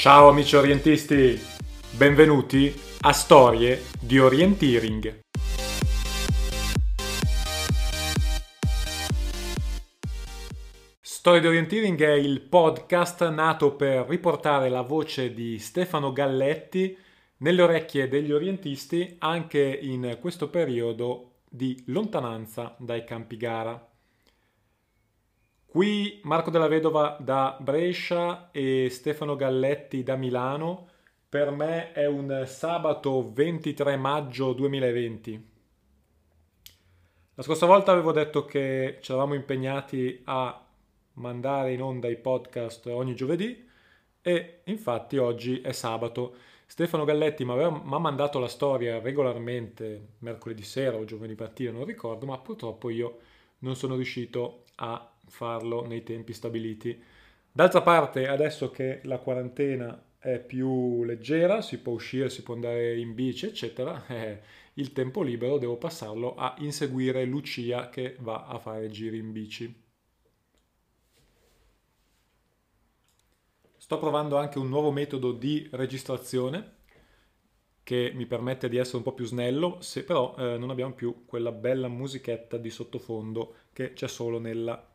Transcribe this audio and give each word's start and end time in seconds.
Ciao 0.00 0.30
amici 0.30 0.56
orientisti, 0.56 1.38
benvenuti 1.90 2.74
a 3.02 3.12
Storie 3.12 3.82
di 4.00 4.18
Orienteering. 4.18 5.20
Storie 11.02 11.40
di 11.42 11.46
Orienteering 11.46 12.00
è 12.02 12.12
il 12.12 12.40
podcast 12.40 13.28
nato 13.28 13.76
per 13.76 14.06
riportare 14.08 14.70
la 14.70 14.80
voce 14.80 15.34
di 15.34 15.58
Stefano 15.58 16.14
Galletti 16.14 16.96
nelle 17.40 17.60
orecchie 17.60 18.08
degli 18.08 18.32
orientisti 18.32 19.16
anche 19.18 19.60
in 19.82 20.16
questo 20.18 20.48
periodo 20.48 21.40
di 21.46 21.84
lontananza 21.88 22.74
dai 22.78 23.04
campi 23.04 23.36
gara. 23.36 23.89
Qui 25.70 26.18
Marco 26.24 26.50
della 26.50 26.66
Vedova 26.66 27.16
da 27.20 27.56
Brescia 27.60 28.50
e 28.50 28.88
Stefano 28.90 29.36
Galletti 29.36 30.02
da 30.02 30.16
Milano. 30.16 30.88
Per 31.28 31.52
me 31.52 31.92
è 31.92 32.08
un 32.08 32.42
sabato 32.44 33.30
23 33.32 33.96
maggio 33.96 34.52
2020. 34.52 35.48
La 37.34 37.42
scorsa 37.44 37.66
volta 37.66 37.92
avevo 37.92 38.10
detto 38.10 38.44
che 38.44 38.98
ci 39.00 39.12
eravamo 39.12 39.34
impegnati 39.34 40.22
a 40.24 40.60
mandare 41.12 41.72
in 41.72 41.82
onda 41.82 42.08
i 42.08 42.16
podcast 42.16 42.86
ogni 42.86 43.14
giovedì 43.14 43.64
e 44.22 44.62
infatti 44.64 45.18
oggi 45.18 45.60
è 45.60 45.70
sabato. 45.70 46.34
Stefano 46.66 47.04
Galletti 47.04 47.44
mi 47.44 47.52
ha 47.62 47.98
mandato 47.98 48.40
la 48.40 48.48
storia 48.48 48.98
regolarmente 48.98 50.14
mercoledì 50.18 50.64
sera 50.64 50.96
o 50.96 51.04
giovedì 51.04 51.36
mattina, 51.38 51.70
non 51.70 51.84
ricordo, 51.84 52.26
ma 52.26 52.36
purtroppo 52.38 52.90
io 52.90 53.18
non 53.60 53.76
sono 53.76 53.94
riuscito 53.94 54.64
a 54.76 55.12
farlo 55.30 55.86
nei 55.86 56.02
tempi 56.02 56.32
stabiliti. 56.32 57.02
D'altra 57.52 57.82
parte, 57.82 58.28
adesso 58.28 58.70
che 58.70 59.00
la 59.04 59.18
quarantena 59.18 60.02
è 60.18 60.38
più 60.38 61.02
leggera, 61.04 61.62
si 61.62 61.78
può 61.78 61.94
uscire, 61.94 62.28
si 62.28 62.42
può 62.42 62.54
andare 62.54 62.98
in 62.98 63.14
bici, 63.14 63.46
eccetera, 63.46 64.04
eh, 64.08 64.40
il 64.74 64.92
tempo 64.92 65.22
libero 65.22 65.58
devo 65.58 65.76
passarlo 65.76 66.34
a 66.36 66.54
inseguire 66.58 67.24
Lucia 67.24 67.88
che 67.88 68.16
va 68.20 68.46
a 68.46 68.58
fare 68.58 68.88
giri 68.90 69.18
in 69.18 69.32
bici. 69.32 69.88
Sto 73.76 73.98
provando 73.98 74.36
anche 74.36 74.58
un 74.58 74.68
nuovo 74.68 74.92
metodo 74.92 75.32
di 75.32 75.68
registrazione 75.72 76.78
che 77.82 78.12
mi 78.14 78.26
permette 78.26 78.68
di 78.68 78.76
essere 78.76 78.98
un 78.98 79.02
po' 79.02 79.14
più 79.14 79.24
snello, 79.24 79.80
se 79.80 80.04
però 80.04 80.36
eh, 80.38 80.56
non 80.58 80.70
abbiamo 80.70 80.92
più 80.94 81.24
quella 81.26 81.50
bella 81.50 81.88
musichetta 81.88 82.56
di 82.56 82.70
sottofondo 82.70 83.54
che 83.72 83.94
c'è 83.94 84.06
solo 84.06 84.38
nella 84.38 84.89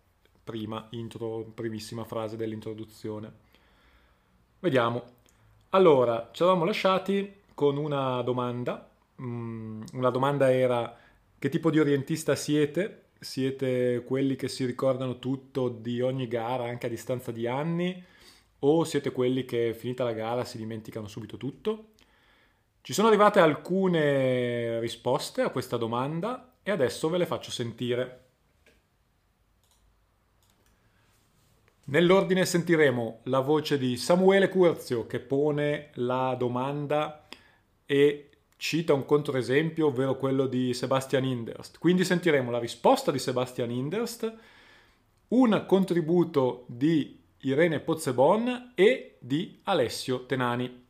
prima 0.45 0.87
intro, 0.91 1.43
primissima 1.53 2.05
frase 2.05 2.37
dell'introduzione. 2.37 3.31
Vediamo. 4.59 5.03
Allora, 5.71 6.29
ci 6.31 6.43
eravamo 6.43 6.63
lasciati 6.63 7.41
con 7.53 7.77
una 7.77 8.21
domanda. 8.21 8.87
Mm, 9.21 9.81
una 9.93 10.09
domanda 10.11 10.53
era 10.53 10.95
che 11.39 11.49
tipo 11.49 11.71
di 11.71 11.79
orientista 11.79 12.35
siete? 12.35 13.07
Siete 13.19 14.03
quelli 14.05 14.35
che 14.35 14.47
si 14.47 14.65
ricordano 14.65 15.17
tutto 15.19 15.67
di 15.67 15.99
ogni 15.99 16.27
gara 16.27 16.65
anche 16.65 16.85
a 16.85 16.89
distanza 16.89 17.31
di 17.31 17.47
anni? 17.47 18.03
O 18.59 18.83
siete 18.83 19.11
quelli 19.11 19.45
che 19.45 19.73
finita 19.73 20.03
la 20.03 20.13
gara 20.13 20.45
si 20.45 20.57
dimenticano 20.57 21.07
subito 21.07 21.37
tutto? 21.37 21.93
Ci 22.81 22.93
sono 22.93 23.07
arrivate 23.07 23.39
alcune 23.39 24.79
risposte 24.79 25.41
a 25.41 25.49
questa 25.49 25.77
domanda 25.77 26.57
e 26.61 26.69
adesso 26.69 27.09
ve 27.09 27.17
le 27.17 27.25
faccio 27.25 27.49
sentire. 27.49 28.24
Nell'ordine 31.87 32.45
sentiremo 32.45 33.19
la 33.25 33.41
voce 33.41 33.77
di 33.77 33.95
Samuele 33.95 34.49
Curzio 34.49 35.05
che 35.05 35.19
pone 35.19 35.89
la 35.95 36.35
domanda 36.35 37.27
e 37.85 38.29
cita 38.57 38.93
un 38.93 39.05
controesempio, 39.05 39.87
ovvero 39.87 40.17
quello 40.17 40.47
di 40.47 40.73
Sebastian 40.73 41.25
Inderst. 41.25 41.77
Quindi 41.77 42.03
sentiremo 42.03 42.49
la 42.49 42.57
risposta 42.57 43.11
di 43.11 43.19
Sebastian 43.19 43.69
Inderst, 43.69 44.33
un 45.27 45.63
contributo 45.67 46.65
di 46.67 47.21
Irene 47.41 47.79
Pozzebon 47.79 48.71
e 48.73 49.17
di 49.19 49.59
Alessio 49.65 50.25
Tenani. 50.25 50.83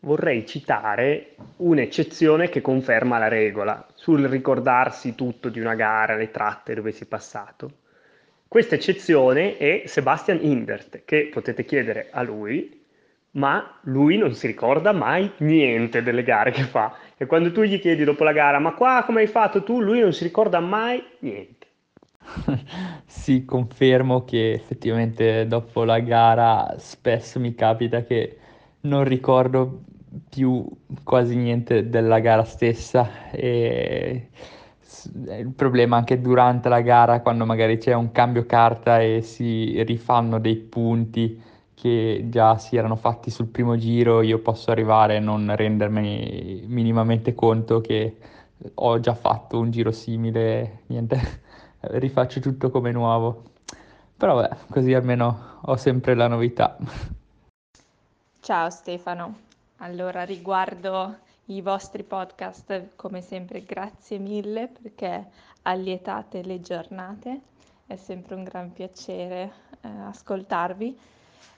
Vorrei 0.00 0.44
citare 0.44 1.36
un'eccezione 1.58 2.48
che 2.48 2.60
conferma 2.60 3.18
la 3.18 3.28
regola 3.28 3.86
sul 3.94 4.24
ricordarsi 4.24 5.14
tutto 5.14 5.48
di 5.48 5.60
una 5.60 5.76
gara, 5.76 6.16
le 6.16 6.32
tratte 6.32 6.74
dove 6.74 6.90
si 6.90 7.04
è 7.04 7.06
passato. 7.06 7.81
Questa 8.52 8.74
eccezione 8.74 9.56
è 9.56 9.84
Sebastian 9.86 10.40
Indert, 10.42 11.04
che 11.06 11.30
potete 11.32 11.64
chiedere 11.64 12.08
a 12.10 12.20
lui, 12.20 12.84
ma 13.30 13.78
lui 13.84 14.18
non 14.18 14.34
si 14.34 14.46
ricorda 14.46 14.92
mai 14.92 15.32
niente 15.38 16.02
delle 16.02 16.22
gare 16.22 16.50
che 16.50 16.64
fa. 16.64 16.94
E 17.16 17.24
quando 17.24 17.50
tu 17.50 17.62
gli 17.62 17.80
chiedi 17.80 18.04
dopo 18.04 18.24
la 18.24 18.32
gara, 18.32 18.58
ma 18.58 18.74
qua 18.74 19.04
come 19.06 19.22
hai 19.22 19.26
fatto 19.26 19.62
tu, 19.62 19.80
lui 19.80 20.00
non 20.00 20.12
si 20.12 20.24
ricorda 20.24 20.60
mai 20.60 21.02
niente. 21.20 21.66
sì, 23.06 23.46
confermo 23.46 24.26
che 24.26 24.52
effettivamente 24.52 25.46
dopo 25.46 25.84
la 25.84 26.00
gara 26.00 26.74
spesso 26.76 27.40
mi 27.40 27.54
capita 27.54 28.02
che 28.02 28.36
non 28.80 29.04
ricordo 29.04 29.80
più 30.28 30.62
quasi 31.02 31.36
niente 31.36 31.88
della 31.88 32.18
gara 32.18 32.44
stessa 32.44 33.30
e 33.30 34.28
il 35.14 35.52
problema 35.54 35.96
anche 35.96 36.20
durante 36.20 36.68
la 36.68 36.80
gara 36.80 37.20
quando 37.20 37.44
magari 37.44 37.78
c'è 37.78 37.94
un 37.94 38.12
cambio 38.12 38.46
carta 38.46 39.00
e 39.00 39.22
si 39.22 39.82
rifanno 39.82 40.38
dei 40.38 40.56
punti 40.56 41.40
che 41.74 42.26
già 42.28 42.58
si 42.58 42.76
erano 42.76 42.94
fatti 42.94 43.28
sul 43.28 43.48
primo 43.48 43.76
giro, 43.76 44.22
io 44.22 44.38
posso 44.38 44.70
arrivare 44.70 45.16
e 45.16 45.18
non 45.18 45.52
rendermi 45.56 46.62
minimamente 46.66 47.34
conto 47.34 47.80
che 47.80 48.16
ho 48.74 49.00
già 49.00 49.14
fatto 49.14 49.58
un 49.58 49.72
giro 49.72 49.90
simile, 49.90 50.82
niente, 50.86 51.18
rifaccio 51.98 52.38
tutto 52.38 52.70
come 52.70 52.92
nuovo. 52.92 53.42
Però 54.16 54.40
beh, 54.40 54.56
così 54.70 54.94
almeno 54.94 55.58
ho 55.62 55.76
sempre 55.76 56.14
la 56.14 56.28
novità. 56.28 56.76
Ciao 58.38 58.70
Stefano, 58.70 59.38
allora 59.78 60.22
riguardo 60.22 61.16
i 61.56 61.60
vostri 61.60 62.02
podcast, 62.02 62.94
come 62.96 63.20
sempre, 63.20 63.64
grazie 63.64 64.18
mille 64.18 64.68
perché 64.68 65.28
allietate 65.62 66.42
le 66.42 66.60
giornate, 66.60 67.40
è 67.86 67.96
sempre 67.96 68.34
un 68.34 68.44
gran 68.44 68.72
piacere 68.72 69.52
eh, 69.80 69.88
ascoltarvi. 69.88 70.98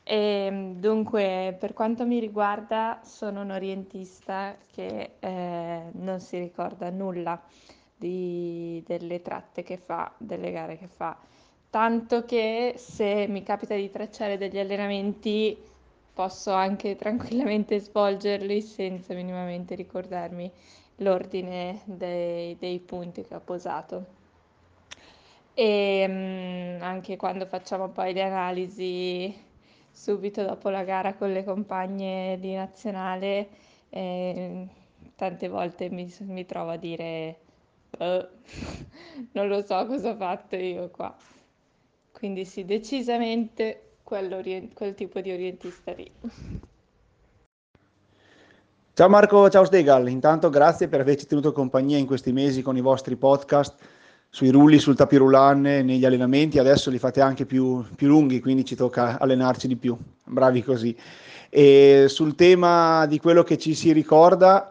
E, 0.03 0.17
ehm, 0.17 0.75
dunque, 0.75 1.57
per 1.59 1.73
quanto 1.73 2.05
mi 2.05 2.19
riguarda, 2.19 3.01
sono 3.05 3.43
un 3.43 3.51
orientista 3.51 4.57
che 4.73 5.13
eh, 5.19 5.83
non 5.93 6.21
si 6.21 6.39
ricorda 6.39 6.91
nulla 6.91 7.41
di, 7.97 8.83
delle 8.87 9.23
tratte 9.23 9.63
che 9.63 9.79
fa, 9.79 10.13
delle 10.19 10.51
gare 10.51 10.77
che 10.77 10.89
fa, 10.89 11.17
tanto 11.71 12.25
che 12.25 12.75
se 12.77 13.27
mi 13.29 13.43
capita 13.43 13.75
di 13.75 13.91
tracciare 13.91 14.37
degli 14.37 14.59
allenamenti 14.59 15.57
posso 16.15 16.53
anche 16.53 16.97
tranquillamente 16.97 17.79
svolgerli 17.81 18.63
senza 18.63 19.15
minimamente 19.15 19.75
ricordarmi 19.75 20.51
l'ordine 20.99 21.83
dei, 21.85 22.57
dei 22.59 22.79
punti 22.79 23.23
che 23.23 23.35
ho 23.35 23.41
posato. 23.41 24.23
E 25.55 26.07
mh, 26.09 26.79
mm, 26.79 26.83
anche 26.83 27.17
quando 27.17 27.47
facciamo 27.47 27.89
poi 27.89 28.13
le 28.13 28.23
analisi 28.23 29.37
subito 29.91 30.43
dopo 30.45 30.69
la 30.71 30.83
gara 30.85 31.15
con 31.15 31.33
le 31.33 31.45
compagne 31.45 32.39
di 32.41 32.55
nazionale, 32.55 33.49
eh, 33.91 34.67
tante 35.15 35.49
volte 35.49 35.89
mi, 35.91 36.13
mi, 36.21 36.45
trovo 36.47 36.71
a 36.71 36.77
dire 36.77 37.39
oh, 37.99 38.29
non 39.33 39.49
lo 39.49 39.63
so 39.63 39.87
cosa 39.87 40.11
ho 40.11 40.17
fatto 40.17 40.57
io 40.57 40.91
qua. 40.91 41.15
Quindi 42.13 42.45
sì, 42.45 42.65
decisamente 42.65 43.84
quel 44.05 44.95
tipo 44.95 45.21
di 45.21 45.33
orientista 45.33 45.93
lì. 45.93 46.09
Ciao 48.93 49.09
Marco, 49.09 49.49
ciao 49.51 49.65
Stegal, 49.65 50.09
intanto 50.09 50.51
grazie 50.51 50.87
per 50.87 51.01
averci 51.01 51.27
tenuto 51.27 51.51
compagnia 51.51 51.99
in 51.99 52.07
questi 52.07 52.31
mesi 52.31 52.63
con 52.63 52.77
i 52.77 52.81
vostri 52.81 53.17
podcast 53.17 53.75
sui 54.29 54.51
rulli, 54.51 54.79
sul 54.79 54.95
tapirulan, 54.95 55.61
negli 55.61 56.05
allenamenti, 56.05 56.59
adesso 56.59 56.91
li 56.91 56.99
fate 56.99 57.21
anche 57.21 57.47
più, 57.47 57.85
più 57.97 58.09
lunghi, 58.09 58.41
quindi 58.41 58.65
ci 58.65 58.77
tocca 58.77 59.19
allenarci 59.19 59.67
di 59.67 59.77
più, 59.77 59.97
bravi 60.25 60.63
così. 60.63 60.97
E 61.49 62.07
sul 62.09 62.35
tema 62.35 63.07
di 63.07 63.19
quello 63.19 63.43
che 63.43 63.59
ci 63.59 63.75
si 63.75 63.93
ricorda, 63.93 64.71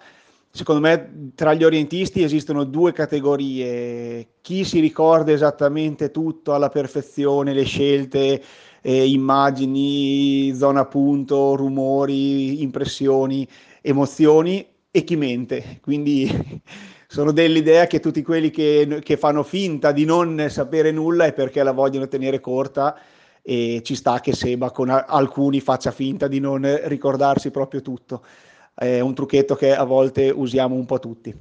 secondo 0.51 0.81
me 0.81 1.31
tra 1.33 1.53
gli 1.53 1.63
orientisti 1.63 2.23
esistono 2.23 2.65
due 2.65 2.91
categorie, 2.91 4.27
chi 4.41 4.63
si 4.65 4.79
ricorda 4.79 5.31
esattamente 5.31 6.11
tutto 6.11 6.53
alla 6.53 6.69
perfezione, 6.69 7.53
le 7.53 7.63
scelte, 7.63 8.43
eh, 8.85 9.09
immagini, 9.09 10.53
zona 10.53 10.85
punto, 10.85 11.55
rumori, 11.55 12.61
impressioni, 12.61 13.47
emozioni 13.81 14.65
e 14.91 15.03
chi 15.05 15.15
mente. 15.15 15.79
Quindi 15.81 16.29
sono 17.07 17.31
dell'idea 17.31 17.87
che 17.87 18.01
tutti 18.01 18.21
quelli 18.21 18.51
che, 18.51 18.99
che, 19.01 19.15
fanno 19.15 19.43
finta 19.43 19.93
di 19.93 20.03
non 20.03 20.47
sapere 20.49 20.91
nulla 20.91 21.25
è 21.25 21.33
perché 21.33 21.63
la 21.63 21.71
vogliono 21.71 22.09
tenere 22.09 22.41
corta 22.41 22.99
e 23.41 23.81
ci 23.83 23.95
sta 23.95 24.19
che 24.19 24.33
Seba 24.33 24.71
con 24.71 24.89
alcuni 24.89 25.61
faccia 25.61 25.91
finta 25.91 26.27
di 26.27 26.39
non 26.39 26.81
ricordarsi 26.83 27.51
proprio 27.51 27.81
tutto. 27.81 28.25
È 28.73 28.99
un 28.99 29.13
trucchetto 29.13 29.55
che 29.55 29.73
a 29.73 29.83
volte 29.83 30.29
usiamo 30.29 30.75
un 30.75 30.85
po' 30.85 30.99
tutti. 30.99 31.33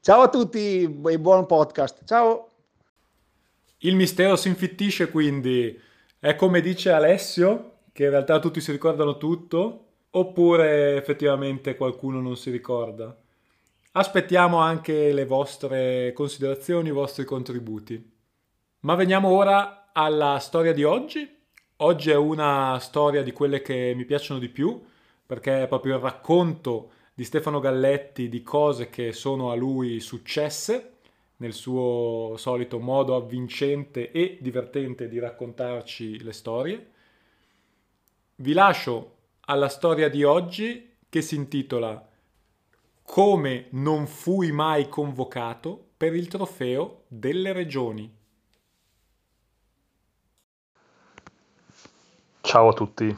Ciao 0.00 0.22
a 0.22 0.28
tutti 0.28 1.00
e 1.06 1.18
buon 1.18 1.44
podcast. 1.44 2.04
Ciao. 2.06 2.48
Il 3.78 3.94
mistero 3.94 4.36
si 4.36 4.48
infittisce 4.48 5.10
quindi. 5.10 5.86
È 6.20 6.34
come 6.34 6.60
dice 6.60 6.90
Alessio, 6.90 7.74
che 7.92 8.02
in 8.02 8.10
realtà 8.10 8.40
tutti 8.40 8.60
si 8.60 8.72
ricordano 8.72 9.18
tutto, 9.18 9.84
oppure 10.10 10.96
effettivamente 10.96 11.76
qualcuno 11.76 12.20
non 12.20 12.36
si 12.36 12.50
ricorda? 12.50 13.16
Aspettiamo 13.92 14.58
anche 14.58 15.12
le 15.12 15.24
vostre 15.24 16.12
considerazioni, 16.14 16.88
i 16.88 16.92
vostri 16.92 17.24
contributi. 17.24 18.16
Ma 18.80 18.96
veniamo 18.96 19.28
ora 19.28 19.90
alla 19.92 20.40
storia 20.40 20.72
di 20.72 20.82
oggi. 20.82 21.36
Oggi 21.76 22.10
è 22.10 22.16
una 22.16 22.80
storia 22.80 23.22
di 23.22 23.30
quelle 23.30 23.62
che 23.62 23.92
mi 23.94 24.04
piacciono 24.04 24.40
di 24.40 24.48
più, 24.48 24.82
perché 25.24 25.62
è 25.62 25.68
proprio 25.68 25.94
il 25.94 26.02
racconto 26.02 26.90
di 27.14 27.22
Stefano 27.22 27.60
Galletti 27.60 28.28
di 28.28 28.42
cose 28.42 28.90
che 28.90 29.12
sono 29.12 29.52
a 29.52 29.54
lui 29.54 30.00
successe 30.00 30.97
nel 31.38 31.52
suo 31.52 32.34
solito 32.36 32.78
modo 32.78 33.14
avvincente 33.14 34.10
e 34.10 34.38
divertente 34.40 35.08
di 35.08 35.18
raccontarci 35.18 36.22
le 36.22 36.32
storie. 36.32 36.90
Vi 38.36 38.52
lascio 38.52 39.16
alla 39.46 39.68
storia 39.68 40.08
di 40.08 40.24
oggi 40.24 40.96
che 41.08 41.22
si 41.22 41.36
intitola 41.36 42.06
Come 43.02 43.68
non 43.70 44.06
fui 44.06 44.52
mai 44.52 44.88
convocato 44.88 45.92
per 45.96 46.14
il 46.14 46.28
trofeo 46.28 47.04
delle 47.08 47.52
regioni. 47.52 48.16
Ciao 52.40 52.68
a 52.68 52.72
tutti. 52.72 53.16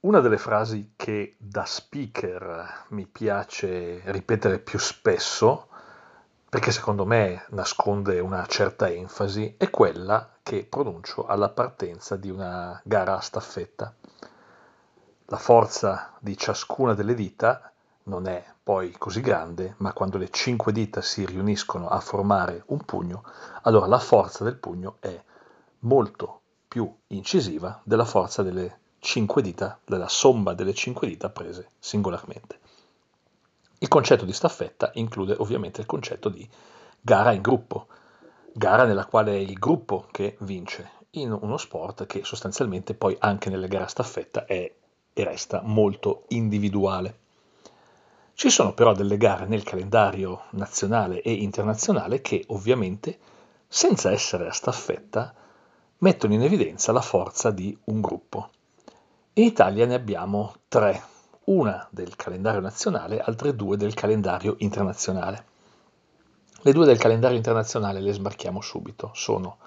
Una 0.00 0.20
delle 0.20 0.38
frasi 0.38 0.92
che 0.96 1.36
da 1.38 1.64
speaker 1.64 2.86
mi 2.90 3.06
piace 3.06 4.00
ripetere 4.06 4.58
più 4.58 4.78
spesso, 4.78 5.68
perché 6.50 6.72
secondo 6.72 7.06
me 7.06 7.44
nasconde 7.50 8.18
una 8.18 8.44
certa 8.46 8.90
enfasi, 8.90 9.54
è 9.56 9.70
quella 9.70 10.30
che 10.42 10.66
pronuncio 10.68 11.24
alla 11.26 11.48
partenza 11.48 12.16
di 12.16 12.28
una 12.28 12.78
gara 12.82 13.16
a 13.16 13.20
staffetta. 13.20 13.94
La 15.26 15.36
forza 15.36 16.12
di 16.18 16.36
ciascuna 16.36 16.94
delle 16.94 17.14
dita 17.14 17.70
non 18.04 18.26
è 18.26 18.44
poi 18.64 18.90
così 18.98 19.20
grande, 19.20 19.74
ma 19.76 19.92
quando 19.92 20.18
le 20.18 20.28
cinque 20.30 20.72
dita 20.72 21.00
si 21.02 21.24
riuniscono 21.24 21.88
a 21.88 22.00
formare 22.00 22.64
un 22.66 22.84
pugno, 22.84 23.22
allora 23.62 23.86
la 23.86 24.00
forza 24.00 24.42
del 24.42 24.56
pugno 24.56 24.96
è 24.98 25.22
molto 25.80 26.40
più 26.66 26.92
incisiva 27.08 27.80
della 27.84 28.04
forza 28.04 28.42
delle 28.42 28.78
cinque 28.98 29.40
dita, 29.40 29.78
della 29.84 30.08
somma 30.08 30.52
delle 30.54 30.74
cinque 30.74 31.06
dita 31.06 31.30
prese 31.30 31.70
singolarmente. 31.78 32.58
Il 33.82 33.88
concetto 33.88 34.26
di 34.26 34.34
staffetta 34.34 34.90
include 34.94 35.36
ovviamente 35.38 35.80
il 35.80 35.86
concetto 35.86 36.28
di 36.28 36.46
gara 37.00 37.32
in 37.32 37.40
gruppo, 37.40 37.86
gara 38.52 38.84
nella 38.84 39.06
quale 39.06 39.32
è 39.32 39.38
il 39.38 39.54
gruppo 39.54 40.06
che 40.10 40.36
vince, 40.40 40.90
in 41.12 41.32
uno 41.32 41.56
sport 41.56 42.04
che 42.04 42.22
sostanzialmente 42.22 42.92
poi 42.92 43.16
anche 43.18 43.48
nelle 43.48 43.68
gare 43.68 43.84
a 43.84 43.88
staffetta 43.88 44.44
è 44.44 44.70
e 45.14 45.24
resta 45.24 45.62
molto 45.64 46.24
individuale. 46.28 47.18
Ci 48.34 48.50
sono 48.50 48.74
però 48.74 48.92
delle 48.92 49.16
gare 49.16 49.46
nel 49.46 49.62
calendario 49.62 50.42
nazionale 50.50 51.22
e 51.22 51.32
internazionale 51.32 52.20
che 52.20 52.44
ovviamente, 52.48 53.18
senza 53.66 54.10
essere 54.10 54.46
a 54.46 54.52
staffetta, 54.52 55.34
mettono 55.98 56.34
in 56.34 56.42
evidenza 56.42 56.92
la 56.92 57.00
forza 57.00 57.50
di 57.50 57.74
un 57.84 58.02
gruppo. 58.02 58.50
In 59.34 59.44
Italia 59.44 59.86
ne 59.86 59.94
abbiamo 59.94 60.54
tre, 60.68 61.02
una 61.44 61.86
del 61.90 62.16
calendario 62.16 62.60
nazionale, 62.60 63.18
altre 63.20 63.56
due 63.56 63.76
del 63.76 63.94
calendario 63.94 64.56
internazionale. 64.58 65.44
Le 66.62 66.72
due 66.72 66.84
del 66.84 66.98
calendario 66.98 67.36
internazionale 67.36 68.00
le 68.00 68.12
smarchiamo 68.12 68.60
subito, 68.60 69.10
sono 69.14 69.58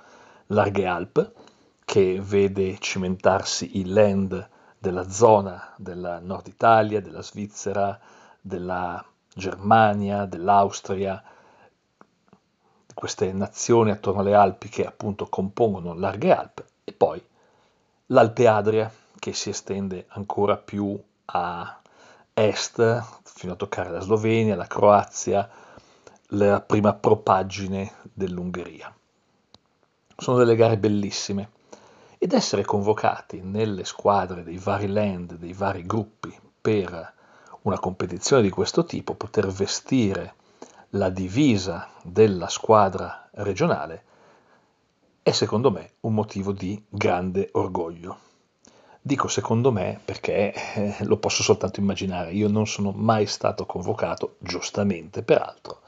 Larghe 0.48 0.86
Alp, 0.86 1.32
che 1.84 2.22
vede 2.22 2.78
cimentarsi 2.80 3.80
il 3.80 3.92
land 3.92 4.50
della 4.78 5.10
zona 5.10 5.74
del 5.78 6.20
nord 6.22 6.48
Italia, 6.48 7.02
della 7.02 7.22
Svizzera, 7.22 8.00
della 8.40 9.04
Germania, 9.34 10.26
dell'Austria, 10.26 11.24
queste 12.94 13.34
nazioni 13.34 13.92
attorno 13.92 14.22
alle 14.22 14.36
Alpi 14.36 14.70
che 14.70 14.86
appunto 14.86 15.28
compongono 15.28 15.94
Larghe 15.94 16.32
Alp, 16.32 16.66
e 16.84 16.94
poi 16.94 17.22
l'Alpe 18.08 18.48
Adria, 18.48 18.92
che 19.18 19.34
si 19.34 19.50
estende 19.50 20.06
ancora 20.10 20.58
più 20.58 21.02
a 21.26 21.82
est, 22.34 23.04
fino 23.24 23.54
a 23.54 23.56
toccare 23.56 23.90
la 23.90 24.00
Slovenia, 24.00 24.56
la 24.56 24.68
Croazia, 24.68 25.50
la 26.30 26.62
prima 26.62 26.94
propagine 26.94 27.92
dell'Ungheria. 28.02 28.94
Sono 30.16 30.38
delle 30.38 30.56
gare 30.56 30.78
bellissime 30.78 31.52
ed 32.18 32.34
essere 32.34 32.64
convocati 32.64 33.42
nelle 33.42 33.84
squadre 33.84 34.44
dei 34.44 34.58
vari 34.58 34.88
land, 34.88 35.34
dei 35.34 35.54
vari 35.54 35.86
gruppi 35.86 36.34
per 36.62 37.14
una 37.64 37.80
competizione 37.80 38.42
di 38.42 38.50
questo 38.50 38.86
tipo, 38.86 39.16
poter 39.16 39.48
vestire 39.48 40.36
la 40.92 41.10
divisa 41.10 41.90
della 42.04 42.48
squadra 42.48 43.30
regionale, 43.34 44.04
è 45.22 45.32
secondo 45.32 45.72
me 45.72 45.94
un 46.02 46.14
motivo 46.14 46.52
di 46.52 46.82
grande 46.90 47.50
orgoglio. 47.54 48.32
Dico 49.06 49.28
secondo 49.28 49.70
me 49.70 50.00
perché 50.04 50.54
eh, 50.54 50.96
lo 51.02 51.18
posso 51.18 51.44
soltanto 51.44 51.82
immaginare, 51.82 52.32
io 52.32 52.48
non 52.48 52.66
sono 52.66 52.92
mai 52.92 53.26
stato 53.26 53.66
convocato, 53.66 54.38
giustamente 54.40 55.24
peraltro, 55.24 55.82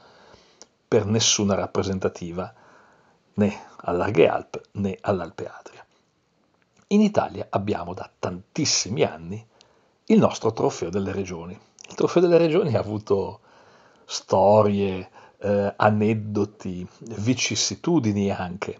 per 0.86 1.06
nessuna 1.06 1.54
rappresentativa 1.54 2.52
né 3.36 3.58
all'Arghe 3.84 4.28
Alp 4.28 4.60
né 4.72 4.98
all'Alpe 5.00 5.48
Adria. 5.48 5.82
In 6.88 7.00
Italia 7.00 7.46
abbiamo 7.48 7.94
da 7.94 8.10
tantissimi 8.18 9.02
anni 9.02 9.42
il 10.04 10.18
nostro 10.18 10.52
trofeo 10.52 10.90
delle 10.90 11.12
regioni. 11.12 11.58
Il 11.88 11.94
trofeo 11.94 12.20
delle 12.20 12.36
regioni 12.36 12.74
ha 12.74 12.80
avuto 12.80 13.40
storie, 14.04 15.08
eh, 15.38 15.72
aneddoti, 15.74 16.86
vicissitudini 16.98 18.30
anche. 18.30 18.78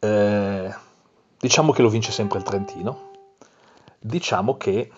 Eh, 0.00 0.74
diciamo 1.38 1.70
che 1.70 1.82
lo 1.82 1.88
vince 1.88 2.10
sempre 2.10 2.38
il 2.38 2.44
Trentino, 2.44 3.09
Diciamo 4.02 4.56
che 4.56 4.90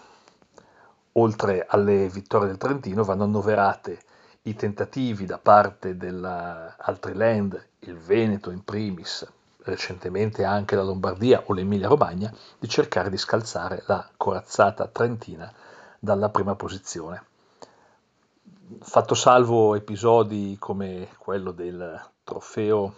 oltre 1.15 1.67
alle 1.69 2.09
vittorie 2.09 2.47
del 2.47 2.57
Trentino 2.57 3.03
vanno 3.03 3.25
annoverate 3.25 3.99
i 4.43 4.55
tentativi 4.55 5.27
da 5.27 5.39
parte 5.39 5.97
dell'altre 5.97 7.13
land, 7.13 7.67
il 7.81 7.99
Veneto 7.99 8.51
in 8.51 8.63
primis, 8.63 9.29
recentemente 9.65 10.45
anche 10.45 10.77
la 10.77 10.85
Lombardia 10.85 11.43
o 11.47 11.53
l'Emilia 11.53 11.89
Romagna, 11.89 12.33
di 12.57 12.69
cercare 12.69 13.11
di 13.11 13.17
scalzare 13.17 13.83
la 13.87 14.09
corazzata 14.17 14.87
trentina 14.87 15.53
dalla 15.99 16.29
prima 16.29 16.55
posizione. 16.55 17.25
Fatto 18.79 19.15
salvo 19.17 19.75
episodi 19.75 20.57
come 20.61 21.09
quello 21.19 21.51
del 21.51 22.01
trofeo 22.23 22.95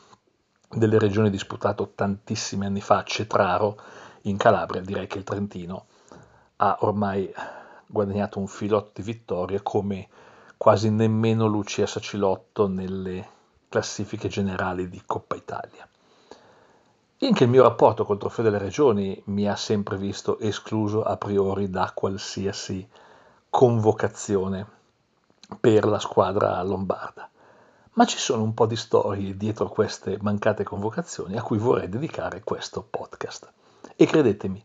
delle 0.68 0.98
regioni 0.98 1.30
disputato 1.30 1.92
tantissimi 1.94 2.66
anni 2.66 2.82
fa 2.82 2.98
a 2.98 3.04
Cetraro 3.04 3.80
in 4.22 4.36
Calabria, 4.36 4.82
direi 4.82 5.06
che 5.06 5.16
il 5.16 5.24
Trentino 5.24 5.86
ha 6.64 6.78
ormai 6.80 7.30
guadagnato 7.86 8.38
un 8.38 8.46
filotto 8.46 8.92
di 8.94 9.02
vittorie 9.02 9.62
come 9.62 10.08
quasi 10.56 10.88
nemmeno 10.90 11.46
Lucia 11.46 11.86
Sacilotto 11.86 12.66
nelle 12.68 13.28
classifiche 13.68 14.28
generali 14.28 14.88
di 14.88 15.02
Coppa 15.04 15.36
Italia. 15.36 15.86
Anche 17.20 17.44
il 17.44 17.50
mio 17.50 17.62
rapporto 17.62 18.06
col 18.06 18.16
Trofeo 18.16 18.44
delle 18.44 18.58
Regioni 18.58 19.20
mi 19.26 19.46
ha 19.46 19.56
sempre 19.56 19.98
visto 19.98 20.38
escluso 20.38 21.02
a 21.02 21.18
priori 21.18 21.68
da 21.68 21.92
qualsiasi 21.94 22.88
convocazione 23.50 24.66
per 25.60 25.84
la 25.84 25.98
squadra 25.98 26.62
lombarda. 26.62 27.28
Ma 27.92 28.06
ci 28.06 28.18
sono 28.18 28.42
un 28.42 28.54
po' 28.54 28.66
di 28.66 28.76
storie 28.76 29.36
dietro 29.36 29.68
queste 29.68 30.16
mancate 30.22 30.64
convocazioni 30.64 31.36
a 31.36 31.42
cui 31.42 31.58
vorrei 31.58 31.88
dedicare 31.90 32.42
questo 32.42 32.86
podcast. 32.88 33.52
E 33.96 34.06
credetemi, 34.06 34.64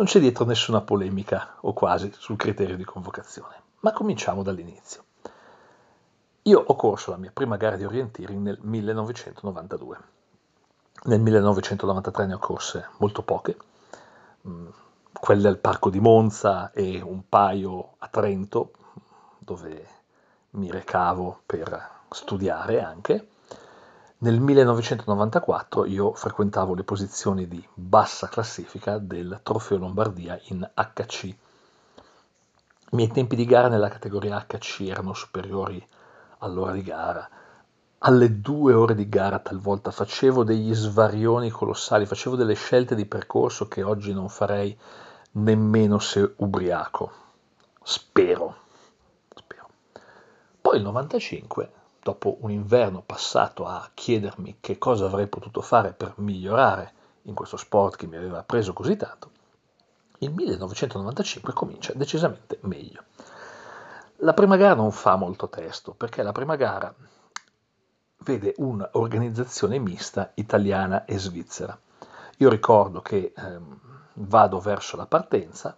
non 0.00 0.08
c'è 0.08 0.18
dietro 0.18 0.46
nessuna 0.46 0.80
polemica, 0.80 1.56
o 1.60 1.74
quasi, 1.74 2.10
sul 2.16 2.38
criterio 2.38 2.74
di 2.74 2.84
convocazione. 2.84 3.54
Ma 3.80 3.92
cominciamo 3.92 4.42
dall'inizio. 4.42 5.04
Io 6.44 6.58
ho 6.58 6.74
corso 6.74 7.10
la 7.10 7.18
mia 7.18 7.30
prima 7.30 7.58
gara 7.58 7.76
di 7.76 7.84
orienteering 7.84 8.40
nel 8.40 8.58
1992. 8.62 9.98
Nel 11.02 11.20
1993 11.20 12.26
ne 12.26 12.32
ho 12.32 12.38
corse 12.38 12.88
molto 12.96 13.20
poche, 13.20 13.58
mm, 14.48 14.68
quelle 15.12 15.48
al 15.48 15.58
Parco 15.58 15.90
di 15.90 16.00
Monza 16.00 16.70
e 16.72 17.02
un 17.02 17.28
paio 17.28 17.96
a 17.98 18.08
Trento, 18.08 18.70
dove 19.38 19.86
mi 20.52 20.70
recavo 20.70 21.42
per 21.44 21.90
studiare 22.08 22.82
anche. 22.82 23.28
Nel 24.22 24.38
1994 24.38 25.86
io 25.86 26.12
frequentavo 26.12 26.74
le 26.74 26.82
posizioni 26.82 27.48
di 27.48 27.66
bassa 27.72 28.28
classifica 28.28 28.98
del 28.98 29.40
Trofeo 29.42 29.78
Lombardia 29.78 30.38
in 30.48 30.70
HC. 30.74 31.22
I 31.24 31.36
miei 32.90 33.08
tempi 33.08 33.34
di 33.34 33.46
gara 33.46 33.68
nella 33.68 33.88
categoria 33.88 34.44
HC 34.46 34.80
erano 34.80 35.14
superiori 35.14 35.82
all'ora 36.40 36.72
di 36.72 36.82
gara. 36.82 37.26
Alle 38.00 38.42
due 38.42 38.74
ore 38.74 38.94
di 38.94 39.08
gara 39.08 39.38
talvolta 39.38 39.90
facevo 39.90 40.44
degli 40.44 40.74
svarioni 40.74 41.48
colossali, 41.48 42.04
facevo 42.04 42.36
delle 42.36 42.52
scelte 42.52 42.94
di 42.94 43.06
percorso 43.06 43.68
che 43.68 43.82
oggi 43.82 44.12
non 44.12 44.28
farei 44.28 44.78
nemmeno 45.32 45.98
se 45.98 46.34
ubriaco. 46.36 47.10
Spero. 47.82 48.54
Spero. 49.34 49.70
Poi 50.60 50.76
il 50.76 50.82
95 50.82 51.72
dopo 52.02 52.38
un 52.40 52.50
inverno 52.50 53.02
passato 53.02 53.66
a 53.66 53.90
chiedermi 53.92 54.56
che 54.60 54.78
cosa 54.78 55.06
avrei 55.06 55.26
potuto 55.26 55.60
fare 55.60 55.92
per 55.92 56.14
migliorare 56.16 56.92
in 57.22 57.34
questo 57.34 57.56
sport 57.56 57.96
che 57.96 58.06
mi 58.06 58.16
aveva 58.16 58.42
preso 58.42 58.72
così 58.72 58.96
tanto, 58.96 59.30
il 60.18 60.32
1995 60.32 61.52
comincia 61.52 61.92
decisamente 61.94 62.58
meglio. 62.62 63.04
La 64.16 64.34
prima 64.34 64.56
gara 64.56 64.74
non 64.74 64.92
fa 64.92 65.16
molto 65.16 65.48
testo 65.48 65.92
perché 65.92 66.22
la 66.22 66.32
prima 66.32 66.56
gara 66.56 66.94
vede 68.18 68.54
un'organizzazione 68.58 69.78
mista 69.78 70.32
italiana 70.34 71.06
e 71.06 71.18
svizzera. 71.18 71.78
Io 72.38 72.50
ricordo 72.50 73.00
che 73.00 73.32
ehm, 73.34 73.80
vado 74.14 74.60
verso 74.60 74.96
la 74.96 75.06
partenza, 75.06 75.74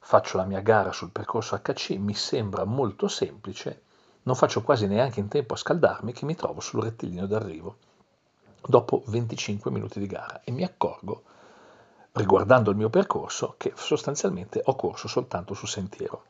faccio 0.00 0.36
la 0.38 0.44
mia 0.44 0.60
gara 0.60 0.90
sul 0.90 1.10
percorso 1.10 1.56
HC, 1.56 1.90
mi 1.98 2.14
sembra 2.14 2.64
molto 2.64 3.06
semplice 3.06 3.82
non 4.28 4.36
faccio 4.36 4.60
quasi 4.60 4.86
neanche 4.86 5.20
in 5.20 5.28
tempo 5.28 5.54
a 5.54 5.56
scaldarmi 5.56 6.12
che 6.12 6.26
mi 6.26 6.34
trovo 6.34 6.60
sul 6.60 6.82
rettilineo 6.82 7.26
d'arrivo, 7.26 7.76
dopo 8.60 9.02
25 9.06 9.70
minuti 9.70 9.98
di 9.98 10.06
gara, 10.06 10.42
e 10.44 10.52
mi 10.52 10.64
accorgo, 10.64 11.22
riguardando 12.12 12.70
il 12.70 12.76
mio 12.76 12.90
percorso, 12.90 13.54
che 13.56 13.72
sostanzialmente 13.74 14.60
ho 14.62 14.76
corso 14.76 15.08
soltanto 15.08 15.54
su 15.54 15.64
sentiero. 15.64 16.24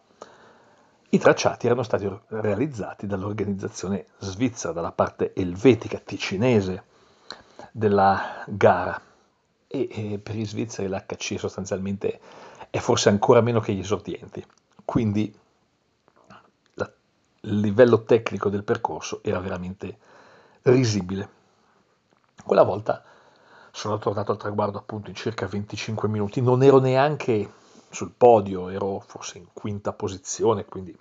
I 1.08 1.18
tracciati 1.18 1.66
erano 1.66 1.82
stati 1.82 2.08
realizzati 2.28 3.08
dall'organizzazione 3.08 4.06
svizzera, 4.18 4.72
dalla 4.72 4.92
parte 4.92 5.32
elvetica, 5.34 5.98
ticinese 5.98 6.84
della 7.72 8.44
gara, 8.46 9.00
e, 9.66 10.20
per 10.22 10.36
gli 10.36 10.46
svizzeri 10.46 10.88
l'HC 10.88 11.36
sostanzialmente 11.36 12.20
è 12.70 12.78
forse 12.78 13.08
ancora 13.08 13.40
meno 13.40 13.58
che 13.58 13.72
gli 13.72 13.80
esordienti, 13.80 14.46
quindi 14.84 15.34
livello 17.42 18.02
tecnico 18.02 18.48
del 18.48 18.64
percorso 18.64 19.20
era 19.22 19.38
veramente 19.38 19.96
risibile. 20.62 21.36
Quella 22.44 22.62
volta 22.62 23.02
sono 23.70 23.98
tornato 23.98 24.32
al 24.32 24.38
traguardo 24.38 24.78
appunto 24.78 25.10
in 25.10 25.16
circa 25.16 25.46
25 25.46 26.08
minuti, 26.08 26.40
non 26.40 26.62
ero 26.62 26.78
neanche 26.78 27.52
sul 27.90 28.12
podio, 28.16 28.68
ero 28.68 29.00
forse 29.06 29.38
in 29.38 29.46
quinta 29.52 29.92
posizione, 29.92 30.64
quindi 30.64 30.96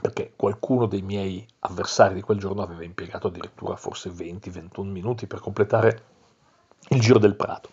perché 0.00 0.32
qualcuno 0.34 0.86
dei 0.86 1.02
miei 1.02 1.46
avversari 1.60 2.14
di 2.14 2.22
quel 2.22 2.38
giorno 2.38 2.62
aveva 2.62 2.84
impiegato 2.84 3.26
addirittura 3.28 3.76
forse 3.76 4.10
20-21 4.10 4.84
minuti 4.84 5.26
per 5.26 5.40
completare 5.40 6.04
il 6.88 7.00
giro 7.00 7.18
del 7.18 7.36
Prato. 7.36 7.70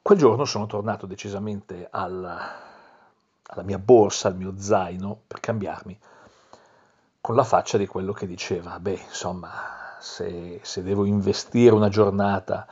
Quel 0.00 0.18
giorno 0.18 0.44
sono 0.44 0.66
tornato 0.66 1.06
decisamente 1.06 1.88
al, 1.90 2.24
alla 2.24 3.62
mia 3.62 3.78
borsa, 3.78 4.28
al 4.28 4.36
mio 4.36 4.54
zaino 4.56 5.20
per 5.26 5.40
cambiarmi 5.40 5.98
con 7.22 7.36
la 7.36 7.44
faccia 7.44 7.78
di 7.78 7.86
quello 7.86 8.12
che 8.12 8.26
diceva, 8.26 8.80
beh, 8.80 9.04
insomma, 9.06 9.50
se, 10.00 10.58
se 10.64 10.82
devo 10.82 11.04
investire 11.04 11.72
una 11.72 11.88
giornata 11.88 12.66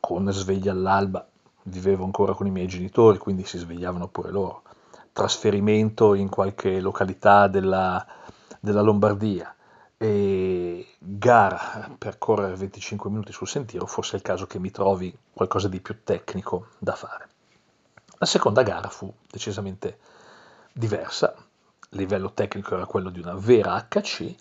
con 0.00 0.32
sveglia 0.32 0.72
all'alba, 0.72 1.28
vivevo 1.64 2.04
ancora 2.04 2.32
con 2.32 2.46
i 2.46 2.50
miei 2.50 2.66
genitori, 2.66 3.18
quindi 3.18 3.44
si 3.44 3.58
svegliavano 3.58 4.08
pure 4.08 4.30
loro, 4.30 4.62
trasferimento 5.12 6.14
in 6.14 6.30
qualche 6.30 6.80
località 6.80 7.46
della, 7.46 8.04
della 8.58 8.80
Lombardia 8.80 9.54
e 9.98 10.94
gara 10.98 11.94
per 11.98 12.16
correre 12.16 12.56
25 12.56 13.10
minuti 13.10 13.32
sul 13.32 13.48
sentiero, 13.48 13.84
forse 13.84 14.12
è 14.12 14.16
il 14.16 14.22
caso 14.22 14.46
che 14.46 14.58
mi 14.58 14.70
trovi 14.70 15.14
qualcosa 15.30 15.68
di 15.68 15.78
più 15.78 16.02
tecnico 16.04 16.68
da 16.78 16.94
fare. 16.94 17.28
La 18.16 18.24
seconda 18.24 18.62
gara 18.62 18.88
fu 18.88 19.12
decisamente 19.30 19.98
diversa, 20.72 21.34
livello 21.90 22.32
tecnico 22.32 22.74
era 22.74 22.86
quello 22.86 23.10
di 23.10 23.20
una 23.20 23.34
vera 23.34 23.86
HC, 23.88 24.34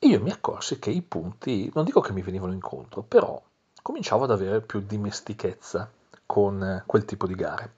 io 0.00 0.20
mi 0.20 0.30
accorsi 0.30 0.78
che 0.78 0.90
i 0.90 1.02
punti, 1.02 1.70
non 1.74 1.84
dico 1.84 2.00
che 2.00 2.12
mi 2.12 2.22
venivano 2.22 2.52
incontro, 2.52 3.02
però 3.02 3.40
cominciavo 3.82 4.24
ad 4.24 4.30
avere 4.30 4.60
più 4.60 4.80
dimestichezza 4.80 5.90
con 6.26 6.82
quel 6.86 7.04
tipo 7.04 7.26
di 7.26 7.34
gare. 7.34 7.72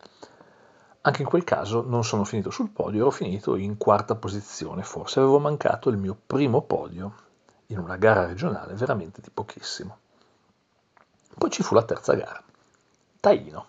Anche 1.03 1.23
in 1.23 1.29
quel 1.29 1.43
caso 1.43 1.83
non 1.83 2.05
sono 2.05 2.25
finito 2.25 2.51
sul 2.51 2.71
podio, 2.71 3.01
ero 3.01 3.11
finito 3.11 3.57
in 3.57 3.77
quarta 3.77 4.15
posizione, 4.15 4.83
forse 4.85 5.19
avevo 5.19 5.41
mancato 5.41 5.89
il 5.89 5.97
mio 5.97 6.17
primo 6.27 6.63
podio 6.63 7.15
in 7.67 7.79
una 7.79 7.97
gara 7.97 8.27
regionale 8.27 8.75
veramente 8.75 9.21
di 9.21 9.31
pochissimo. 9.31 9.99
Poi 11.37 11.51
ci 11.51 11.63
fu 11.63 11.75
la 11.75 11.83
terza 11.83 12.15
gara, 12.15 12.43
Taino, 13.19 13.67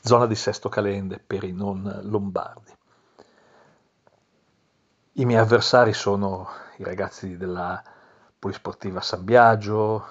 zona 0.00 0.26
di 0.26 0.34
Sesto 0.34 0.68
Calende 0.68 1.18
per 1.18 1.44
i 1.44 1.52
non 1.52 2.00
lombardi. 2.04 2.78
I 5.20 5.26
miei 5.26 5.38
avversari 5.38 5.92
sono 5.92 6.48
i 6.78 6.82
ragazzi 6.82 7.36
della 7.36 7.82
Polisportiva 8.38 9.02
San 9.02 9.22
Biagio, 9.22 10.02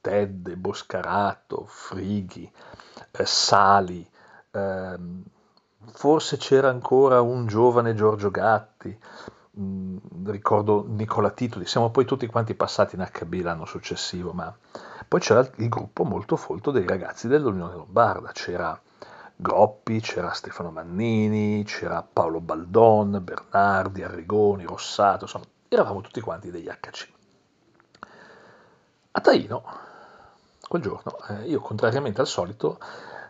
Ted, 0.00 0.56
Boscarato, 0.56 1.66
Frighi, 1.68 2.50
eh, 3.12 3.24
Sali, 3.24 4.04
ehm, 4.50 5.22
forse 5.92 6.36
c'era 6.36 6.68
ancora 6.68 7.20
un 7.20 7.46
giovane 7.46 7.94
Giorgio 7.94 8.32
Gatti, 8.32 8.98
mh, 9.52 9.62
mm, 9.62 10.28
ricordo 10.30 10.84
Nicola 10.88 11.30
Titoli, 11.30 11.64
siamo 11.64 11.90
poi 11.90 12.04
tutti 12.04 12.26
quanti 12.26 12.54
passati 12.54 12.96
in 12.96 13.08
HB 13.08 13.34
l'anno 13.34 13.66
successivo, 13.66 14.32
ma 14.32 14.52
poi 15.06 15.20
c'era 15.20 15.48
il 15.58 15.68
gruppo 15.68 16.02
molto 16.02 16.34
folto 16.34 16.72
dei 16.72 16.88
ragazzi 16.88 17.28
dell'Unione 17.28 17.74
Lombarda, 17.74 18.32
c'era 18.32 18.76
Groppi, 19.40 20.00
c'era 20.00 20.32
Stefano 20.32 20.72
Mannini, 20.72 21.62
c'era 21.62 22.02
Paolo 22.02 22.40
Baldon, 22.40 23.20
Bernardi, 23.22 24.02
Arrigoni, 24.02 24.64
Rossato, 24.64 25.24
insomma, 25.24 25.44
eravamo 25.68 26.00
tutti 26.00 26.20
quanti 26.20 26.50
degli 26.50 26.66
HC. 26.66 27.08
A 29.12 29.20
Taino, 29.20 29.62
quel 30.66 30.82
giorno, 30.82 31.18
eh, 31.28 31.48
io 31.48 31.60
contrariamente 31.60 32.20
al 32.20 32.26
solito, 32.26 32.80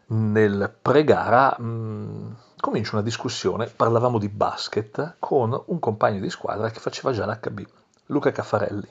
nel 0.06 0.74
pre-gara 0.80 1.54
mh, 1.58 1.62
mm, 1.62 2.32
comincio 2.58 2.94
una 2.94 3.04
discussione, 3.04 3.66
parlavamo 3.66 4.18
di 4.18 4.30
basket 4.30 5.16
con 5.18 5.62
un 5.66 5.78
compagno 5.78 6.20
di 6.20 6.30
squadra 6.30 6.70
che 6.70 6.80
faceva 6.80 7.12
già 7.12 7.26
l'HB, 7.26 7.66
Luca 8.06 8.32
Caffarelli. 8.32 8.88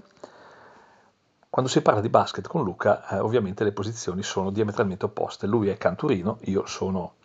Quando 1.57 1.73
si 1.73 1.81
parla 1.81 2.01
di 2.01 2.09
basket 2.09 2.47
con 2.47 2.63
Luca, 2.63 3.07
eh, 3.07 3.17
ovviamente 3.17 3.63
le 3.63 3.71
posizioni 3.71 4.21
sono 4.21 4.51
diametralmente 4.51 5.05
opposte. 5.05 5.47
Lui 5.47 5.69
è 5.69 5.75
canturino, 5.75 6.37
io 6.41 6.67
sono 6.67 7.15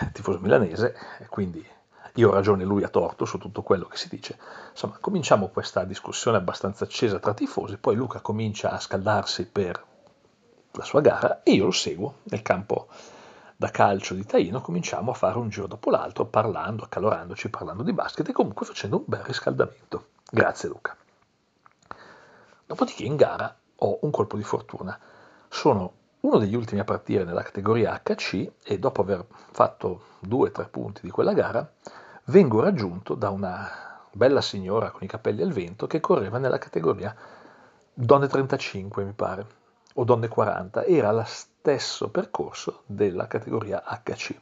eh, 0.00 0.10
tifoso 0.12 0.38
milanese, 0.38 0.96
quindi 1.28 1.62
io 2.14 2.30
ho 2.30 2.32
ragione, 2.32 2.64
lui 2.64 2.84
ha 2.84 2.88
torto 2.88 3.26
su 3.26 3.36
tutto 3.36 3.60
quello 3.60 3.84
che 3.84 3.98
si 3.98 4.08
dice. 4.08 4.38
Insomma, 4.70 4.96
cominciamo 4.98 5.48
questa 5.48 5.84
discussione 5.84 6.38
abbastanza 6.38 6.84
accesa 6.84 7.18
tra 7.18 7.34
tifosi, 7.34 7.76
poi 7.76 7.96
Luca 7.96 8.20
comincia 8.20 8.70
a 8.70 8.80
scaldarsi 8.80 9.46
per 9.46 9.84
la 10.70 10.84
sua 10.84 11.02
gara 11.02 11.42
e 11.42 11.52
io 11.52 11.66
lo 11.66 11.70
seguo 11.70 12.20
nel 12.30 12.40
campo 12.40 12.88
da 13.56 13.68
calcio 13.68 14.14
di 14.14 14.24
Taino, 14.24 14.62
cominciamo 14.62 15.10
a 15.10 15.14
fare 15.14 15.36
un 15.36 15.50
giro 15.50 15.66
dopo 15.66 15.90
l'altro, 15.90 16.24
parlando, 16.24 16.84
accalorandoci, 16.84 17.50
parlando 17.50 17.82
di 17.82 17.92
basket 17.92 18.26
e 18.26 18.32
comunque 18.32 18.64
facendo 18.64 18.96
un 18.96 19.04
bel 19.06 19.20
riscaldamento. 19.20 20.06
Grazie 20.30 20.70
Luca. 20.70 20.96
Dopodiché 22.70 23.02
in 23.02 23.16
gara 23.16 23.52
ho 23.78 23.98
un 24.02 24.12
colpo 24.12 24.36
di 24.36 24.44
fortuna. 24.44 24.96
Sono 25.48 25.92
uno 26.20 26.38
degli 26.38 26.54
ultimi 26.54 26.80
a 26.80 26.84
partire 26.84 27.24
nella 27.24 27.42
categoria 27.42 28.00
HC 28.00 28.48
e 28.62 28.78
dopo 28.78 29.00
aver 29.00 29.26
fatto 29.50 30.02
due 30.20 30.50
o 30.50 30.52
tre 30.52 30.68
punti 30.68 31.00
di 31.02 31.10
quella 31.10 31.32
gara 31.32 31.68
vengo 32.26 32.60
raggiunto 32.60 33.16
da 33.16 33.30
una 33.30 33.68
bella 34.12 34.40
signora 34.40 34.92
con 34.92 35.02
i 35.02 35.08
capelli 35.08 35.42
al 35.42 35.50
vento 35.50 35.88
che 35.88 35.98
correva 35.98 36.38
nella 36.38 36.58
categoria 36.58 37.12
donne 37.92 38.28
35 38.28 39.02
mi 39.02 39.14
pare 39.14 39.46
o 39.94 40.04
donne 40.04 40.28
40 40.28 40.84
era 40.84 41.10
lo 41.10 41.24
stesso 41.26 42.08
percorso 42.08 42.82
della 42.86 43.26
categoria 43.26 43.82
HC 43.82 44.38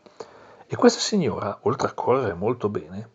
e 0.67 0.77
questa 0.77 1.01
signora 1.01 1.61
oltre 1.63 1.89
a 1.89 1.93
correre 1.93 2.35
molto 2.35 2.69
bene 2.69 3.09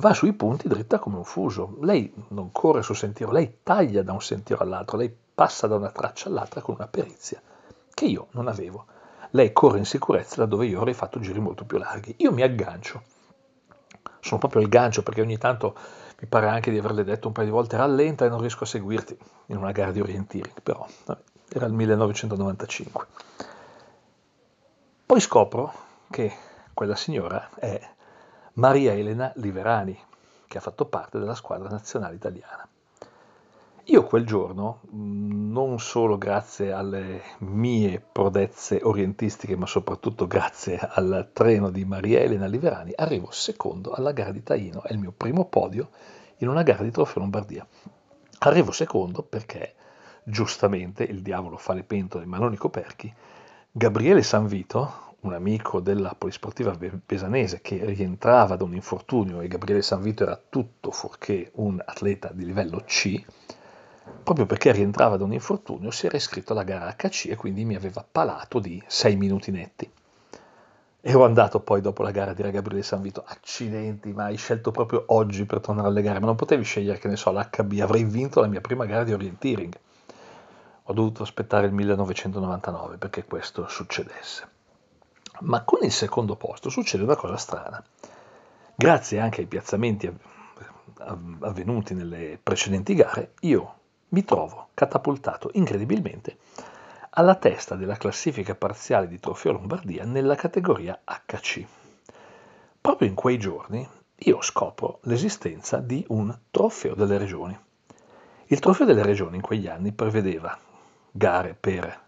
va 0.00 0.12
sui 0.14 0.32
punti 0.32 0.66
dritta 0.66 0.98
come 0.98 1.16
un 1.16 1.24
fuso. 1.24 1.76
Lei 1.82 2.12
non 2.28 2.50
corre 2.50 2.82
sul 2.82 2.96
sentiero, 2.96 3.30
lei 3.30 3.58
taglia 3.62 4.02
da 4.02 4.12
un 4.12 4.20
sentiero 4.20 4.62
all'altro, 4.62 4.96
lei 4.96 5.14
passa 5.34 5.66
da 5.66 5.76
una 5.76 5.90
traccia 5.90 6.28
all'altra 6.28 6.60
con 6.60 6.74
una 6.74 6.88
perizia 6.88 7.40
che 7.94 8.06
io 8.06 8.26
non 8.32 8.48
avevo. 8.48 8.86
Lei 9.30 9.52
corre 9.52 9.78
in 9.78 9.84
sicurezza 9.84 10.40
laddove 10.40 10.66
io 10.66 10.78
avrei 10.78 10.94
fatto 10.94 11.20
giri 11.20 11.38
molto 11.38 11.64
più 11.64 11.78
larghi. 11.78 12.14
Io 12.18 12.32
mi 12.32 12.42
aggancio. 12.42 13.02
Sono 14.20 14.40
proprio 14.40 14.62
il 14.62 14.68
gancio 14.68 15.02
perché 15.02 15.20
ogni 15.20 15.38
tanto 15.38 15.74
mi 16.20 16.26
pare 16.26 16.48
anche 16.48 16.70
di 16.70 16.78
averle 16.78 17.04
detto 17.04 17.28
un 17.28 17.32
paio 17.32 17.46
di 17.46 17.52
volte 17.52 17.76
rallenta 17.76 18.24
e 18.24 18.28
non 18.28 18.40
riesco 18.40 18.64
a 18.64 18.66
seguirti 18.66 19.16
in 19.46 19.56
una 19.56 19.72
gara 19.72 19.92
di 19.92 20.00
orienteering, 20.00 20.60
però 20.62 20.86
era 21.48 21.66
il 21.66 21.72
1995. 21.72 23.06
Poi 25.06 25.20
scopro 25.20 25.72
che 26.10 26.32
quella 26.74 26.96
signora 26.96 27.50
è 27.56 27.80
Maria 28.60 28.92
Elena 28.92 29.32
Liverani, 29.36 29.98
che 30.46 30.58
ha 30.58 30.60
fatto 30.60 30.84
parte 30.84 31.18
della 31.18 31.34
squadra 31.34 31.70
nazionale 31.70 32.16
italiana. 32.16 32.68
Io 33.84 34.04
quel 34.04 34.26
giorno, 34.26 34.80
non 34.90 35.80
solo 35.80 36.18
grazie 36.18 36.70
alle 36.70 37.22
mie 37.38 38.02
prodezze 38.12 38.80
orientistiche, 38.82 39.56
ma 39.56 39.64
soprattutto 39.64 40.26
grazie 40.26 40.78
al 40.78 41.30
treno 41.32 41.70
di 41.70 41.86
Maria 41.86 42.20
Elena 42.20 42.44
Liverani, 42.44 42.92
arrivo 42.94 43.30
secondo 43.30 43.92
alla 43.92 44.12
gara 44.12 44.30
di 44.30 44.42
Taino, 44.42 44.82
è 44.82 44.92
il 44.92 44.98
mio 44.98 45.14
primo 45.16 45.46
podio 45.46 45.88
in 46.40 46.48
una 46.48 46.62
gara 46.62 46.82
di 46.82 46.90
Trofeo 46.90 47.22
Lombardia. 47.22 47.66
Arrivo 48.40 48.72
secondo 48.72 49.22
perché, 49.22 49.72
giustamente, 50.22 51.02
il 51.02 51.22
diavolo 51.22 51.56
fa 51.56 51.72
le 51.72 51.82
pentole 51.82 52.26
ma 52.26 52.36
non 52.36 52.52
i 52.52 52.58
coperchi, 52.58 53.10
Gabriele 53.72 54.22
Sanvito, 54.22 55.09
un 55.20 55.34
amico 55.34 55.80
della 55.80 56.14
polisportiva 56.16 56.76
pesanese 57.04 57.60
che 57.60 57.84
rientrava 57.84 58.56
da 58.56 58.64
un 58.64 58.74
infortunio 58.74 59.40
e 59.40 59.48
Gabriele 59.48 59.82
Sanvito 59.82 60.22
era 60.22 60.40
tutto 60.48 60.90
fuorché 60.90 61.50
un 61.56 61.82
atleta 61.84 62.30
di 62.32 62.44
livello 62.46 62.82
C, 62.86 63.22
proprio 64.22 64.46
perché 64.46 64.72
rientrava 64.72 65.16
da 65.16 65.24
un 65.24 65.32
infortunio, 65.32 65.90
si 65.90 66.06
era 66.06 66.16
iscritto 66.16 66.52
alla 66.52 66.62
gara 66.62 66.94
HC 66.96 67.26
e 67.26 67.36
quindi 67.36 67.64
mi 67.64 67.74
aveva 67.74 68.04
palato 68.10 68.58
di 68.60 68.82
6 68.86 69.16
minuti 69.16 69.50
netti. 69.50 69.90
Ero 71.02 71.24
andato 71.24 71.60
poi 71.60 71.80
dopo 71.80 72.02
la 72.02 72.10
gara 72.10 72.32
a 72.32 72.34
dire 72.34 72.48
a 72.48 72.52
Gabriele 72.52 72.82
Sanvito, 72.82 73.22
accidenti, 73.26 74.12
ma 74.12 74.24
hai 74.24 74.36
scelto 74.36 74.70
proprio 74.70 75.04
oggi 75.08 75.46
per 75.46 75.60
tornare 75.60 75.88
alle 75.88 76.02
gare, 76.02 76.20
ma 76.20 76.26
non 76.26 76.36
potevi 76.36 76.62
scegliere, 76.62 76.98
che 76.98 77.08
ne 77.08 77.16
so, 77.16 77.30
l'HB, 77.30 77.80
avrei 77.80 78.04
vinto 78.04 78.40
la 78.40 78.46
mia 78.46 78.60
prima 78.60 78.84
gara 78.84 79.04
di 79.04 79.12
orienteering. 79.12 79.78
Ho 80.84 80.92
dovuto 80.92 81.22
aspettare 81.22 81.66
il 81.66 81.72
1999 81.72 82.98
perché 82.98 83.24
questo 83.24 83.66
succedesse. 83.66 84.58
Ma 85.40 85.62
con 85.64 85.78
il 85.82 85.92
secondo 85.92 86.36
posto 86.36 86.68
succede 86.68 87.04
una 87.04 87.16
cosa 87.16 87.36
strana. 87.36 87.82
Grazie 88.74 89.20
anche 89.20 89.42
ai 89.42 89.46
piazzamenti 89.46 90.10
avvenuti 91.40 91.94
nelle 91.94 92.38
precedenti 92.42 92.94
gare, 92.94 93.32
io 93.40 93.74
mi 94.08 94.24
trovo 94.24 94.68
catapultato 94.74 95.50
incredibilmente 95.54 96.38
alla 97.10 97.34
testa 97.36 97.74
della 97.74 97.96
classifica 97.96 98.54
parziale 98.54 99.08
di 99.08 99.18
Trofeo 99.18 99.52
Lombardia 99.52 100.04
nella 100.04 100.34
categoria 100.34 101.00
HC. 101.04 101.64
Proprio 102.80 103.08
in 103.08 103.14
quei 103.14 103.38
giorni 103.38 103.86
io 104.16 104.42
scopro 104.42 104.98
l'esistenza 105.02 105.78
di 105.78 106.04
un 106.08 106.36
Trofeo 106.50 106.94
delle 106.94 107.18
Regioni. 107.18 107.58
Il 108.46 108.58
Trofeo 108.58 108.86
delle 108.86 109.02
Regioni 109.02 109.36
in 109.36 109.42
quegli 109.42 109.66
anni 109.66 109.92
prevedeva 109.92 110.56
gare 111.10 111.56
per 111.58 112.00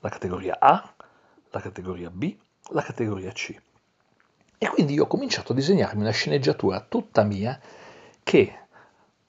la 0.00 0.08
categoria 0.08 0.56
A, 0.58 0.92
la 1.50 1.60
categoria 1.60 2.10
B, 2.10 2.34
la 2.70 2.82
categoria 2.82 3.32
C. 3.32 3.54
E 4.58 4.68
quindi 4.68 4.94
io 4.94 5.04
ho 5.04 5.06
cominciato 5.06 5.52
a 5.52 5.54
disegnarmi 5.54 6.00
una 6.00 6.10
sceneggiatura 6.10 6.80
tutta 6.80 7.22
mia 7.22 7.60
che 8.22 8.58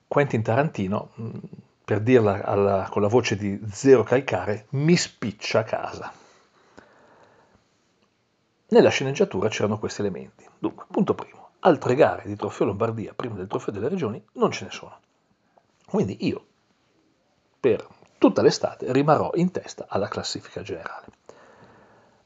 Quentin 0.07 0.41
Tarantino 0.41 1.11
per 1.87 2.01
dirla 2.01 2.43
alla, 2.43 2.87
con 2.89 3.01
la 3.01 3.07
voce 3.07 3.37
di 3.37 3.59
Zero 3.71 4.03
Calcare, 4.03 4.67
mi 4.71 4.97
spiccia 4.97 5.59
a 5.59 5.63
casa. 5.63 6.11
Nella 8.69 8.89
sceneggiatura 8.89 9.47
c'erano 9.47 9.79
questi 9.79 10.01
elementi. 10.01 10.45
Dunque, 10.59 10.85
punto 10.91 11.13
primo, 11.13 11.51
altre 11.59 11.95
gare 11.95 12.23
di 12.25 12.35
Trofeo 12.35 12.67
Lombardia 12.67 13.13
prima 13.13 13.35
del 13.35 13.47
Trofeo 13.47 13.73
delle 13.73 13.87
Regioni 13.87 14.21
non 14.33 14.51
ce 14.51 14.65
ne 14.65 14.71
sono. 14.71 14.99
Quindi 15.85 16.27
io, 16.27 16.45
per 17.57 17.87
tutta 18.17 18.41
l'estate, 18.41 18.91
rimarrò 18.91 19.31
in 19.35 19.51
testa 19.51 19.85
alla 19.87 20.09
classifica 20.09 20.61
generale. 20.61 21.05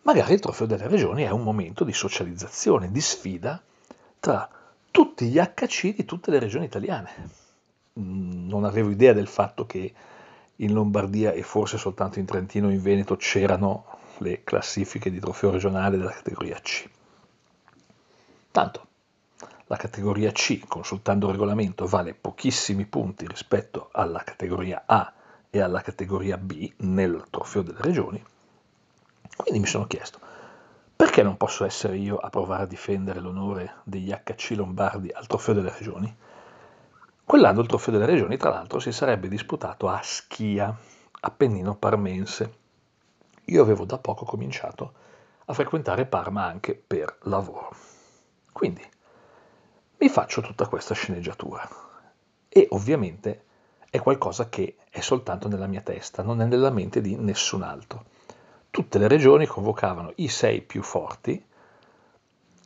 Magari 0.04 0.34
il 0.34 0.40
Trofeo 0.40 0.68
delle 0.68 0.88
Regioni 0.88 1.24
è 1.24 1.30
un 1.30 1.44
momento 1.44 1.84
di 1.84 1.94
socializzazione, 1.94 2.92
di 2.92 3.02
sfida 3.02 3.62
tra 4.20 4.50
tutti 4.90 5.28
gli 5.28 5.40
HC 5.40 5.96
di 5.96 6.06
tutte 6.06 6.32
le 6.32 6.40
regioni 6.40 6.66
italiane 6.66 7.40
non 7.94 8.64
avevo 8.64 8.90
idea 8.90 9.14
del 9.14 9.28
fatto 9.28 9.66
che 9.66 9.94
in 10.58 10.74
Lombardia 10.74 11.32
e 11.32 11.42
forse 11.42 11.78
soltanto 11.78 12.20
in 12.20 12.26
Trentino 12.26 12.70
e 12.70 12.74
in 12.74 12.82
Veneto 12.82 13.16
c'erano 13.18 13.86
le 14.20 14.44
classifiche 14.44 15.10
di 15.10 15.20
trofeo 15.20 15.52
regionale 15.52 15.98
della 15.98 16.12
categoria 16.12 16.60
C. 16.62 16.88
Tanto 18.52 18.88
la 19.68 19.78
categoria 19.78 20.32
C, 20.32 20.68
consultando 20.68 21.28
il 21.28 21.32
regolamento, 21.32 21.86
vale 21.86 22.14
pochissimi 22.14 22.86
punti 22.86 23.26
rispetto 23.26 23.90
alla 23.92 24.22
categoria 24.24 24.84
A 24.86 25.14
e 25.50 25.60
alla 25.60 25.82
categoria 25.82 26.38
B 26.38 26.72
nel 26.78 27.26
trofeo 27.30 27.62
delle 27.62 27.82
regioni. 27.82 28.24
Quindi 29.36 29.60
mi 29.60 29.68
sono 29.68 29.88
chiesto, 29.88 30.20
perché 30.96 31.24
non 31.24 31.38
posso 31.38 31.66
essere 31.66 31.98
io 31.98 32.18
a 32.18 32.30
provare 32.30 32.64
a 32.64 32.68
difendere 32.68 33.20
l'onore 33.20 33.76
degli 33.84 34.12
HC 34.12 34.52
lombardi 34.56 35.10
al 35.10 35.28
trofeo 35.28 35.54
delle 35.54 35.72
regioni? 35.72 36.16
Quell'anno 37.32 37.62
il 37.62 37.68
Trofeo 37.68 37.94
delle 37.94 38.08
Regioni, 38.08 38.36
tra 38.36 38.50
l'altro, 38.50 38.80
si 38.80 38.92
sarebbe 38.92 39.30
disputato 39.30 39.88
a 39.88 40.02
Schia, 40.04 40.78
Appennino 41.22 41.78
Parmense. 41.78 42.58
Io 43.46 43.62
avevo 43.62 43.86
da 43.86 43.98
poco 43.98 44.26
cominciato 44.26 44.94
a 45.46 45.54
frequentare 45.54 46.06
Parma 46.06 46.44
anche 46.44 46.76
per 46.76 47.20
lavoro. 47.22 47.74
Quindi 48.52 48.86
mi 50.00 50.10
faccio 50.10 50.42
tutta 50.42 50.68
questa 50.68 50.94
sceneggiatura 50.94 51.66
e 52.50 52.68
ovviamente 52.72 53.46
è 53.90 54.02
qualcosa 54.02 54.50
che 54.50 54.76
è 54.90 55.00
soltanto 55.00 55.48
nella 55.48 55.68
mia 55.68 55.82
testa, 55.82 56.24
non 56.24 56.42
è 56.42 56.46
nella 56.46 56.70
mente 56.70 57.00
di 57.00 57.16
nessun 57.16 57.62
altro. 57.62 58.04
Tutte 58.72 58.98
le 59.00 59.10
regioni 59.10 59.46
convocavano 59.48 60.14
i 60.16 60.30
sei 60.30 60.62
più 60.62 60.82
forti, 60.82 61.44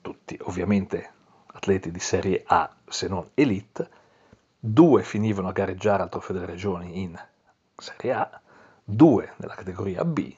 tutti 0.04 0.38
ovviamente 0.44 1.14
atleti 1.48 1.90
di 1.90 2.00
serie 2.00 2.44
A 2.46 2.72
se 2.88 3.08
non 3.08 3.28
elite, 3.34 3.90
due 4.60 5.02
finivano 5.02 5.48
a 5.48 5.52
gareggiare 5.52 6.04
al 6.04 6.10
Trofeo 6.10 6.36
delle 6.36 6.52
Regioni 6.52 7.02
in 7.02 7.20
Serie 7.76 8.14
A, 8.14 8.42
due 8.84 9.34
nella 9.38 9.56
categoria 9.56 10.06
B, 10.06 10.32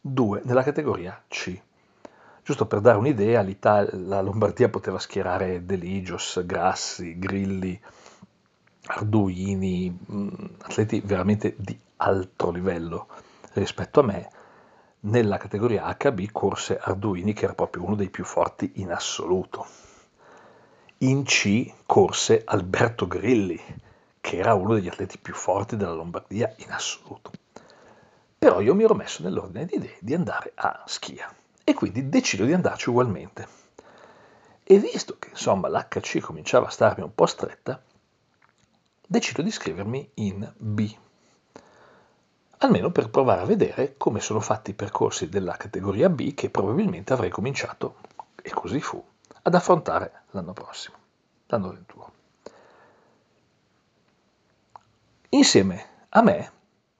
due 0.00 0.40
nella 0.44 0.62
categoria 0.62 1.22
C. 1.28 1.60
Giusto 2.42 2.64
per 2.64 2.80
dare 2.80 2.96
un'idea, 2.96 3.46
la 3.90 4.22
Lombardia 4.22 4.70
poteva 4.70 4.98
schierare 4.98 5.66
Deligios, 5.66 6.42
Grassi, 6.46 7.18
Grilli, 7.18 7.78
Arduini, 8.86 9.98
mm, 10.12 10.28
atleti 10.62 11.02
veramente 11.04 11.54
di 11.58 11.78
alto 11.96 12.50
livello 12.50 13.08
rispetto 13.52 14.00
a 14.00 14.04
me. 14.04 14.30
Nella 15.02 15.38
categoria 15.38 15.96
HB 15.98 16.30
corse 16.30 16.76
Arduini 16.76 17.32
che 17.32 17.44
era 17.44 17.54
proprio 17.54 17.84
uno 17.84 17.94
dei 17.94 18.10
più 18.10 18.22
forti 18.22 18.72
in 18.76 18.92
assoluto. 18.92 19.66
In 20.98 21.22
C 21.22 21.72
corse 21.86 22.42
Alberto 22.44 23.06
Grilli, 23.06 23.58
che 24.20 24.36
era 24.36 24.52
uno 24.52 24.74
degli 24.74 24.88
atleti 24.88 25.16
più 25.16 25.32
forti 25.32 25.78
della 25.78 25.94
Lombardia 25.94 26.52
in 26.58 26.70
assoluto. 26.70 27.30
Però 28.38 28.60
io 28.60 28.74
mi 28.74 28.84
ero 28.84 28.94
messo 28.94 29.22
nell'ordine 29.22 29.64
di 29.64 29.76
idee 29.76 29.96
di 30.00 30.12
andare 30.12 30.52
a 30.54 30.84
Schia 30.86 31.34
e 31.64 31.72
quindi 31.72 32.10
decido 32.10 32.44
di 32.44 32.52
andarci 32.52 32.90
ugualmente. 32.90 33.48
E 34.62 34.78
visto 34.78 35.16
che 35.18 35.30
insomma 35.30 35.68
l'HC 35.68 36.20
cominciava 36.20 36.66
a 36.66 36.70
starmi 36.70 37.02
un 37.02 37.14
po' 37.14 37.24
stretta, 37.24 37.82
decido 39.06 39.40
di 39.40 39.48
iscrivermi 39.48 40.10
in 40.16 40.52
B, 40.58 40.94
almeno 42.62 42.90
per 42.90 43.08
provare 43.08 43.42
a 43.42 43.46
vedere 43.46 43.94
come 43.96 44.20
sono 44.20 44.40
fatti 44.40 44.70
i 44.70 44.74
percorsi 44.74 45.28
della 45.28 45.56
categoria 45.56 46.08
B 46.08 46.34
che 46.34 46.50
probabilmente 46.50 47.12
avrei 47.12 47.30
cominciato, 47.30 47.96
e 48.42 48.50
così 48.50 48.80
fu, 48.80 49.02
ad 49.42 49.54
affrontare 49.54 50.22
l'anno 50.30 50.52
prossimo, 50.52 50.96
l'anno 51.46 51.68
21. 51.70 52.12
Insieme 55.30 55.86
a 56.10 56.22
me, 56.22 56.52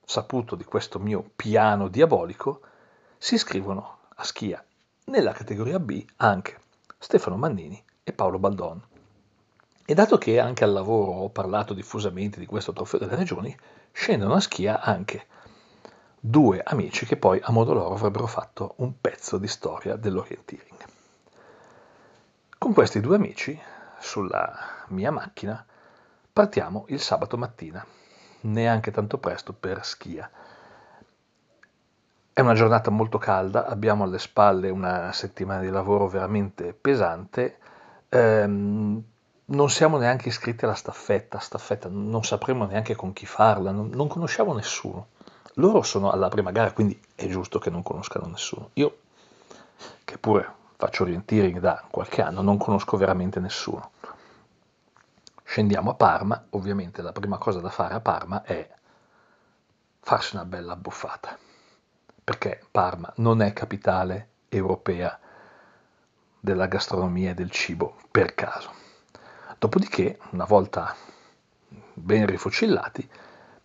saputo 0.04 0.54
di 0.54 0.64
questo 0.64 0.98
mio 0.98 1.30
piano 1.36 1.88
diabolico, 1.88 2.60
si 3.18 3.34
iscrivono 3.34 3.98
a 4.14 4.24
Schia 4.24 4.64
nella 5.06 5.32
categoria 5.32 5.78
B 5.78 6.04
anche 6.16 6.58
Stefano 6.98 7.36
Mannini 7.36 7.82
e 8.02 8.12
Paolo 8.12 8.38
Baldon. 8.38 8.82
E 9.84 9.94
dato 9.94 10.16
che 10.16 10.38
anche 10.38 10.64
al 10.64 10.72
lavoro 10.72 11.10
ho 11.10 11.28
parlato 11.28 11.74
diffusamente 11.74 12.38
di 12.38 12.46
questo 12.46 12.72
trofeo 12.72 13.00
delle 13.00 13.16
regioni, 13.16 13.54
scendono 13.92 14.34
a 14.34 14.40
Schia 14.40 14.80
anche 14.80 15.26
due 16.22 16.60
amici 16.62 17.06
che 17.06 17.16
poi 17.16 17.40
a 17.42 17.50
modo 17.50 17.72
loro 17.72 17.94
avrebbero 17.94 18.26
fatto 18.26 18.74
un 18.76 19.00
pezzo 19.00 19.38
di 19.38 19.48
storia 19.48 19.96
dell'orienteering. 19.96 20.84
Con 22.58 22.74
questi 22.74 23.00
due 23.00 23.16
amici, 23.16 23.58
sulla 23.98 24.84
mia 24.88 25.10
macchina, 25.10 25.64
partiamo 26.30 26.84
il 26.88 27.00
sabato 27.00 27.38
mattina, 27.38 27.84
neanche 28.42 28.90
tanto 28.90 29.16
presto 29.16 29.54
per 29.54 29.82
Schia. 29.82 30.30
È 32.32 32.40
una 32.40 32.54
giornata 32.54 32.90
molto 32.90 33.16
calda, 33.16 33.66
abbiamo 33.66 34.04
alle 34.04 34.18
spalle 34.18 34.68
una 34.68 35.12
settimana 35.12 35.62
di 35.62 35.70
lavoro 35.70 36.06
veramente 36.06 36.74
pesante. 36.74 37.58
Ehm, 38.10 39.02
non 39.46 39.70
siamo 39.70 39.96
neanche 39.96 40.28
iscritti 40.28 40.64
alla 40.64 40.74
staffetta, 40.74 41.38
staffetta, 41.38 41.88
non 41.90 42.24
sapremo 42.24 42.66
neanche 42.66 42.94
con 42.94 43.14
chi 43.14 43.24
farla, 43.24 43.70
non, 43.72 43.88
non 43.88 44.06
conosciamo 44.06 44.52
nessuno. 44.52 45.08
Loro 45.54 45.82
sono 45.82 46.10
alla 46.10 46.28
prima 46.28 46.52
gara, 46.52 46.72
quindi 46.72 47.00
è 47.14 47.26
giusto 47.26 47.58
che 47.58 47.70
non 47.70 47.82
conoscano 47.82 48.26
nessuno. 48.26 48.70
Io, 48.74 48.98
che 50.04 50.18
pure 50.18 50.48
faccio 50.76 51.02
orienteering 51.02 51.58
da 51.58 51.84
qualche 51.90 52.22
anno, 52.22 52.40
non 52.40 52.56
conosco 52.56 52.96
veramente 52.96 53.40
nessuno. 53.40 53.90
Scendiamo 55.42 55.90
a 55.90 55.94
Parma, 55.94 56.46
ovviamente 56.50 57.02
la 57.02 57.12
prima 57.12 57.36
cosa 57.36 57.60
da 57.60 57.70
fare 57.70 57.94
a 57.94 58.00
Parma 58.00 58.42
è 58.44 58.68
farsi 60.00 60.36
una 60.36 60.44
bella 60.44 60.76
buffata, 60.76 61.36
perché 62.22 62.64
Parma 62.70 63.12
non 63.16 63.42
è 63.42 63.52
capitale 63.52 64.28
europea 64.48 65.18
della 66.38 66.66
gastronomia 66.66 67.30
e 67.30 67.34
del 67.34 67.50
cibo 67.50 67.96
per 68.10 68.34
caso. 68.34 68.72
Dopodiché, 69.58 70.18
una 70.30 70.44
volta 70.44 70.94
ben 71.92 72.26
rifocillati, 72.26 73.08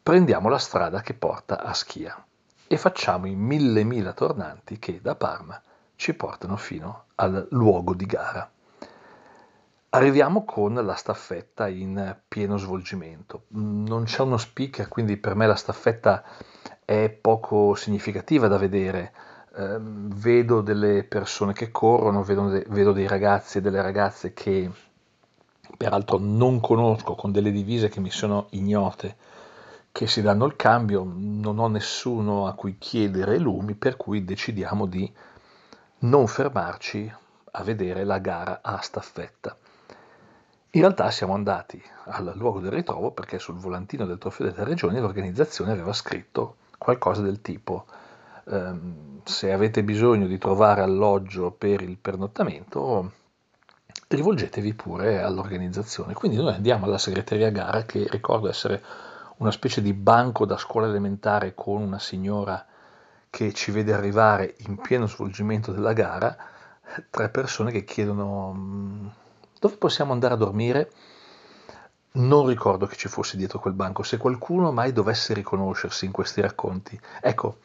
prendiamo 0.05 0.49
la 0.49 0.59
strada 0.59 1.01
che 1.01 1.15
porta 1.15 1.63
a 1.63 1.73
Schia 1.73 2.23
e 2.67 2.77
facciamo 2.77 3.25
i 3.25 3.33
mille 3.33 3.83
mila 3.83 4.13
tornanti 4.13 4.77
che 4.77 4.99
da 5.01 5.15
Parma 5.15 5.59
ci 5.95 6.13
portano 6.13 6.57
fino 6.57 7.05
al 7.15 7.47
luogo 7.49 7.95
di 7.95 8.05
gara. 8.05 8.47
Arriviamo 9.89 10.45
con 10.45 10.75
la 10.75 10.93
staffetta 10.93 11.67
in 11.67 12.17
pieno 12.27 12.57
svolgimento. 12.57 13.45
Non 13.47 14.03
c'è 14.03 14.21
uno 14.21 14.37
speaker, 14.37 14.89
quindi 14.89 15.17
per 15.17 15.33
me 15.33 15.47
la 15.47 15.55
staffetta 15.55 16.23
è 16.85 17.09
poco 17.09 17.73
significativa 17.73 18.47
da 18.47 18.59
vedere. 18.59 19.11
Eh, 19.55 19.79
vedo 19.79 20.61
delle 20.61 21.03
persone 21.03 21.53
che 21.53 21.71
corrono, 21.71 22.21
vedo, 22.21 22.49
de- 22.49 22.65
vedo 22.69 22.91
dei 22.91 23.07
ragazzi 23.07 23.57
e 23.57 23.61
delle 23.61 23.81
ragazze 23.81 24.33
che 24.33 24.69
peraltro 25.75 26.19
non 26.19 26.59
conosco, 26.59 27.15
con 27.15 27.31
delle 27.31 27.51
divise 27.51 27.89
che 27.89 27.99
mi 27.99 28.11
sono 28.11 28.45
ignote, 28.51 29.33
che 29.95 30.08
si 30.08 30.21
danno 30.21 30.43
il 30.43 30.58
cambio, 30.58 31.08
non 31.08 31.58
ho 31.58 31.69
nessuno 31.69 32.47
a 32.47 32.53
cui 32.53 32.75
chiedere 32.77 33.38
lumi, 33.38 33.75
per 33.75 33.95
cui 33.95 34.25
decidiamo 34.25 34.88
di 34.88 35.10
non 35.99 36.27
fermarci 36.27 37.10
a 37.51 37.63
vedere 37.63 38.03
la 38.03 38.17
gara 38.17 38.60
a 38.62 38.81
staffetta. 38.81 39.55
In 40.71 40.81
realtà 40.81 41.10
siamo 41.12 41.34
andati 41.34 41.81
al 42.08 42.34
luogo 42.36 42.60
del 42.60 42.73
ritrovo 42.73 43.12
perché 43.12 43.39
sul 43.39 43.55
volantino 43.55 44.05
del 44.05 44.17
trofeo 44.17 44.49
delle 44.49 44.65
regioni 44.65 44.99
l'organizzazione 44.99 45.71
aveva 45.71 45.93
scritto 45.93 46.58
qualcosa 46.77 47.21
del 47.21 47.39
tipo 47.39 47.86
ehm, 48.49 49.21
se 49.23 49.53
avete 49.53 49.81
bisogno 49.81 50.27
di 50.27 50.38
trovare 50.38 50.81
alloggio 50.81 51.51
per 51.51 51.81
il 51.81 51.95
pernottamento 51.95 53.13
rivolgetevi 54.10 54.73
pure 54.73 55.21
all'organizzazione. 55.21 56.13
Quindi 56.13 56.36
noi 56.36 56.53
andiamo 56.53 56.84
alla 56.84 56.97
segreteria 56.97 57.49
gara, 57.49 57.84
che 57.84 58.05
ricordo 58.10 58.49
essere 58.49 58.84
una 59.38 59.52
specie 59.52 59.82
di 59.82 59.93
banco 59.93 60.45
da 60.45 60.58
scuola 60.58 60.88
elementare 60.88 61.54
con 61.54 61.82
una 61.82 62.00
signora 62.00 62.65
che 63.30 63.54
ci 63.54 63.71
vede 63.71 63.93
arrivare 63.93 64.56
in 64.67 64.78
pieno 64.78 65.08
svolgimento 65.08 65.71
della 65.71 65.93
gara, 65.93 66.36
tre 67.10 67.30
persone 67.30 67.71
che 67.71 67.84
chiedono 67.84 68.54
mm, 68.54 69.08
dove 69.60 69.76
possiamo 69.76 70.13
andare 70.13 70.36
a 70.36 70.38
dormire. 70.38 70.91
Non 72.13 72.48
ricordo 72.48 72.86
che 72.86 72.95
ci 72.95 73.10
fosse 73.10 73.36
dietro 73.36 73.60
quel 73.60 73.74
banco, 73.74 74.04
se 74.04 74.15
qualcuno 74.15 74.71
mai 74.71 74.93
dovesse 74.93 75.34
riconoscersi 75.34 76.06
in 76.06 76.13
questi 76.13 76.39
racconti. 76.39 76.98
Ecco, 77.19 77.58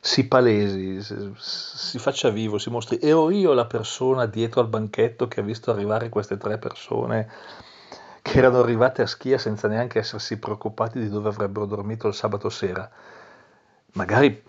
si 0.00 0.26
palesi, 0.26 1.02
si 1.36 1.98
faccia 1.98 2.30
vivo, 2.30 2.56
si 2.56 2.70
mostri. 2.70 2.98
Ero 3.02 3.30
io 3.30 3.52
la 3.52 3.66
persona 3.66 4.24
dietro 4.24 4.62
al 4.62 4.68
banchetto 4.68 5.28
che 5.28 5.40
ha 5.40 5.42
visto 5.42 5.70
arrivare 5.70 6.08
queste 6.08 6.38
tre 6.38 6.56
persone 6.56 7.28
che 8.28 8.38
erano 8.38 8.60
arrivate 8.60 9.00
a 9.00 9.06
Schia 9.06 9.38
senza 9.38 9.68
neanche 9.68 9.98
essersi 9.98 10.38
preoccupati 10.38 10.98
di 10.98 11.08
dove 11.08 11.30
avrebbero 11.30 11.64
dormito 11.64 12.08
il 12.08 12.14
sabato 12.14 12.50
sera. 12.50 12.88
Magari 13.92 14.42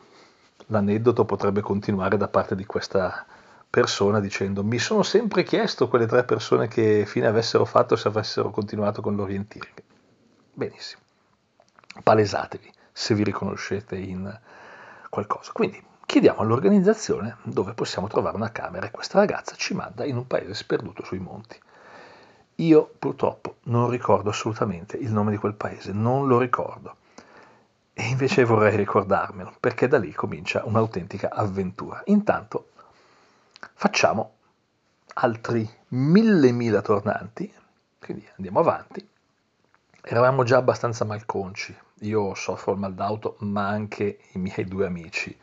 l'aneddoto 0.68 1.24
potrebbe 1.24 1.62
continuare 1.62 2.18
da 2.18 2.28
parte 2.28 2.56
di 2.56 2.66
questa 2.66 3.26
persona 3.70 4.20
dicendo 4.20 4.66
mi 4.66 4.80
sono 4.80 5.02
sempre 5.02 5.44
chiesto 5.44 5.88
quelle 5.88 6.08
tre 6.08 6.26
persone 6.26 6.68
che 6.68 7.06
fine 7.06 7.28
avessero 7.28 7.64
fatto 7.64 7.96
se 7.96 8.10
avessero 8.10 8.52
continuato 8.52 9.02
con 9.02 9.16
l'orienteering. 9.16 9.82
Benissimo, 10.54 11.02
palesatevi 12.04 12.70
se 12.92 13.14
vi 13.16 13.24
riconoscete 13.24 13.96
in 13.96 14.40
qualcosa. 15.10 15.54
Quindi 15.54 15.82
chiediamo 16.06 16.42
all'organizzazione 16.42 17.38
dove 17.44 17.74
possiamo 17.74 18.10
trovare 18.10 18.36
una 18.36 18.52
camera 18.52 18.88
e 18.88 18.92
questa 18.92 19.20
ragazza 19.20 19.56
ci 19.56 19.74
manda 19.74 20.04
in 20.04 20.18
un 20.18 20.28
paese 20.28 20.54
sperduto 20.54 21.06
sui 21.06 21.20
monti. 21.20 21.58
Io 22.60 22.92
purtroppo 23.00 23.49
non 23.70 23.90
ricordo 23.90 24.30
assolutamente 24.30 24.98
il 24.98 25.12
nome 25.12 25.32
di 25.32 25.38
quel 25.38 25.54
paese, 25.54 25.92
non 25.92 26.28
lo 26.28 26.38
ricordo. 26.38 26.98
E 27.94 28.08
invece 28.08 28.44
vorrei 28.44 28.76
ricordarmelo, 28.76 29.54
perché 29.60 29.88
da 29.88 29.98
lì 29.98 30.14
comincia 30.14 30.64
un'autentica 30.66 31.30
avventura. 31.32 32.02
Intanto 32.06 32.70
facciamo 33.74 34.34
altri 35.16 35.70
mille 35.90 36.52
mila 36.52 36.82
tornanti, 36.82 37.52
quindi 38.00 38.28
andiamo 38.38 38.60
avanti. 38.60 39.08
Eravamo 40.02 40.44
già 40.44 40.58
abbastanza 40.58 41.04
malconci, 41.06 41.76
io 42.00 42.34
soffro 42.36 42.72
il 42.72 42.80
mal 42.80 42.94
d'auto, 42.94 43.36
ma 43.40 43.68
anche 43.68 44.20
i 44.32 44.40
miei 44.40 44.66
due 44.66 44.86
amici 44.86 45.38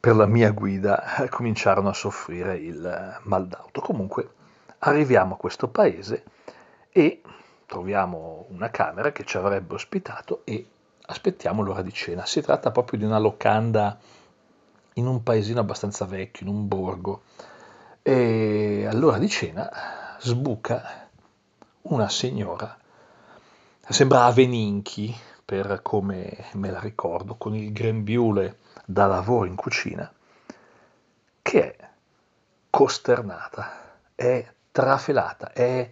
per 0.00 0.16
la 0.16 0.26
mia 0.26 0.50
guida 0.50 1.16
eh, 1.16 1.28
cominciarono 1.30 1.88
a 1.88 1.94
soffrire 1.94 2.56
il 2.56 2.84
eh, 2.84 3.20
mal 3.22 3.46
d'auto. 3.46 3.80
Comunque 3.80 4.33
arriviamo 4.86 5.34
a 5.34 5.36
questo 5.36 5.68
paese 5.68 6.24
e 6.90 7.22
troviamo 7.66 8.46
una 8.50 8.70
camera 8.70 9.12
che 9.12 9.24
ci 9.24 9.36
avrebbe 9.36 9.74
ospitato 9.74 10.42
e 10.44 10.66
aspettiamo 11.06 11.62
l'ora 11.62 11.82
di 11.82 11.92
cena. 11.92 12.24
Si 12.24 12.40
tratta 12.40 12.70
proprio 12.70 12.98
di 12.98 13.04
una 13.04 13.18
locanda 13.18 13.98
in 14.94 15.06
un 15.06 15.22
paesino 15.22 15.60
abbastanza 15.60 16.04
vecchio, 16.04 16.46
in 16.46 16.52
un 16.54 16.68
borgo. 16.68 17.22
E 18.02 18.86
all'ora 18.88 19.18
di 19.18 19.28
cena 19.28 19.70
sbuca 20.18 21.08
una 21.82 22.08
signora 22.08 22.78
Sembra 23.86 24.24
Aveninchi, 24.24 25.14
per 25.44 25.80
come 25.82 26.46
me 26.54 26.70
la 26.70 26.80
ricordo, 26.80 27.34
con 27.34 27.54
il 27.54 27.70
grembiule 27.70 28.60
da 28.86 29.04
lavoro 29.04 29.44
in 29.44 29.54
cucina, 29.54 30.10
che 31.42 31.76
è 31.76 31.88
costernata, 32.70 33.98
è 34.14 34.52
trafelata, 34.74 35.52
è 35.52 35.88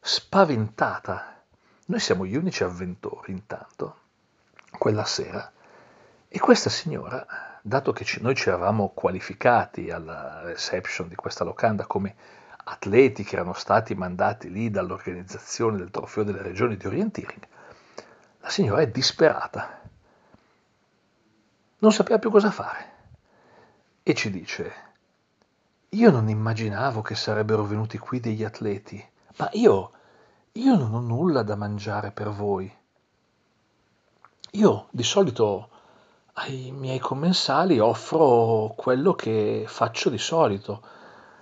spaventata. 0.00 1.42
Noi 1.86 2.00
siamo 2.00 2.26
gli 2.26 2.34
unici 2.34 2.64
avventori 2.64 3.30
intanto, 3.30 3.98
quella 4.76 5.04
sera, 5.04 5.48
e 6.26 6.38
questa 6.40 6.70
signora, 6.70 7.24
dato 7.62 7.92
che 7.92 8.04
noi 8.18 8.34
ci 8.34 8.48
eravamo 8.48 8.88
qualificati 8.88 9.92
alla 9.92 10.40
reception 10.42 11.06
di 11.06 11.14
questa 11.14 11.44
locanda 11.44 11.86
come 11.86 12.16
atleti 12.64 13.22
che 13.22 13.36
erano 13.36 13.52
stati 13.52 13.94
mandati 13.94 14.50
lì 14.50 14.70
dall'organizzazione 14.70 15.76
del 15.76 15.92
trofeo 15.92 16.24
delle 16.24 16.42
regioni 16.42 16.76
di 16.76 16.88
orienteering, 16.88 17.46
la 18.40 18.48
signora 18.50 18.80
è 18.80 18.88
disperata. 18.88 19.82
Non 21.78 21.92
sapeva 21.92 22.18
più 22.18 22.30
cosa 22.30 22.50
fare. 22.50 22.88
E 24.02 24.14
ci 24.14 24.30
dice, 24.30 24.89
io 25.90 26.10
non 26.10 26.28
immaginavo 26.28 27.02
che 27.02 27.14
sarebbero 27.16 27.64
venuti 27.64 27.98
qui 27.98 28.20
degli 28.20 28.44
atleti, 28.44 29.04
ma 29.38 29.48
io, 29.52 29.90
io 30.52 30.76
non 30.76 30.94
ho 30.94 31.00
nulla 31.00 31.42
da 31.42 31.56
mangiare 31.56 32.12
per 32.12 32.30
voi. 32.30 32.72
Io 34.52 34.86
di 34.90 35.02
solito 35.02 35.68
ai 36.34 36.70
miei 36.70 37.00
commensali 37.00 37.78
offro 37.80 38.72
quello 38.76 39.14
che 39.14 39.64
faccio 39.66 40.10
di 40.10 40.18
solito, 40.18 40.80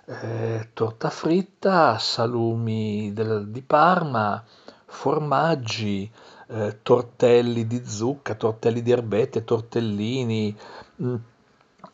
eh, 0.07 0.71
torta 0.73 1.11
fritta, 1.11 1.99
salumi 1.99 3.13
del, 3.13 3.49
di 3.49 3.61
Parma, 3.61 4.43
formaggi, 4.87 6.11
eh, 6.49 6.79
tortelli 6.83 7.67
di 7.67 7.85
zucca, 7.85 8.35
tortelli 8.35 8.81
di 8.81 8.91
erbette, 8.91 9.45
tortellini, 9.45 10.57
mh, 10.97 11.07
mm, 11.07 11.17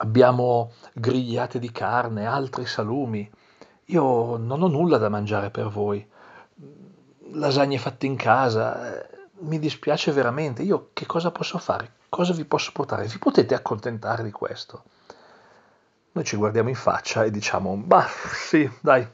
abbiamo 0.05 0.73
grigliate 0.93 1.59
di 1.59 1.73
carne, 1.73 2.27
altri 2.27 2.67
salumi. 2.67 3.29
Io 3.87 4.37
non 4.37 4.63
ho 4.63 4.69
nulla 4.69 4.99
da 4.99 5.09
mangiare 5.09 5.51
per 5.51 5.69
voi. 5.69 6.07
Lasagne 7.33 7.79
fatte 7.79 8.07
in 8.07 8.17
casa, 8.17 9.01
eh, 9.01 9.09
mi 9.41 9.59
dispiace 9.59 10.13
veramente. 10.13 10.63
Io 10.63 10.91
che 10.93 11.07
cosa 11.07 11.31
posso 11.31 11.59
fare? 11.59 11.95
Cosa 12.09 12.33
vi 12.33 12.45
posso 12.45 12.71
portare? 12.73 13.07
Vi 13.07 13.19
potete 13.19 13.55
accontentare 13.55 14.23
di 14.23 14.31
questo? 14.31 14.85
Noi 16.13 16.25
ci 16.25 16.37
guardiamo 16.37 16.69
in 16.69 16.77
faccia 16.77 17.25
e 17.25 17.31
diciamo, 17.31 17.77
bah 17.77 18.07
sì, 18.33 18.71
dai, 18.81 19.07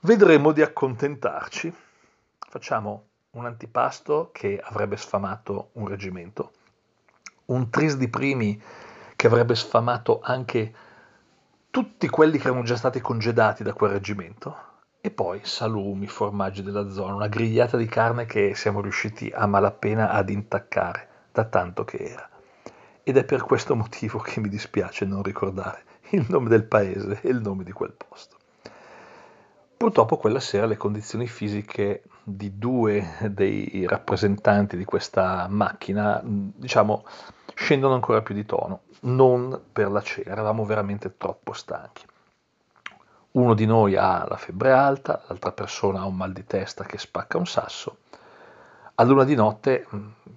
vedremo 0.00 0.50
di 0.50 0.60
accontentarci. 0.60 1.72
Facciamo 2.48 3.04
un 3.32 3.46
antipasto 3.46 4.30
che 4.32 4.60
avrebbe 4.62 4.96
sfamato 4.96 5.70
un 5.74 5.86
reggimento, 5.86 6.52
un 7.46 7.70
tris 7.70 7.96
di 7.96 8.08
primi 8.08 8.60
che 9.16 9.26
avrebbe 9.26 9.54
sfamato 9.54 10.20
anche 10.22 10.74
tutti 11.70 12.08
quelli 12.08 12.38
che 12.38 12.48
erano 12.48 12.62
già 12.62 12.76
stati 12.76 13.00
congedati 13.00 13.62
da 13.62 13.72
quel 13.72 13.90
reggimento 13.92 14.56
e 15.00 15.10
poi 15.10 15.40
salumi, 15.42 16.06
formaggi 16.06 16.62
della 16.62 16.88
zona, 16.88 17.14
una 17.14 17.28
grigliata 17.28 17.76
di 17.76 17.86
carne 17.86 18.24
che 18.24 18.54
siamo 18.54 18.80
riusciti 18.80 19.30
a 19.34 19.46
malapena 19.46 20.10
ad 20.10 20.30
intaccare, 20.30 21.08
da 21.30 21.44
tanto 21.44 21.84
che 21.84 21.98
era. 21.98 22.28
Ed 23.02 23.18
è 23.18 23.24
per 23.24 23.42
questo 23.42 23.74
motivo 23.76 24.18
che 24.20 24.40
mi 24.40 24.48
dispiace 24.48 25.04
non 25.04 25.22
ricordare 25.22 25.82
il 26.10 26.24
nome 26.28 26.48
del 26.48 26.64
paese 26.64 27.20
e 27.20 27.28
il 27.28 27.40
nome 27.40 27.64
di 27.64 27.72
quel 27.72 27.92
posto. 27.92 28.36
Purtroppo 29.76 30.16
quella 30.16 30.40
sera 30.40 30.64
le 30.64 30.78
condizioni 30.78 31.26
fisiche 31.26 32.04
di 32.22 32.56
due 32.56 33.16
dei 33.28 33.84
rappresentanti 33.86 34.78
di 34.78 34.84
questa 34.84 35.46
macchina, 35.50 36.20
diciamo, 36.24 37.04
scendono 37.54 37.92
ancora 37.92 38.22
più 38.22 38.34
di 38.34 38.46
tono, 38.46 38.84
non 39.04 39.60
per 39.72 39.90
la 39.90 40.02
cena, 40.02 40.30
eravamo 40.30 40.64
veramente 40.64 41.16
troppo 41.16 41.52
stanchi. 41.52 42.04
Uno 43.32 43.54
di 43.54 43.66
noi 43.66 43.96
ha 43.96 44.26
la 44.28 44.36
febbre 44.36 44.72
alta, 44.72 45.22
l'altra 45.26 45.52
persona 45.52 46.00
ha 46.00 46.06
un 46.06 46.16
mal 46.16 46.32
di 46.32 46.44
testa 46.44 46.84
che 46.84 46.98
spacca 46.98 47.38
un 47.38 47.46
sasso. 47.46 47.98
A 48.96 49.02
luna 49.02 49.24
di 49.24 49.34
notte, 49.34 49.86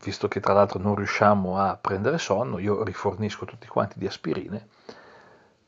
visto 0.04 0.28
che 0.28 0.40
tra 0.40 0.54
l'altro 0.54 0.80
non 0.80 0.96
riusciamo 0.96 1.60
a 1.60 1.78
prendere 1.80 2.18
sonno, 2.18 2.58
io 2.58 2.84
rifornisco 2.84 3.46
tutti 3.46 3.68
quanti 3.68 4.00
di 4.00 4.08
aspirine 4.08 4.68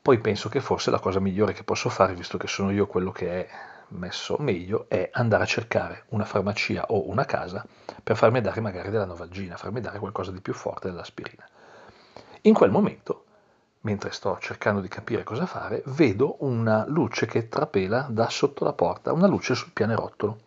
poi 0.02 0.18
penso 0.20 0.50
che 0.50 0.60
forse 0.60 0.90
la 0.90 1.00
cosa 1.00 1.20
migliore 1.20 1.54
che 1.54 1.64
posso 1.64 1.90
fare, 1.90 2.16
visto 2.16 2.38
che 2.38 2.48
sono 2.48 2.72
io 2.72 2.88
quello 2.88 3.12
che 3.12 3.46
è 3.46 3.50
messo 3.90 4.38
meglio, 4.40 4.86
è 4.88 5.10
andare 5.14 5.44
a 5.44 5.46
cercare 5.46 6.06
una 6.10 6.26
farmacia 6.26 6.86
o 6.88 7.10
una 7.10 7.26
casa 7.26 7.64
per 8.02 8.16
farmi 8.16 8.42
dare 8.42 8.60
magari 8.62 8.90
della 8.90 9.06
novalgina, 9.06 9.58
farmi 9.58 9.82
dare 9.82 10.00
qualcosa 10.00 10.32
di 10.32 10.42
più 10.42 10.54
forte 10.54 10.90
dell'aspirina. 10.90 11.48
In 12.44 12.54
quel 12.54 12.72
momento, 12.72 13.26
mentre 13.82 14.12
sto 14.12 14.38
cercando 14.40 14.80
di 14.80 14.88
capire 14.88 15.24
cosa 15.24 15.46
fare, 15.46 15.84
vedo 15.88 16.38
una 16.40 16.86
luce 16.88 17.26
che 17.26 17.50
trapela 17.50 18.08
da 18.10 18.30
sotto 18.30 18.64
la 18.64 18.74
porta, 18.74 19.12
una 19.12 19.28
luce 19.28 19.56
sul 19.56 19.72
pianerottolo. 19.72 20.40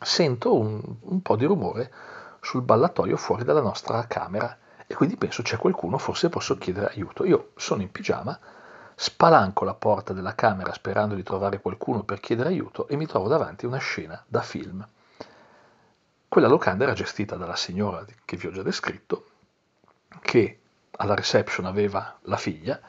Sento 0.00 0.54
un, 0.54 0.80
un 1.00 1.22
po' 1.22 1.36
di 1.36 1.44
rumore 1.44 1.92
sul 2.40 2.62
ballatoio 2.62 3.16
fuori 3.16 3.42
dalla 3.42 3.60
nostra 3.60 4.06
camera 4.06 4.56
e 4.86 4.94
quindi 4.94 5.16
penso 5.16 5.42
c'è 5.42 5.56
qualcuno, 5.56 5.98
forse 5.98 6.28
posso 6.28 6.56
chiedere 6.58 6.92
aiuto. 6.92 7.24
Io 7.24 7.50
sono 7.56 7.82
in 7.82 7.90
pigiama, 7.90 8.38
Spalanco 8.98 9.64
la 9.64 9.74
porta 9.74 10.14
della 10.14 10.34
camera 10.34 10.72
sperando 10.72 11.14
di 11.14 11.22
trovare 11.22 11.60
qualcuno 11.60 12.02
per 12.02 12.18
chiedere 12.18 12.48
aiuto 12.48 12.88
e 12.88 12.96
mi 12.96 13.06
trovo 13.06 13.28
davanti 13.28 13.64
a 13.64 13.68
una 13.68 13.78
scena 13.78 14.24
da 14.26 14.40
film. 14.40 14.86
Quella 16.28 16.48
locanda 16.48 16.84
era 16.84 16.94
gestita 16.94 17.36
dalla 17.36 17.56
signora 17.56 18.04
che 18.24 18.36
vi 18.36 18.46
ho 18.46 18.52
già 18.52 18.62
descritto, 18.62 19.26
che 20.20 20.60
alla 20.96 21.14
reception 21.14 21.66
aveva 21.66 22.18
la 22.22 22.36
figlia 22.36 22.80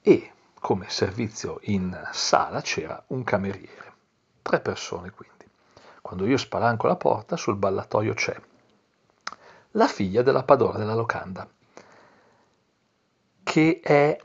e 0.00 0.32
come 0.58 0.88
servizio 0.88 1.58
in 1.62 2.08
sala 2.12 2.60
c'era 2.60 3.02
un 3.08 3.22
cameriere. 3.22 3.92
Tre 4.42 4.60
persone 4.60 5.10
quindi. 5.10 5.44
Quando 6.00 6.26
io 6.26 6.36
spalanco 6.36 6.86
la 6.86 6.96
porta, 6.96 7.36
sul 7.36 7.56
ballatoio 7.56 8.14
c'è 8.14 8.40
la 9.72 9.88
figlia 9.88 10.22
della 10.22 10.44
padrona 10.44 10.78
della 10.78 10.94
locanda, 10.94 11.48
che 13.42 13.80
è 13.82 14.16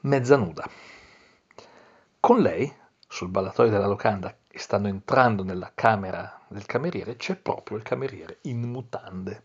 mezza 0.00 0.36
nuda. 0.36 0.68
Con 2.20 2.40
lei, 2.40 2.72
sul 3.06 3.28
ballatoio 3.28 3.70
della 3.70 3.86
locanda, 3.86 4.34
e 4.48 4.58
stanno 4.58 4.88
entrando 4.88 5.42
nella 5.42 5.72
camera 5.74 6.40
del 6.48 6.64
cameriere, 6.64 7.16
c'è 7.16 7.36
proprio 7.36 7.76
il 7.76 7.82
cameriere 7.82 8.38
in 8.42 8.62
mutande. 8.62 9.42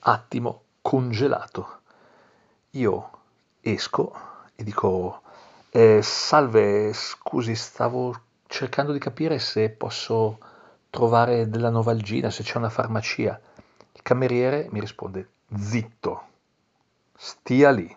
Attimo 0.00 0.62
congelato. 0.80 1.80
Io 2.70 3.10
esco 3.60 4.14
e 4.54 4.64
dico, 4.64 5.22
eh, 5.70 6.00
salve, 6.02 6.92
scusi, 6.92 7.54
stavo 7.54 8.14
cercando 8.46 8.92
di 8.92 8.98
capire 8.98 9.38
se 9.38 9.70
posso 9.70 10.38
trovare 10.90 11.48
della 11.48 11.70
Novalgina, 11.70 12.30
se 12.30 12.42
c'è 12.42 12.56
una 12.56 12.70
farmacia. 12.70 13.40
Il 13.92 14.02
cameriere 14.02 14.68
mi 14.70 14.80
risponde, 14.80 15.28
zitto, 15.54 16.22
stia 17.14 17.70
lì 17.70 17.96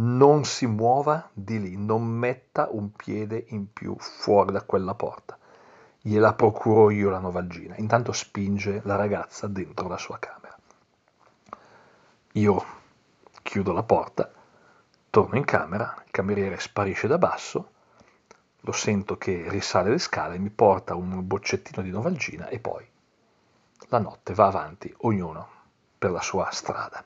non 0.00 0.44
si 0.44 0.66
muova 0.66 1.28
di 1.32 1.60
lì, 1.60 1.76
non 1.76 2.04
metta 2.06 2.68
un 2.70 2.92
piede 2.92 3.44
in 3.48 3.72
più 3.72 3.96
fuori 3.98 4.52
da 4.52 4.62
quella 4.62 4.94
porta. 4.94 5.36
Gliela 6.00 6.32
procuro 6.32 6.90
io 6.90 7.10
la 7.10 7.18
novalgina. 7.18 7.76
Intanto 7.76 8.12
spinge 8.12 8.80
la 8.84 8.96
ragazza 8.96 9.46
dentro 9.46 9.88
la 9.88 9.98
sua 9.98 10.18
camera. 10.18 10.39
Io 12.34 12.64
chiudo 13.42 13.72
la 13.72 13.82
porta, 13.82 14.30
torno 15.10 15.36
in 15.36 15.44
camera, 15.44 16.00
il 16.04 16.10
cameriere 16.10 16.60
sparisce 16.60 17.08
da 17.08 17.18
basso, 17.18 17.72
lo 18.60 18.72
sento 18.72 19.16
che 19.16 19.46
risale 19.48 19.90
le 19.90 19.98
scale, 19.98 20.38
mi 20.38 20.50
porta 20.50 20.94
un 20.94 21.26
boccettino 21.26 21.82
di 21.82 21.90
novalgina 21.90 22.48
e 22.48 22.60
poi 22.60 22.88
la 23.88 23.98
notte 23.98 24.34
va 24.34 24.46
avanti, 24.46 24.94
ognuno 24.98 25.48
per 25.98 26.10
la 26.10 26.20
sua 26.20 26.50
strada. 26.50 27.04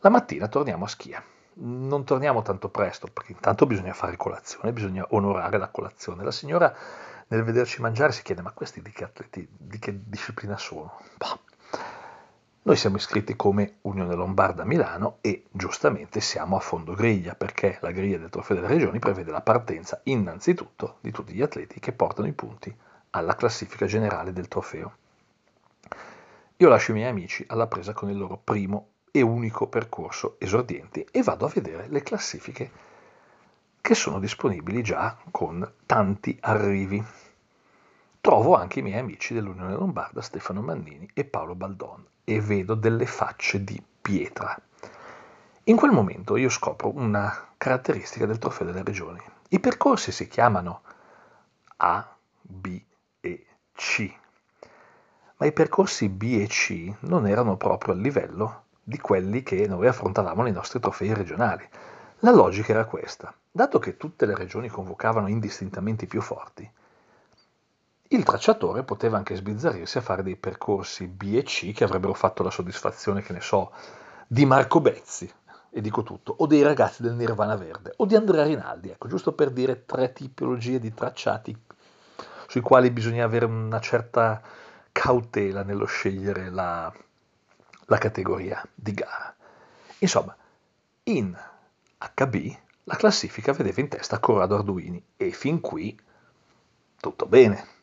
La 0.00 0.10
mattina 0.10 0.48
torniamo 0.48 0.84
a 0.84 0.88
Schia 0.88 1.22
non 1.60 2.04
torniamo 2.04 2.42
tanto 2.42 2.68
presto, 2.68 3.08
perché 3.12 3.32
intanto 3.32 3.66
bisogna 3.66 3.92
fare 3.92 4.16
colazione, 4.16 4.72
bisogna 4.72 5.06
onorare 5.10 5.58
la 5.58 5.68
colazione. 5.68 6.22
La 6.22 6.30
signora 6.30 6.72
nel 7.28 7.42
vederci 7.42 7.80
mangiare 7.80 8.12
si 8.12 8.22
chiede, 8.22 8.42
ma 8.42 8.52
questi 8.52 8.80
di 8.80 8.90
che 8.90 9.04
atleti, 9.04 9.48
di 9.50 9.78
che 9.78 9.98
disciplina 10.04 10.56
sono? 10.56 11.00
Bah. 11.16 11.38
Noi 12.68 12.76
siamo 12.76 12.96
iscritti 12.96 13.34
come 13.34 13.78
Unione 13.80 14.14
Lombarda 14.14 14.62
Milano 14.62 15.16
e 15.22 15.44
giustamente 15.50 16.20
siamo 16.20 16.54
a 16.54 16.60
fondo 16.60 16.92
griglia, 16.92 17.34
perché 17.34 17.78
la 17.80 17.92
griglia 17.92 18.18
del 18.18 18.28
Trofeo 18.28 18.56
delle 18.56 18.68
Regioni 18.68 18.98
prevede 18.98 19.30
la 19.30 19.40
partenza 19.40 20.02
innanzitutto 20.04 20.98
di 21.00 21.10
tutti 21.10 21.32
gli 21.32 21.40
atleti 21.40 21.80
che 21.80 21.92
portano 21.92 22.28
i 22.28 22.34
punti 22.34 22.76
alla 23.12 23.36
classifica 23.36 23.86
generale 23.86 24.34
del 24.34 24.48
trofeo. 24.48 24.96
Io 26.58 26.68
lascio 26.68 26.90
i 26.90 26.94
miei 26.96 27.08
amici 27.08 27.42
alla 27.48 27.68
presa 27.68 27.94
con 27.94 28.10
il 28.10 28.18
loro 28.18 28.36
primo 28.36 28.88
e 29.12 29.22
unico 29.22 29.68
percorso 29.68 30.36
esordienti 30.38 31.06
e 31.10 31.22
vado 31.22 31.46
a 31.46 31.50
vedere 31.54 31.86
le 31.88 32.02
classifiche 32.02 32.70
che 33.80 33.94
sono 33.94 34.18
disponibili 34.18 34.82
già 34.82 35.16
con 35.30 35.66
tanti 35.86 36.36
arrivi. 36.42 37.02
Trovo 38.20 38.56
anche 38.56 38.80
i 38.80 38.82
miei 38.82 38.98
amici 38.98 39.32
dell'Unione 39.32 39.72
Lombarda, 39.72 40.20
Stefano 40.20 40.60
Mannini 40.60 41.08
e 41.14 41.24
Paolo 41.24 41.54
Baldon, 41.54 42.04
e 42.28 42.42
vedo 42.42 42.74
delle 42.74 43.06
facce 43.06 43.64
di 43.64 43.82
pietra. 44.02 44.54
In 45.64 45.76
quel 45.76 45.92
momento 45.92 46.36
io 46.36 46.50
scopro 46.50 46.94
una 46.94 47.52
caratteristica 47.56 48.26
del 48.26 48.36
trofeo 48.36 48.66
delle 48.66 48.82
regioni. 48.82 49.20
I 49.48 49.60
percorsi 49.60 50.12
si 50.12 50.28
chiamano 50.28 50.82
A, 51.78 52.16
B 52.42 52.78
e 53.20 53.46
C, 53.72 54.12
ma 55.38 55.46
i 55.46 55.52
percorsi 55.52 56.10
B 56.10 56.38
e 56.42 56.46
C 56.48 56.92
non 57.00 57.26
erano 57.26 57.56
proprio 57.56 57.94
al 57.94 58.00
livello 58.00 58.64
di 58.82 58.98
quelli 58.98 59.42
che 59.42 59.66
noi 59.66 59.86
affrontavamo 59.86 60.42
nei 60.42 60.52
nostri 60.52 60.80
trofei 60.80 61.14
regionali. 61.14 61.66
La 62.20 62.30
logica 62.30 62.72
era 62.72 62.84
questa. 62.84 63.32
Dato 63.50 63.78
che 63.78 63.96
tutte 63.96 64.26
le 64.26 64.34
regioni 64.34 64.68
convocavano 64.68 65.28
indistintamente 65.28 66.04
i 66.04 66.08
più 66.08 66.20
forti, 66.20 66.70
il 68.08 68.24
tracciatore 68.24 68.84
poteva 68.84 69.18
anche 69.18 69.36
sbizzarrirsi 69.36 69.98
a 69.98 70.02
fare 70.02 70.22
dei 70.22 70.36
percorsi 70.36 71.06
B 71.06 71.34
e 71.34 71.42
C 71.42 71.72
che 71.72 71.84
avrebbero 71.84 72.14
fatto 72.14 72.42
la 72.42 72.50
soddisfazione, 72.50 73.22
che 73.22 73.32
ne 73.32 73.40
so, 73.40 73.72
di 74.26 74.46
Marco 74.46 74.80
Bezzi, 74.80 75.30
e 75.70 75.80
dico 75.80 76.02
tutto, 76.02 76.34
o 76.38 76.46
dei 76.46 76.62
ragazzi 76.62 77.02
del 77.02 77.12
Nirvana 77.12 77.56
Verde, 77.56 77.92
o 77.96 78.06
di 78.06 78.16
Andrea 78.16 78.44
Rinaldi, 78.44 78.90
ecco, 78.90 79.08
giusto 79.08 79.32
per 79.32 79.50
dire 79.50 79.84
tre 79.84 80.12
tipologie 80.12 80.78
di 80.78 80.94
tracciati 80.94 81.56
sui 82.46 82.60
quali 82.62 82.90
bisogna 82.90 83.24
avere 83.24 83.44
una 83.44 83.80
certa 83.80 84.40
cautela 84.90 85.62
nello 85.62 85.84
scegliere 85.84 86.50
la, 86.50 86.90
la 87.84 87.98
categoria 87.98 88.66
di 88.74 88.92
gara. 88.92 89.34
Insomma, 89.98 90.34
in 91.04 91.36
HB 91.98 92.56
la 92.84 92.96
classifica 92.96 93.52
vedeva 93.52 93.80
in 93.80 93.88
testa 93.88 94.18
Corrado 94.18 94.54
Arduini 94.54 95.02
e 95.16 95.30
fin 95.30 95.60
qui 95.60 95.98
tutto 96.98 97.26
bene. 97.26 97.76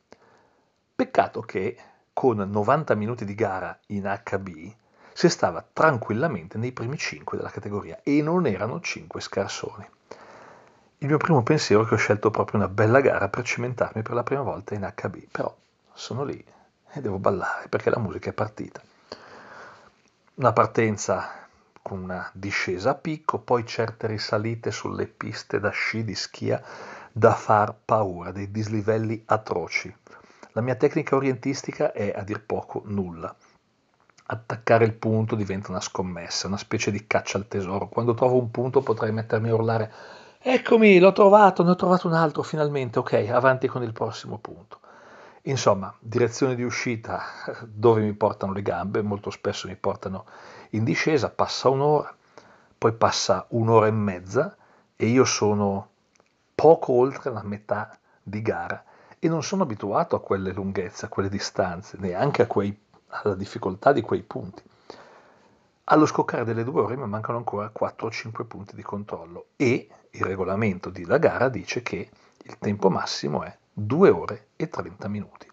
Peccato 0.95 1.41
che 1.41 1.77
con 2.13 2.37
90 2.37 2.95
minuti 2.95 3.25
di 3.25 3.35
gara 3.35 3.77
in 3.87 4.03
HB 4.03 4.73
si 5.13 5.29
stava 5.29 5.65
tranquillamente 5.73 6.57
nei 6.57 6.71
primi 6.71 6.97
5 6.97 7.37
della 7.37 7.49
categoria 7.49 7.99
e 8.03 8.21
non 8.21 8.47
erano 8.47 8.79
5 8.79 9.19
scarsoni. 9.21 9.89
Il 10.99 11.07
mio 11.07 11.17
primo 11.17 11.43
pensiero 11.43 11.83
è 11.83 11.87
che 11.87 11.95
ho 11.95 11.97
scelto 11.97 12.31
proprio 12.31 12.59
una 12.59 12.69
bella 12.69 13.01
gara 13.01 13.27
per 13.27 13.43
cimentarmi 13.43 14.01
per 14.01 14.13
la 14.13 14.23
prima 14.23 14.41
volta 14.41 14.73
in 14.73 14.91
HB, 14.95 15.27
però 15.29 15.53
sono 15.93 16.23
lì 16.23 16.43
e 16.93 17.01
devo 17.01 17.19
ballare 17.19 17.67
perché 17.67 17.89
la 17.89 17.99
musica 17.99 18.29
è 18.29 18.33
partita 18.33 18.81
una 20.35 20.51
partenza 20.51 21.47
con 21.81 22.01
una 22.01 22.29
discesa 22.33 22.89
a 22.89 22.95
picco, 22.95 23.39
poi 23.39 23.65
certe 23.65 24.07
risalite 24.07 24.69
sulle 24.69 25.05
piste 25.05 25.61
da 25.61 25.69
sci 25.69 26.03
di 26.03 26.15
schia 26.15 26.61
da 27.09 27.33
far 27.33 27.73
paura, 27.85 28.31
dei 28.31 28.51
dislivelli 28.51 29.23
atroci. 29.27 29.95
La 30.55 30.61
mia 30.61 30.75
tecnica 30.75 31.17
orientistica 31.17 31.91
è 31.91 32.13
a 32.15 32.23
dir 32.23 32.41
poco 32.41 32.81
nulla. 32.85 33.35
Attaccare 34.27 34.85
il 34.85 34.93
punto 34.93 35.35
diventa 35.35 35.69
una 35.69 35.81
scommessa, 35.81 36.47
una 36.47 36.55
specie 36.55 36.91
di 36.91 37.05
caccia 37.07 37.37
al 37.37 37.49
tesoro. 37.49 37.89
Quando 37.89 38.13
trovo 38.13 38.39
un 38.39 38.49
punto 38.51 38.79
potrei 38.79 39.11
mettermi 39.11 39.49
a 39.49 39.53
urlare 39.53 39.93
Eccomi, 40.39 40.97
l'ho 40.99 41.11
trovato, 41.11 41.61
ne 41.61 41.71
ho 41.71 41.75
trovato 41.75 42.07
un 42.07 42.13
altro 42.13 42.41
finalmente, 42.41 42.99
ok, 42.99 43.27
avanti 43.29 43.67
con 43.67 43.83
il 43.83 43.91
prossimo 43.91 44.37
punto. 44.37 44.79
Insomma, 45.41 45.93
direzione 45.99 46.55
di 46.55 46.63
uscita 46.63 47.21
dove 47.67 47.99
mi 47.99 48.13
portano 48.13 48.53
le 48.53 48.61
gambe, 48.61 49.01
molto 49.01 49.31
spesso 49.31 49.67
mi 49.67 49.75
portano 49.75 50.23
in 50.69 50.85
discesa, 50.85 51.29
passa 51.29 51.67
un'ora, 51.67 52.15
poi 52.77 52.93
passa 52.93 53.45
un'ora 53.49 53.87
e 53.87 53.91
mezza 53.91 54.55
e 54.95 55.07
io 55.07 55.25
sono 55.25 55.89
poco 56.55 56.93
oltre 56.93 57.29
la 57.29 57.43
metà 57.43 57.97
di 58.23 58.41
gara 58.41 58.81
e 59.25 59.27
non 59.27 59.41
sono 59.41 59.63
abituato 59.63 60.15
a 60.15 60.21
quelle 60.21 60.51
lunghezze, 60.51 61.05
a 61.05 61.09
quelle 61.09 61.29
distanze, 61.29 61.97
neanche 61.99 62.45
quei, 62.45 62.77
alla 63.07 63.33
difficoltà 63.33 63.91
di 63.91 64.01
quei 64.01 64.21
punti. 64.21 64.61
Allo 65.85 66.05
scoccare 66.05 66.43
delle 66.43 66.63
due 66.63 66.81
ore 66.81 66.95
mi 66.95 67.07
mancano 67.07 67.39
ancora 67.39 67.69
4 67.69 68.05
o 68.05 68.11
5 68.11 68.45
punti 68.45 68.75
di 68.75 68.83
controllo 68.83 69.47
e 69.55 69.89
il 70.11 70.21
regolamento 70.23 70.91
della 70.91 71.17
gara 71.17 71.49
dice 71.49 71.81
che 71.81 72.07
il 72.37 72.57
tempo 72.59 72.91
massimo 72.91 73.41
è 73.41 73.57
2 73.73 74.09
ore 74.11 74.47
e 74.55 74.69
30 74.69 75.07
minuti. 75.07 75.51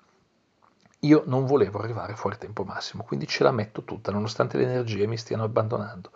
Io 1.00 1.22
non 1.24 1.46
volevo 1.46 1.78
arrivare 1.78 2.14
fuori 2.14 2.37
tempo 2.37 2.64
massimo, 2.64 3.04
quindi 3.04 3.26
ce 3.26 3.42
la 3.42 3.52
metto 3.52 3.85
tutta, 3.85 4.12
nonostante 4.12 4.58
le 4.58 4.64
energie 4.64 5.06
mi 5.06 5.16
stiano 5.16 5.44
abbandonando. 5.44 6.11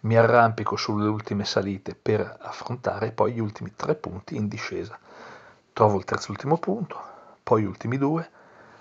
Mi 0.00 0.16
arrampico 0.16 0.76
sulle 0.76 1.08
ultime 1.08 1.44
salite 1.44 1.94
per 1.94 2.38
affrontare 2.40 3.12
poi 3.12 3.34
gli 3.34 3.38
ultimi 3.38 3.74
tre 3.76 3.94
punti 3.96 4.34
in 4.36 4.48
discesa. 4.48 4.98
Trovo 5.76 5.98
il 5.98 6.06
terzo 6.06 6.30
ultimo 6.30 6.56
punto, 6.56 6.98
poi 7.42 7.60
gli 7.60 7.66
ultimi 7.66 7.98
due, 7.98 8.26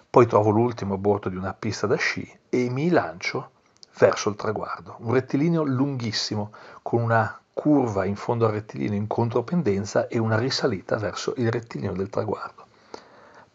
poi 0.09 0.27
trovo 0.27 0.49
l'ultimo 0.49 0.97
bordo 0.97 1.27
di 1.27 1.35
una 1.35 1.53
pista 1.53 1.87
da 1.87 1.97
sci 1.97 2.39
e 2.47 2.69
mi 2.69 2.87
lancio 2.89 3.51
verso 3.97 4.29
il 4.29 4.37
traguardo. 4.37 4.95
Un 4.99 5.11
rettilineo 5.11 5.63
lunghissimo, 5.63 6.53
con 6.81 7.01
una 7.01 7.37
curva 7.51 8.05
in 8.05 8.15
fondo 8.15 8.45
al 8.45 8.53
rettilineo 8.53 8.97
in 8.97 9.07
contropendenza 9.07 10.07
e 10.07 10.19
una 10.19 10.37
risalita 10.37 10.95
verso 10.95 11.33
il 11.35 11.51
rettilineo 11.51 11.91
del 11.91 12.09
traguardo. 12.09 12.65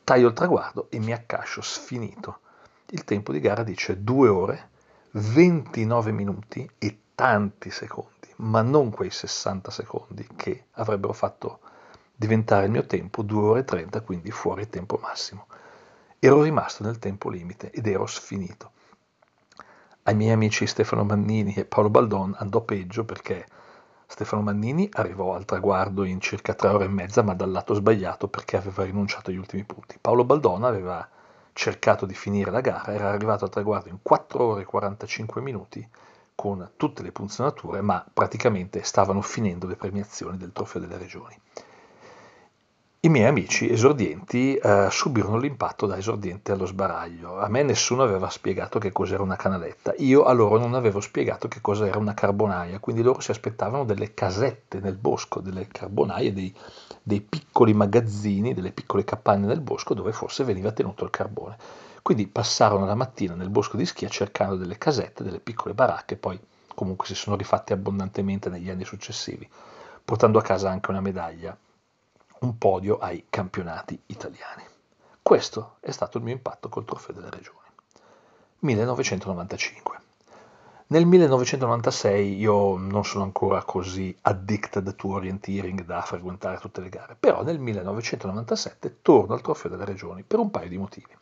Taglio 0.04 0.28
il 0.28 0.34
traguardo 0.34 0.88
e 0.90 0.98
mi 0.98 1.14
accascio 1.14 1.62
sfinito. 1.62 2.40
Il 2.90 3.04
tempo 3.04 3.32
di 3.32 3.40
gara 3.40 3.62
dice 3.62 4.04
2 4.04 4.28
ore, 4.28 4.68
29 5.12 6.12
minuti 6.12 6.70
e 6.76 7.04
tanti 7.14 7.70
secondi, 7.70 8.28
ma 8.36 8.60
non 8.60 8.90
quei 8.90 9.10
60 9.10 9.70
secondi 9.70 10.28
che 10.36 10.66
avrebbero 10.72 11.14
fatto 11.14 11.60
diventare 12.20 12.66
il 12.66 12.70
mio 12.70 12.84
tempo 12.84 13.22
2 13.22 13.48
ore 13.48 13.60
e 13.60 13.64
30, 13.64 14.02
quindi 14.02 14.30
fuori 14.30 14.68
tempo 14.68 14.98
massimo. 15.00 15.46
Ero 16.18 16.42
rimasto 16.42 16.82
nel 16.82 16.98
tempo 16.98 17.30
limite 17.30 17.70
ed 17.70 17.86
ero 17.86 18.04
sfinito. 18.04 18.72
Ai 20.02 20.14
miei 20.14 20.32
amici 20.32 20.66
Stefano 20.66 21.02
Mannini 21.02 21.54
e 21.54 21.64
Paolo 21.64 21.88
Baldon 21.88 22.34
andò 22.36 22.60
peggio 22.60 23.06
perché 23.06 23.46
Stefano 24.06 24.42
Mannini 24.42 24.86
arrivò 24.92 25.34
al 25.34 25.46
traguardo 25.46 26.04
in 26.04 26.20
circa 26.20 26.52
tre 26.52 26.68
ore 26.68 26.84
e 26.84 26.88
mezza, 26.88 27.22
ma 27.22 27.32
dal 27.32 27.50
lato 27.50 27.72
sbagliato 27.72 28.28
perché 28.28 28.58
aveva 28.58 28.84
rinunciato 28.84 29.30
agli 29.30 29.38
ultimi 29.38 29.64
punti. 29.64 29.96
Paolo 29.98 30.24
Baldona 30.24 30.68
aveva 30.68 31.08
cercato 31.54 32.04
di 32.04 32.14
finire 32.14 32.50
la 32.50 32.60
gara, 32.60 32.92
era 32.92 33.08
arrivato 33.08 33.46
al 33.46 33.50
traguardo 33.50 33.88
in 33.88 34.00
4 34.02 34.44
ore 34.44 34.60
e 34.60 34.66
45 34.66 35.40
minuti 35.40 35.88
con 36.34 36.72
tutte 36.76 37.02
le 37.02 37.12
punzionature, 37.12 37.80
ma 37.80 38.04
praticamente 38.12 38.82
stavano 38.82 39.22
finendo 39.22 39.66
le 39.66 39.76
premiazioni 39.76 40.36
del 40.36 40.52
Trofeo 40.52 40.82
delle 40.82 40.98
Regioni. 40.98 41.40
I 43.02 43.08
miei 43.08 43.24
amici 43.24 43.66
esordienti 43.66 44.56
eh, 44.56 44.88
subirono 44.90 45.38
l'impatto 45.38 45.86
da 45.86 45.96
esordiente 45.96 46.52
allo 46.52 46.66
sbaraglio. 46.66 47.38
A 47.40 47.48
me 47.48 47.62
nessuno 47.62 48.02
aveva 48.02 48.28
spiegato 48.28 48.78
che 48.78 48.92
cos'era 48.92 49.22
una 49.22 49.36
canaletta, 49.36 49.94
io 49.96 50.24
a 50.24 50.32
loro 50.32 50.58
non 50.58 50.74
avevo 50.74 51.00
spiegato 51.00 51.48
che 51.48 51.62
cosa 51.62 51.86
era 51.86 51.96
una 51.96 52.12
carbonaia, 52.12 52.78
quindi 52.78 53.00
loro 53.00 53.20
si 53.20 53.30
aspettavano 53.30 53.84
delle 53.84 54.12
casette 54.12 54.80
nel 54.80 54.96
bosco, 54.96 55.40
delle 55.40 55.66
carbonaie, 55.66 56.34
dei, 56.34 56.54
dei 57.02 57.22
piccoli 57.22 57.72
magazzini, 57.72 58.52
delle 58.52 58.70
piccole 58.70 59.02
capanne 59.02 59.46
nel 59.46 59.62
bosco 59.62 59.94
dove 59.94 60.12
forse 60.12 60.44
veniva 60.44 60.70
tenuto 60.70 61.02
il 61.02 61.10
carbone. 61.10 61.56
Quindi 62.02 62.26
passarono 62.26 62.84
la 62.84 62.94
mattina 62.94 63.34
nel 63.34 63.48
bosco 63.48 63.78
di 63.78 63.86
Schia 63.86 64.10
cercando 64.10 64.56
delle 64.56 64.76
casette, 64.76 65.24
delle 65.24 65.40
piccole 65.40 65.72
baracche, 65.72 66.16
poi 66.16 66.38
comunque 66.74 67.06
si 67.06 67.14
sono 67.14 67.36
rifatti 67.36 67.72
abbondantemente 67.72 68.50
negli 68.50 68.68
anni 68.68 68.84
successivi, 68.84 69.48
portando 70.04 70.38
a 70.38 70.42
casa 70.42 70.68
anche 70.68 70.90
una 70.90 71.00
medaglia 71.00 71.56
un 72.40 72.58
podio 72.58 72.98
ai 72.98 73.26
campionati 73.28 74.00
italiani. 74.06 74.64
Questo 75.22 75.76
è 75.80 75.90
stato 75.90 76.18
il 76.18 76.24
mio 76.24 76.32
impatto 76.32 76.68
col 76.68 76.84
Trofeo 76.84 77.14
delle 77.14 77.30
Regioni. 77.30 77.58
1995. 78.60 79.98
Nel 80.88 81.06
1996 81.06 82.36
io 82.36 82.76
non 82.76 83.04
sono 83.04 83.22
ancora 83.22 83.62
così 83.62 84.16
addicted 84.22 84.96
to 84.96 85.08
orienteering 85.08 85.84
da 85.84 86.00
frequentare 86.00 86.58
tutte 86.58 86.80
le 86.80 86.88
gare, 86.88 87.16
però 87.18 87.44
nel 87.44 87.60
1997 87.60 88.96
torno 89.00 89.34
al 89.34 89.40
Trofeo 89.40 89.70
delle 89.70 89.84
Regioni 89.84 90.24
per 90.24 90.40
un 90.40 90.50
paio 90.50 90.68
di 90.68 90.78
motivi. 90.78 91.16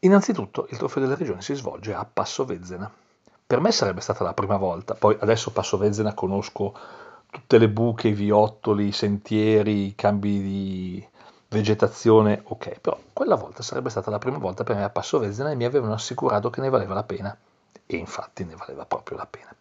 Innanzitutto 0.00 0.66
il 0.70 0.78
Trofeo 0.78 1.02
delle 1.02 1.16
Regioni 1.16 1.42
si 1.42 1.54
svolge 1.54 1.92
a 1.92 2.06
Passo 2.10 2.46
Vezzena. 2.46 2.90
Per 3.46 3.60
me 3.60 3.70
sarebbe 3.70 4.00
stata 4.00 4.24
la 4.24 4.32
prima 4.32 4.56
volta, 4.56 4.94
poi 4.94 5.14
adesso 5.20 5.50
Passo 5.50 5.76
Vezzena 5.76 6.14
conosco 6.14 6.74
tutte 7.30 7.58
le 7.58 7.68
buche, 7.68 8.08
i 8.08 8.12
viottoli, 8.12 8.88
i 8.88 8.92
sentieri, 8.92 9.86
i 9.86 9.94
cambi 9.94 10.40
di 10.40 11.08
vegetazione, 11.48 12.42
ok, 12.44 12.80
però 12.80 12.98
quella 13.12 13.36
volta 13.36 13.62
sarebbe 13.62 13.90
stata 13.90 14.10
la 14.10 14.18
prima 14.18 14.38
volta 14.38 14.64
per 14.64 14.76
me 14.76 14.84
a 14.84 14.90
Passo 14.90 15.18
Vezena 15.18 15.50
e 15.50 15.56
mi 15.56 15.64
avevano 15.64 15.94
assicurato 15.94 16.50
che 16.50 16.60
ne 16.60 16.68
valeva 16.68 16.94
la 16.94 17.02
pena, 17.02 17.36
e 17.86 17.96
infatti 17.96 18.44
ne 18.44 18.54
valeva 18.56 18.84
proprio 18.84 19.16
la 19.16 19.26
pena. 19.26 19.54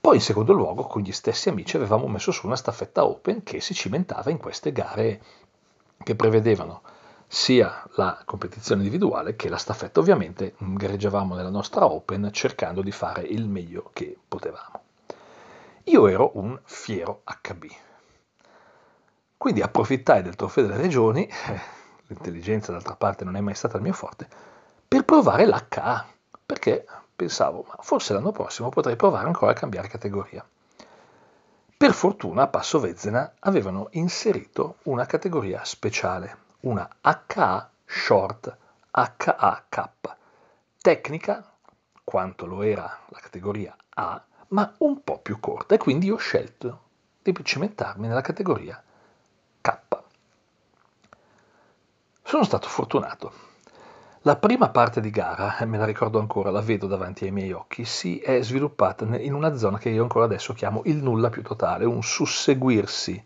Poi 0.00 0.16
in 0.16 0.20
secondo 0.20 0.52
luogo 0.52 0.82
con 0.84 1.00
gli 1.00 1.12
stessi 1.12 1.48
amici 1.48 1.76
avevamo 1.76 2.06
messo 2.08 2.30
su 2.30 2.46
una 2.46 2.56
staffetta 2.56 3.06
open 3.06 3.42
che 3.42 3.60
si 3.60 3.72
cimentava 3.72 4.30
in 4.30 4.36
queste 4.36 4.70
gare 4.70 5.20
che 5.96 6.14
prevedevano 6.14 6.82
sia 7.26 7.82
la 7.94 8.20
competizione 8.24 8.82
individuale 8.82 9.34
che 9.34 9.48
la 9.48 9.56
staffetta. 9.56 10.00
Ovviamente 10.00 10.54
gareggiavamo 10.58 11.34
nella 11.34 11.48
nostra 11.48 11.86
open 11.86 12.28
cercando 12.32 12.82
di 12.82 12.92
fare 12.92 13.22
il 13.22 13.46
meglio 13.46 13.90
che 13.92 14.16
potevamo. 14.28 14.83
Io 15.84 16.06
ero 16.06 16.30
un 16.38 16.58
fiero 16.64 17.22
HB. 17.24 17.66
Quindi 19.36 19.60
approfittai 19.60 20.22
del 20.22 20.34
trofeo 20.34 20.66
delle 20.66 20.80
regioni, 20.80 21.26
eh, 21.26 21.60
l'intelligenza 22.06 22.72
d'altra 22.72 22.96
parte 22.96 23.24
non 23.24 23.36
è 23.36 23.40
mai 23.40 23.54
stata 23.54 23.76
il 23.76 23.82
mio 23.82 23.92
forte, 23.92 24.26
per 24.88 25.04
provare 25.04 25.44
l'HA, 25.44 26.06
perché 26.46 26.86
pensavo, 27.14 27.66
ma 27.68 27.76
forse 27.80 28.14
l'anno 28.14 28.32
prossimo 28.32 28.70
potrei 28.70 28.96
provare 28.96 29.26
ancora 29.26 29.50
a 29.50 29.54
cambiare 29.54 29.88
categoria. 29.88 30.42
Per 31.76 31.92
fortuna 31.92 32.44
a 32.44 32.46
Passo 32.46 32.80
Vezzena 32.80 33.34
avevano 33.40 33.88
inserito 33.90 34.76
una 34.84 35.04
categoria 35.04 35.64
speciale, 35.64 36.38
una 36.60 36.88
HA 37.02 37.70
Short 37.84 38.56
HAK, 38.90 39.90
tecnica 40.80 41.52
quanto 42.02 42.46
lo 42.46 42.62
era 42.62 43.00
la 43.08 43.18
categoria 43.18 43.76
A, 43.96 44.24
ma 44.54 44.72
un 44.78 45.02
po' 45.02 45.18
più 45.18 45.40
corta 45.40 45.74
e 45.74 45.78
quindi 45.78 46.10
ho 46.10 46.16
scelto 46.16 46.82
di 47.20 47.34
cimentarmi 47.42 48.06
nella 48.06 48.20
categoria 48.20 48.80
K. 49.60 49.78
Sono 52.22 52.44
stato 52.44 52.68
fortunato. 52.68 53.32
La 54.22 54.36
prima 54.36 54.70
parte 54.70 55.00
di 55.00 55.10
gara, 55.10 55.56
me 55.66 55.76
la 55.76 55.84
ricordo 55.84 56.20
ancora, 56.20 56.52
la 56.52 56.60
vedo 56.60 56.86
davanti 56.86 57.24
ai 57.24 57.32
miei 57.32 57.50
occhi, 57.50 57.84
si 57.84 58.20
è 58.20 58.40
sviluppata 58.42 59.04
in 59.16 59.34
una 59.34 59.56
zona 59.56 59.76
che 59.76 59.90
io 59.90 60.02
ancora 60.02 60.24
adesso 60.24 60.54
chiamo 60.54 60.82
il 60.84 61.02
nulla 61.02 61.30
più 61.30 61.42
totale, 61.42 61.84
un 61.84 62.02
susseguirsi 62.02 63.22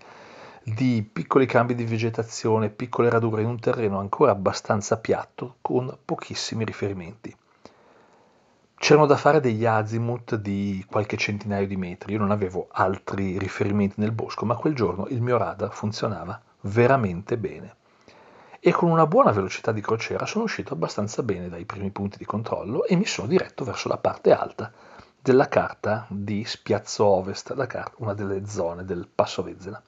di 0.64 1.08
piccoli 1.10 1.44
cambi 1.44 1.74
di 1.74 1.84
vegetazione, 1.84 2.70
piccole 2.70 3.10
radure 3.10 3.42
in 3.42 3.48
un 3.48 3.60
terreno 3.60 3.98
ancora 3.98 4.32
abbastanza 4.32 4.96
piatto 4.96 5.56
con 5.60 5.94
pochissimi 6.04 6.64
riferimenti. 6.64 7.36
C'erano 8.80 9.06
da 9.06 9.16
fare 9.16 9.40
degli 9.40 9.66
azimuth 9.66 10.36
di 10.36 10.86
qualche 10.88 11.16
centinaio 11.16 11.66
di 11.66 11.76
metri, 11.76 12.12
io 12.12 12.20
non 12.20 12.30
avevo 12.30 12.68
altri 12.70 13.36
riferimenti 13.36 13.96
nel 13.98 14.12
bosco, 14.12 14.46
ma 14.46 14.54
quel 14.54 14.74
giorno 14.74 15.08
il 15.08 15.20
mio 15.20 15.36
radar 15.36 15.72
funzionava 15.72 16.40
veramente 16.60 17.36
bene. 17.38 17.74
E 18.60 18.70
con 18.70 18.88
una 18.88 19.06
buona 19.06 19.32
velocità 19.32 19.72
di 19.72 19.80
crociera 19.80 20.26
sono 20.26 20.44
uscito 20.44 20.74
abbastanza 20.74 21.24
bene 21.24 21.48
dai 21.48 21.64
primi 21.64 21.90
punti 21.90 22.18
di 22.18 22.24
controllo 22.24 22.85
e 22.85 22.94
mi 22.94 23.04
sono 23.04 23.26
diretto 23.26 23.64
verso 23.64 23.88
la 23.88 23.98
parte 23.98 24.33
alta 24.33 24.72
della 25.20 25.48
carta 25.48 26.06
di 26.08 26.44
Spiazzo 26.44 27.04
Ovest, 27.04 27.54
carta, 27.66 27.96
una 27.96 28.14
delle 28.14 28.46
zone 28.46 28.85
del 28.85 29.08
Passo 29.12 29.42
Vezzena. 29.42 29.83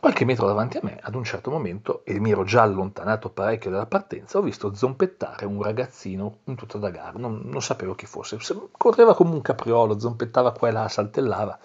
Qualche 0.00 0.24
metro 0.24 0.46
davanti 0.46 0.78
a 0.78 0.80
me, 0.82 0.98
ad 0.98 1.14
un 1.14 1.24
certo 1.24 1.50
momento, 1.50 2.06
e 2.06 2.18
mi 2.18 2.30
ero 2.30 2.42
già 2.42 2.62
allontanato 2.62 3.28
parecchio 3.28 3.70
dalla 3.70 3.84
partenza, 3.84 4.38
ho 4.38 4.40
visto 4.40 4.74
zompettare 4.74 5.44
un 5.44 5.62
ragazzino 5.62 6.38
in 6.44 6.54
tutta 6.54 6.78
da 6.78 6.88
gara, 6.88 7.18
non, 7.18 7.42
non 7.44 7.60
sapevo 7.60 7.94
chi 7.94 8.06
fosse, 8.06 8.38
correva 8.72 9.14
come 9.14 9.34
un 9.34 9.42
capriolo, 9.42 9.98
zompettava 9.98 10.52
qua 10.52 10.68
e 10.68 10.70
là, 10.70 10.88
saltellava. 10.88 11.58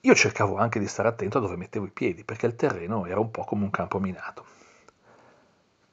Io 0.00 0.14
cercavo 0.14 0.58
anche 0.58 0.78
di 0.78 0.86
stare 0.86 1.08
attento 1.08 1.38
a 1.38 1.40
dove 1.40 1.56
mettevo 1.56 1.86
i 1.86 1.90
piedi, 1.90 2.24
perché 2.24 2.44
il 2.44 2.56
terreno 2.56 3.06
era 3.06 3.20
un 3.20 3.30
po' 3.30 3.44
come 3.44 3.64
un 3.64 3.70
campo 3.70 3.98
minato. 3.98 4.44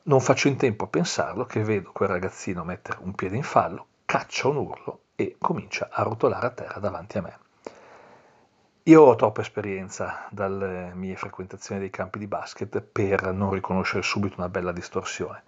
Non 0.04 0.20
faccio 0.20 0.50
in 0.50 0.58
tempo 0.58 0.84
a 0.84 0.88
pensarlo 0.88 1.46
che 1.46 1.64
vedo 1.64 1.92
quel 1.94 2.10
ragazzino 2.10 2.66
mettere 2.66 3.00
un 3.02 3.14
piede 3.14 3.38
in 3.38 3.44
fallo, 3.44 3.86
caccia 4.04 4.50
un 4.50 4.58
urlo 4.58 5.00
e 5.16 5.38
comincia 5.40 5.88
a 5.92 6.04
rotolare 6.04 6.46
a 6.46 6.52
terra 6.52 6.80
davanti 6.82 7.18
a 7.18 7.22
me. 7.22 7.40
Io 8.88 9.02
ho 9.02 9.16
troppa 9.16 9.42
esperienza 9.42 10.28
dalle 10.30 10.94
mie 10.94 11.18
frequentazioni 11.18 11.82
dei 11.82 11.90
campi 11.90 12.20
di 12.20 12.28
basket 12.28 12.80
per 12.80 13.34
non 13.34 13.52
riconoscere 13.52 14.02
subito 14.02 14.36
una 14.38 14.48
bella 14.48 14.72
distorsione, 14.72 15.44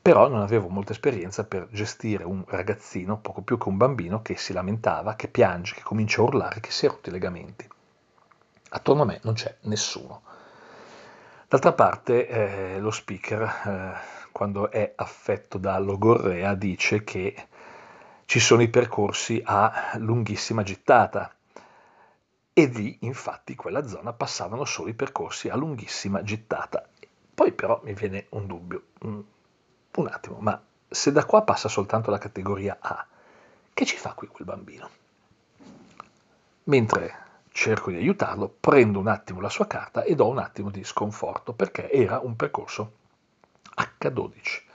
però 0.00 0.26
non 0.28 0.40
avevo 0.40 0.68
molta 0.68 0.92
esperienza 0.92 1.44
per 1.44 1.68
gestire 1.70 2.24
un 2.24 2.42
ragazzino, 2.46 3.18
poco 3.18 3.42
più 3.42 3.58
che 3.58 3.68
un 3.68 3.76
bambino, 3.76 4.22
che 4.22 4.38
si 4.38 4.54
lamentava, 4.54 5.16
che 5.16 5.28
piange, 5.28 5.74
che 5.74 5.82
comincia 5.82 6.22
a 6.22 6.24
urlare, 6.24 6.60
che 6.60 6.70
si 6.70 6.86
è 6.86 6.88
rotti 6.88 7.10
i 7.10 7.12
legamenti. 7.12 7.68
Attorno 8.70 9.02
a 9.02 9.04
me 9.04 9.20
non 9.22 9.34
c'è 9.34 9.54
nessuno. 9.64 10.22
D'altra 11.46 11.74
parte 11.74 12.26
eh, 12.26 12.80
lo 12.80 12.90
speaker, 12.90 13.42
eh, 13.42 14.30
quando 14.32 14.70
è 14.70 14.94
affetto 14.96 15.58
da 15.58 15.78
logorrea, 15.78 16.54
dice 16.54 17.04
che 17.04 17.34
ci 18.24 18.40
sono 18.40 18.62
i 18.62 18.68
percorsi 18.68 19.42
a 19.44 19.90
lunghissima 19.96 20.62
gittata 20.62 21.30
e 22.58 22.66
lì 22.66 22.98
infatti 23.02 23.52
in 23.52 23.56
quella 23.56 23.86
zona 23.86 24.12
passavano 24.12 24.64
solo 24.64 24.88
i 24.88 24.94
percorsi 24.94 25.48
a 25.48 25.54
lunghissima 25.54 26.24
gittata. 26.24 26.84
Poi 27.32 27.52
però 27.52 27.80
mi 27.84 27.94
viene 27.94 28.26
un 28.30 28.48
dubbio, 28.48 28.82
un 29.02 30.06
attimo, 30.08 30.38
ma 30.40 30.60
se 30.88 31.12
da 31.12 31.24
qua 31.24 31.42
passa 31.42 31.68
soltanto 31.68 32.10
la 32.10 32.18
categoria 32.18 32.78
A, 32.80 33.06
che 33.72 33.84
ci 33.84 33.96
fa 33.96 34.12
qui 34.14 34.26
quel 34.26 34.48
bambino? 34.48 34.90
Mentre 36.64 37.26
cerco 37.52 37.92
di 37.92 37.98
aiutarlo, 37.98 38.52
prendo 38.58 38.98
un 38.98 39.06
attimo 39.06 39.40
la 39.40 39.50
sua 39.50 39.68
carta 39.68 40.02
e 40.02 40.16
do 40.16 40.26
un 40.26 40.38
attimo 40.38 40.70
di 40.70 40.82
sconforto 40.82 41.52
perché 41.52 41.88
era 41.92 42.18
un 42.18 42.34
percorso 42.34 42.92
H12 44.00 44.67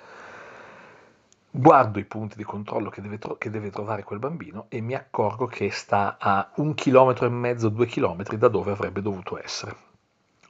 guardo 1.55 1.99
i 1.99 2.05
punti 2.05 2.35
di 2.35 2.43
controllo 2.43 2.89
che 2.89 2.99
deve, 2.99 3.19
tro- 3.19 3.37
che 3.37 3.51
deve, 3.51 3.69
trovare 3.69 4.01
quel 4.01 4.17
bambino 4.17 4.65
e 4.69 4.81
mi 4.81 4.95
accorgo 4.95 5.45
che 5.45 5.69
sta 5.69 6.17
a 6.19 6.49
un 6.55 6.73
chilometro 6.73 7.27
e 7.27 7.29
mezzo, 7.29 7.69
due 7.69 7.85
chilometri 7.85 8.39
da 8.39 8.47
dove 8.47 8.71
avrebbe 8.71 9.03
dovuto 9.03 9.39
essere. 9.39 9.75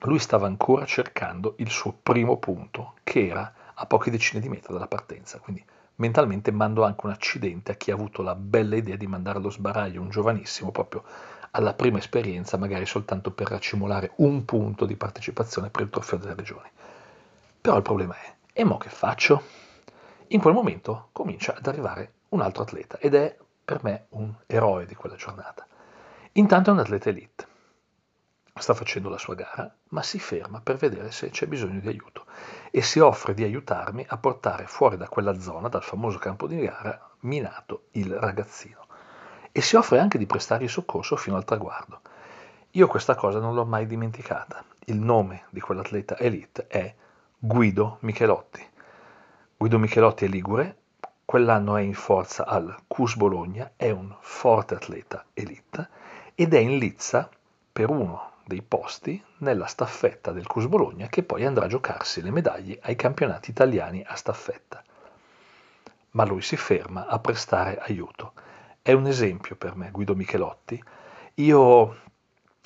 Lui 0.04 0.20
stava 0.20 0.48
ancora 0.48 0.86
cercando 0.86 1.56
il 1.58 1.70
suo 1.70 1.94
primo 2.02 2.38
punto, 2.38 2.94
che 3.04 3.28
era 3.28 3.54
a 3.74 3.86
poche 3.86 4.12
decine 4.12 4.40
di 4.42 4.48
metri 4.48 4.72
dalla 4.72 4.88
partenza, 4.88 5.40
quindi 5.40 5.62
mentalmente 5.96 6.52
mando 6.52 6.86
anche 6.86 7.06
un 7.06 7.12
accidente 7.12 7.74
a 7.74 7.76
chi 7.76 7.92
ha 7.92 7.96
avuto 7.96 8.22
la 8.22 8.36
bella 8.36 8.78
idea 8.78 8.96
di 8.96 9.08
mandare 9.08 9.40
allo 9.40 9.50
sbaraglio 9.50 10.02
un 10.02 10.10
giovanissimo 10.10 10.72
proprio 10.72 11.04
alla 11.52 11.74
prima 11.74 11.98
esperienza, 11.98 12.56
magari 12.56 12.86
soltanto 12.86 13.32
per 13.32 13.50
racimolare 13.50 14.14
un 14.18 14.46
punto 14.46 14.86
di 14.86 14.96
partecipazione 14.96 15.70
per 15.70 15.82
il 15.82 15.90
trofeo 15.90 16.18
delle 16.18 16.36
regioni. 16.36 16.70
Però 17.60 17.76
il 17.76 17.84
problema 17.84 18.16
è, 18.16 18.34
e 18.54 18.64
mo 18.64 18.78
che 18.78 18.90
faccio? 18.90 19.63
In 20.34 20.42
quel 20.42 20.56
momento 20.56 21.10
comincia 21.12 21.54
ad 21.56 21.68
arrivare 21.68 22.14
un 22.30 22.42
altro 22.42 22.64
atleta 22.64 22.98
ed 22.98 23.14
è 23.14 23.38
per 23.64 23.84
me 23.84 24.08
un 24.10 24.34
eroe 24.48 24.88
di 24.88 24.96
quella 24.96 25.16
giornata. 25.16 25.64
Intanto 26.32 26.72
è 26.72 26.74
un 26.74 26.80
atleta 26.80 27.10
elite, 27.10 27.48
sta 28.56 28.74
facendo 28.74 29.10
la 29.10 29.20
sua 29.20 29.36
gara, 29.36 29.72
ma 29.90 30.02
si 30.02 30.18
ferma 30.18 30.60
per 30.60 30.78
vedere 30.78 31.12
se 31.12 31.30
c'è 31.30 31.46
bisogno 31.46 31.80
di 31.80 31.88
aiuto 31.88 32.26
e 32.72 32.82
si 32.82 32.98
offre 32.98 33.36
di 33.36 33.44
aiutarmi 33.44 34.04
a 34.10 34.18
portare 34.18 34.66
fuori 34.66 34.98
da 34.98 35.08
quella 35.08 35.40
zona, 35.40 35.68
dal 35.68 35.84
famoso 35.84 36.18
campo 36.18 36.48
di 36.48 36.60
gara, 36.62 37.12
minato 37.20 37.90
il 37.92 38.12
ragazzino. 38.16 38.88
E 39.52 39.62
si 39.62 39.76
offre 39.76 40.00
anche 40.00 40.18
di 40.18 40.26
prestargli 40.26 40.68
soccorso 40.68 41.16
fino 41.16 41.36
al 41.36 41.46
traguardo. 41.46 42.02
Io 42.72 42.88
questa 42.88 43.14
cosa 43.14 43.38
non 43.38 43.54
l'ho 43.54 43.66
mai 43.66 43.86
dimenticata. 43.86 44.66
Il 44.86 45.00
nome 45.00 45.44
di 45.52 45.60
quell'atleta 45.60 46.18
elite 46.18 46.66
è 46.66 46.92
Guido 47.38 47.98
Michelotti. 48.00 48.72
Guido 49.64 49.80
Michelotti 49.80 50.26
è 50.26 50.28
ligure, 50.28 50.76
quell'anno 51.24 51.78
è 51.78 51.82
in 51.82 51.94
forza 51.94 52.46
al 52.46 52.76
CUS 52.86 53.16
Bologna, 53.16 53.72
è 53.78 53.90
un 53.92 54.14
forte 54.20 54.76
atleta 54.76 55.24
elite 55.34 55.88
ed 56.36 56.54
è 56.54 56.58
in 56.58 56.78
lizza 56.78 57.30
per 57.72 57.90
uno 57.90 58.32
dei 58.46 58.62
posti 58.62 59.24
nella 59.38 59.66
staffetta 59.68 60.34
del 60.34 60.48
CUS 60.48 60.66
Bologna 60.66 61.08
che 61.08 61.24
poi 61.24 61.46
andrà 61.46 61.64
a 61.64 61.70
giocarsi 61.70 62.22
le 62.22 62.32
medaglie 62.32 62.78
ai 62.82 62.98
campionati 62.98 63.52
italiani 63.52 64.04
a 64.06 64.16
staffetta. 64.16 64.84
Ma 66.12 66.26
lui 66.26 66.42
si 66.42 66.58
ferma 66.58 67.08
a 67.08 67.20
prestare 67.20 67.78
aiuto. 67.78 68.34
È 68.82 68.92
un 68.92 69.08
esempio 69.08 69.56
per 69.56 69.78
me 69.78 69.92
Guido 69.92 70.14
Michelotti. 70.14 70.84
Io 71.36 72.00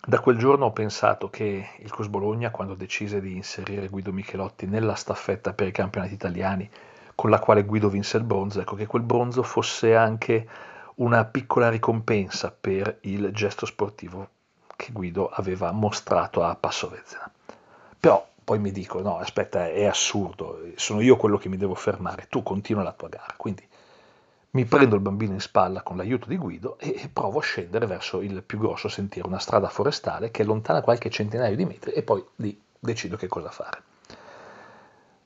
da 0.06 0.20
quel 0.20 0.38
giorno 0.38 0.66
ho 0.66 0.72
pensato 0.72 1.30
che 1.30 1.70
il 1.80 1.92
Cus 1.92 2.08
Bologna, 2.08 2.52
quando 2.52 2.76
decise 2.76 3.20
di 3.20 3.36
inserire 3.36 3.90
Guido 3.90 4.14
Michelotti 4.14 4.66
nella 4.66 4.96
staffetta 4.96 5.54
per 5.54 5.68
i 5.68 5.72
campionati 5.72 6.14
italiani, 6.14 6.70
con 7.16 7.30
la 7.30 7.40
quale 7.40 7.64
Guido 7.64 7.90
vinse 7.90 8.18
il 8.18 8.24
bronzo, 8.24 8.62
ecco 8.62 8.76
che 8.76 8.86
quel 8.86 9.02
bronzo 9.02 9.44
fosse 9.44 9.96
anche 9.96 10.48
una 10.96 11.26
piccola 11.26 11.70
ricompensa 11.70 12.56
per 12.58 13.00
il 13.02 13.32
gesto 13.32 13.66
sportivo 13.66 14.30
che 14.76 14.92
Guido 14.92 15.28
aveva 15.30 15.72
mostrato 15.72 16.44
a 16.44 16.56
Passovezzena. 16.56 17.30
Però 18.00 18.26
poi 18.44 18.60
mi 18.60 18.72
dico, 18.72 19.02
no, 19.02 19.18
aspetta, 19.18 19.68
è 19.68 19.84
assurdo, 19.84 20.62
sono 20.76 21.02
io 21.02 21.18
quello 21.18 21.38
che 21.38 21.50
mi 21.50 21.58
devo 21.58 21.76
fermare, 21.76 22.28
tu 22.30 22.44
continua 22.44 22.84
la 22.84 22.94
tua 22.94 23.10
gara. 23.10 23.34
Quindi 23.36 23.67
mi 24.58 24.66
prendo 24.66 24.96
il 24.96 25.02
bambino 25.02 25.34
in 25.34 25.40
spalla 25.40 25.84
con 25.84 25.98
l'aiuto 25.98 26.28
di 26.28 26.36
Guido 26.36 26.80
e 26.80 27.12
provo 27.14 27.38
a 27.38 27.44
scendere 27.44 27.86
verso 27.86 28.22
il 28.22 28.42
più 28.42 28.58
grosso 28.58 28.88
sentiero, 28.88 29.28
una 29.28 29.38
strada 29.38 29.70
forestale 29.70 30.32
che 30.32 30.42
è 30.42 30.46
lontana 30.48 30.82
qualche 30.82 31.12
centinaio 31.12 31.56
di 31.56 31.64
metri 31.64 31.92
e 31.92 32.02
poi 32.02 32.26
lì 32.38 32.60
decido 32.80 33.18
che 33.18 33.28
cosa 33.28 33.52
fare. 33.52 33.84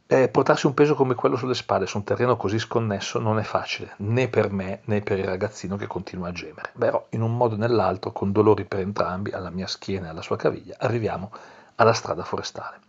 Eh, 0.06 0.28
portarsi 0.28 0.66
un 0.66 0.74
peso 0.74 0.96
come 0.96 1.16
quello 1.16 1.38
sulle 1.38 1.54
spalle 1.54 1.86
su 1.86 1.96
un 1.96 2.04
terreno 2.04 2.36
così 2.36 2.60
sconnesso 2.60 3.20
non 3.20 3.40
è 3.40 3.44
facile, 3.44 3.94
né 4.00 4.28
per 4.28 4.52
me 4.52 4.82
né 4.84 5.00
per 5.00 5.18
il 5.18 5.24
ragazzino 5.24 5.78
che 5.78 5.88
continua 5.88 6.28
a 6.28 6.34
gemere. 6.34 6.72
Però 6.78 7.06
in 7.12 7.22
un 7.22 7.38
modo 7.38 7.56
o 7.56 7.58
nell'altro, 7.58 8.12
con 8.12 8.34
dolori 8.34 8.66
per 8.66 8.80
entrambi, 8.80 9.32
alla 9.32 9.50
mia 9.50 9.68
schiena 9.68 10.08
e 10.08 10.10
alla 10.10 10.22
sua 10.22 10.36
caviglia, 10.36 10.76
arriviamo 10.78 11.32
alla 11.76 11.94
strada 11.94 12.26
forestale. 12.26 12.80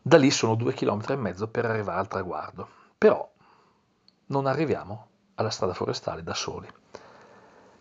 Da 0.00 0.16
lì 0.16 0.30
sono 0.30 0.54
due 0.54 0.72
chilometri 0.72 1.12
e 1.12 1.16
mezzo 1.16 1.46
per 1.46 1.66
arrivare 1.66 2.00
al 2.00 2.08
traguardo. 2.08 2.66
Però 2.96 3.30
non 4.32 4.46
arriviamo 4.46 5.08
alla 5.34 5.50
strada 5.50 5.74
forestale 5.74 6.22
da 6.22 6.34
soli. 6.34 6.66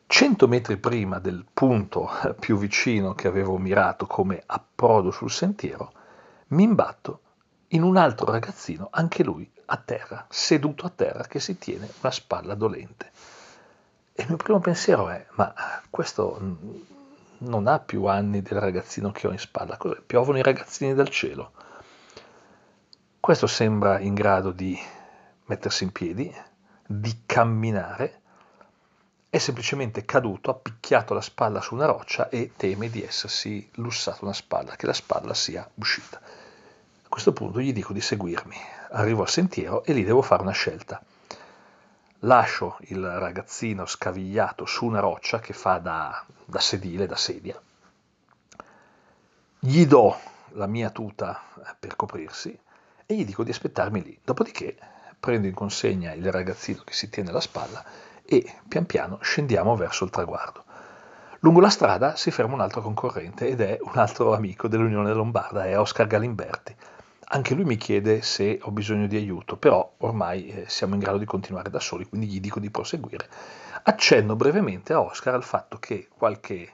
Cento 0.06 0.48
metri 0.50 0.76
prima 0.76 1.20
del 1.20 1.46
punto 1.52 2.10
più 2.40 2.58
vicino 2.58 3.16
che 3.16 3.30
avevo 3.30 3.58
mirato 3.58 4.06
come 4.06 4.44
approdo 4.46 5.10
sul 5.10 5.32
sentiero, 5.32 5.94
mi 6.48 6.64
imbatto 6.64 7.22
in 7.70 7.84
un 7.84 7.96
altro 7.96 8.30
ragazzino, 8.30 8.90
anche 8.92 9.24
lui 9.24 9.50
a 9.68 9.78
terra, 9.78 10.26
seduto 10.28 10.86
a 10.86 10.92
terra, 10.94 11.24
che 11.24 11.40
si 11.40 11.58
tiene 11.58 11.90
una 12.02 12.12
spalla 12.12 12.56
dolente. 12.56 13.12
E 14.12 14.24
il 14.24 14.28
mio 14.28 14.36
primo 14.36 14.60
pensiero 14.60 15.08
è, 15.08 15.26
ma 15.36 15.54
questo 15.90 16.38
non 17.38 17.68
ha 17.68 17.80
più 17.80 18.04
anni 18.06 18.42
del 18.42 18.60
ragazzino 18.60 19.12
che 19.12 19.28
ho 19.28 19.32
in 19.32 19.40
spalla, 19.40 19.78
Cos'è? 19.78 20.02
piovono 20.02 20.40
i 20.40 20.44
ragazzini 20.44 20.94
dal 20.94 21.08
cielo. 21.08 21.54
Questo 23.22 23.48
sembra 23.48 24.00
in 24.00 24.14
grado 24.14 24.52
di 24.52 24.78
mettersi 25.52 25.84
in 25.84 25.92
piedi, 25.92 26.34
di 26.88 27.24
camminare, 27.26 28.20
è 29.30 29.38
semplicemente 29.38 30.06
caduto, 30.06 30.50
ha 30.50 30.56
picchiato 30.56 31.14
la 31.14 31.22
spalla 31.22 31.62
su 31.62 31.74
una 31.76 31.86
roccia 31.86 32.30
e 32.30 32.54
teme 32.56 32.90
di 32.90 33.04
essersi 33.04 33.70
lussato 33.76 34.24
una 34.24 34.34
spalla, 34.34 34.76
che 34.78 34.86
la 34.86 34.94
spalla 34.94 35.34
sia 35.34 35.70
uscita. 35.76 36.20
A 36.20 37.10
questo 37.10 37.34
punto 37.34 37.60
gli 37.60 37.74
dico 37.74 37.92
di 37.92 38.00
seguirmi, 38.00 38.56
arrivo 38.92 39.22
al 39.22 39.30
sentiero 39.30 39.84
e 39.84 39.92
lì 39.94 40.04
devo 40.04 40.22
fare 40.22 40.42
una 40.42 40.52
scelta. 40.52 41.04
Lascio 42.20 42.78
il 42.82 43.06
ragazzino 43.06 43.86
scavigliato 43.86 44.66
su 44.66 44.86
una 44.86 45.00
roccia 45.00 45.40
che 45.40 45.54
fa 45.54 45.80
da, 45.80 46.26
da 46.46 46.60
sedile, 46.60 47.08
da 47.08 47.16
sedia, 47.16 47.60
gli 49.60 49.86
do 49.86 50.18
la 50.54 50.68
mia 50.68 50.90
tuta 50.90 51.42
per 51.78 51.96
coprirsi 51.96 52.58
e 53.06 53.16
gli 53.16 53.26
dico 53.26 53.44
di 53.44 53.52
aspettarmi 53.52 54.02
lì. 54.02 54.20
Dopodiché 54.24 54.78
prendo 55.22 55.48
in 55.48 55.54
consegna 55.54 56.14
il 56.14 56.32
ragazzino 56.32 56.82
che 56.84 56.94
si 56.94 57.08
tiene 57.08 57.30
alla 57.30 57.40
spalla 57.40 57.84
e 58.26 58.56
pian 58.68 58.88
piano 58.88 59.20
scendiamo 59.22 59.76
verso 59.76 60.04
il 60.04 60.10
traguardo. 60.10 60.64
Lungo 61.42 61.60
la 61.60 61.70
strada 61.70 62.16
si 62.16 62.32
ferma 62.32 62.56
un 62.56 62.62
altro 62.62 62.82
concorrente 62.82 63.48
ed 63.48 63.62
è 63.62 63.78
un 63.82 63.98
altro 63.98 64.34
amico 64.34 64.68
dell'Unione 64.68 65.14
Lombarda, 65.14 65.66
è 65.66 65.78
Oscar 65.78 66.08
Galimberti. 66.08 66.76
Anche 67.34 67.54
lui 67.54 67.66
mi 67.66 67.78
chiede 67.78 68.24
se 68.24 68.60
ho 68.64 68.72
bisogno 68.72 69.06
di 69.06 69.16
aiuto, 69.16 69.58
però 69.58 69.94
ormai 70.00 70.48
eh, 70.48 70.66
siamo 70.68 70.96
in 70.96 71.00
grado 71.00 71.20
di 71.20 71.26
continuare 71.26 71.70
da 71.70 71.80
soli, 71.80 72.06
quindi 72.06 72.28
gli 72.28 72.40
dico 72.40 72.60
di 72.60 72.72
proseguire. 72.72 73.30
Accenno 73.84 74.36
brevemente 74.36 74.94
a 74.94 75.02
Oscar 75.02 75.36
al 75.36 75.44
fatto 75.44 75.78
che 75.78 76.08
qualche 76.16 76.74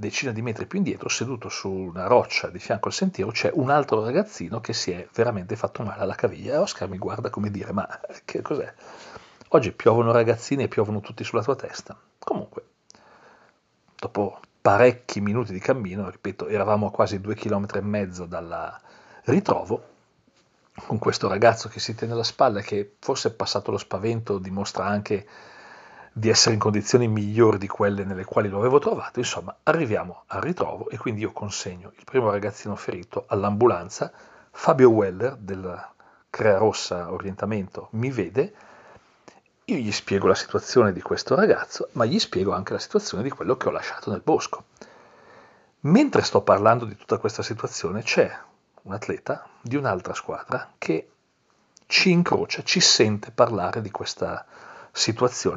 decina 0.00 0.30
di 0.30 0.42
metri 0.42 0.66
più 0.66 0.78
indietro, 0.78 1.08
seduto 1.08 1.48
su 1.48 1.68
una 1.68 2.06
roccia 2.06 2.50
di 2.50 2.60
fianco 2.60 2.86
al 2.86 2.94
sentiero, 2.94 3.32
c'è 3.32 3.50
un 3.52 3.68
altro 3.68 4.04
ragazzino 4.04 4.60
che 4.60 4.72
si 4.72 4.92
è 4.92 5.08
veramente 5.12 5.56
fatto 5.56 5.82
male 5.82 6.02
alla 6.02 6.14
caviglia. 6.14 6.54
E 6.54 6.56
Oscar 6.58 6.88
mi 6.88 6.98
guarda 6.98 7.30
come 7.30 7.50
dire, 7.50 7.72
ma 7.72 7.88
che 8.24 8.40
cos'è? 8.40 8.72
Oggi 9.48 9.72
piovono 9.72 10.12
ragazzini 10.12 10.62
e 10.62 10.68
piovono 10.68 11.00
tutti 11.00 11.24
sulla 11.24 11.42
tua 11.42 11.56
testa. 11.56 11.98
Comunque, 12.16 12.64
dopo 13.96 14.38
parecchi 14.62 15.20
minuti 15.20 15.52
di 15.52 15.58
cammino, 15.58 16.08
ripeto, 16.08 16.46
eravamo 16.46 16.86
a 16.86 16.90
quasi 16.92 17.20
due 17.20 17.34
chilometri 17.34 17.78
e 17.78 17.82
mezzo 17.82 18.24
dal 18.24 18.80
ritrovo, 19.24 19.82
con 20.86 20.98
questo 20.98 21.26
ragazzo 21.26 21.68
che 21.68 21.80
si 21.80 21.96
tiene 21.96 22.12
alla 22.12 22.22
spalla 22.22 22.60
che 22.60 22.94
forse 23.00 23.30
è 23.30 23.32
passato 23.32 23.72
lo 23.72 23.78
spavento, 23.78 24.38
dimostra 24.38 24.86
anche 24.86 25.26
di 26.18 26.28
essere 26.28 26.54
in 26.54 26.60
condizioni 26.60 27.06
migliori 27.06 27.58
di 27.58 27.68
quelle 27.68 28.04
nelle 28.04 28.24
quali 28.24 28.48
lo 28.48 28.58
avevo 28.58 28.80
trovato, 28.80 29.20
insomma 29.20 29.56
arriviamo 29.62 30.24
al 30.26 30.40
ritrovo 30.40 30.88
e 30.88 30.98
quindi 30.98 31.20
io 31.20 31.32
consegno 31.32 31.92
il 31.96 32.04
primo 32.04 32.30
ragazzino 32.30 32.74
ferito 32.74 33.24
all'ambulanza, 33.28 34.10
Fabio 34.50 34.90
Weller 34.90 35.36
del 35.36 35.88
Crea 36.28 36.58
Rossa 36.58 37.12
Orientamento 37.12 37.88
mi 37.92 38.10
vede, 38.10 38.52
io 39.66 39.76
gli 39.76 39.92
spiego 39.92 40.26
la 40.26 40.34
situazione 40.34 40.92
di 40.92 41.02
questo 41.02 41.34
ragazzo, 41.36 41.88
ma 41.92 42.04
gli 42.04 42.18
spiego 42.18 42.52
anche 42.52 42.72
la 42.72 42.78
situazione 42.78 43.22
di 43.22 43.30
quello 43.30 43.56
che 43.56 43.68
ho 43.68 43.70
lasciato 43.70 44.10
nel 44.10 44.22
bosco. 44.24 44.64
Mentre 45.80 46.22
sto 46.22 46.40
parlando 46.40 46.84
di 46.84 46.96
tutta 46.96 47.18
questa 47.18 47.42
situazione 47.42 48.02
c'è 48.02 48.36
un 48.82 48.92
atleta 48.92 49.46
di 49.60 49.76
un'altra 49.76 50.14
squadra 50.14 50.72
che 50.78 51.10
ci 51.86 52.10
incrocia, 52.10 52.62
ci 52.64 52.80
sente 52.80 53.30
parlare 53.30 53.80
di 53.80 53.90
questa 53.90 54.44
situazione, 54.44 54.67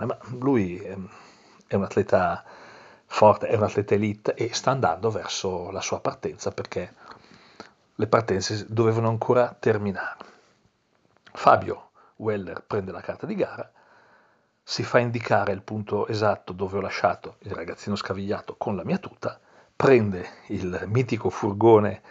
ma 0.06 0.18
lui 0.38 0.78
è 0.78 0.96
un 1.76 1.84
atleta 1.84 2.44
forte, 3.08 3.48
è 3.48 3.56
un 3.56 3.64
atleta 3.64 3.96
elite 3.96 4.36
e 4.36 4.54
sta 4.54 4.72
andando 4.72 5.10
verso 5.10 5.72
la 5.72 5.82
sua 5.82 6.00
partenza 6.00 6.52
perché 6.52 6.94
le 7.96 8.08
partenze 8.08 8.66
dovevano 8.70 9.10
ancora 9.10 9.56
terminare. 9.60 10.26
Fabio 11.34 11.90
Weller 12.18 12.64
prende 12.66 12.92
la 12.92 13.02
carta 13.02 13.26
di 13.26 13.36
gara, 13.36 13.70
si 14.64 14.84
fa 14.84 15.00
indicare 15.00 15.54
il 15.54 15.64
punto 15.64 16.08
esatto 16.08 16.54
dove 16.54 16.78
ho 16.78 16.82
lasciato 16.82 17.38
il 17.40 17.52
ragazzino 17.52 17.96
scavigliato 17.96 18.56
con 18.58 18.76
la 18.76 18.84
mia 18.84 19.00
tuta, 19.00 19.40
prende 19.76 20.28
il 20.48 20.84
mitico 20.86 21.30
furgone, 21.30 22.02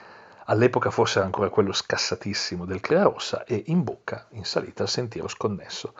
all'epoca 0.46 0.90
forse 0.90 1.20
ancora 1.20 1.48
quello 1.48 1.72
scassatissimo 1.72 2.64
del 2.64 2.80
Crea 2.80 3.04
Rossa, 3.04 3.44
e 3.44 3.62
imbocca 3.66 4.26
in 4.30 4.44
salita 4.44 4.82
il 4.82 4.88
sentiero 4.88 5.28
sconnesso 5.28 5.94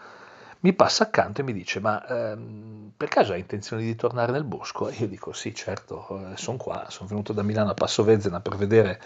mi 0.61 0.73
passa 0.75 1.05
accanto 1.05 1.41
e 1.41 1.45
mi 1.45 1.53
dice 1.53 1.81
ma 1.81 2.07
ehm, 2.07 2.93
per 2.97 3.09
caso 3.09 3.33
hai 3.33 3.41
intenzione 3.41 3.83
di 3.83 3.95
tornare 3.97 4.33
nel 4.33 4.45
bosco? 4.45 4.89
E 4.89 4.95
io 4.95 5.09
dico 5.09 5.33
sì 5.33 5.55
certo, 5.55 6.33
eh, 6.33 6.37
sono 6.37 6.57
qua, 6.59 6.87
sono 6.89 7.09
venuto 7.09 7.33
da 7.33 7.43
Milano 7.43 7.71
a 7.71 7.75
Passo 7.75 8.05
Vezzena 8.05 8.41
per 8.41 8.57
vedere 8.57 9.01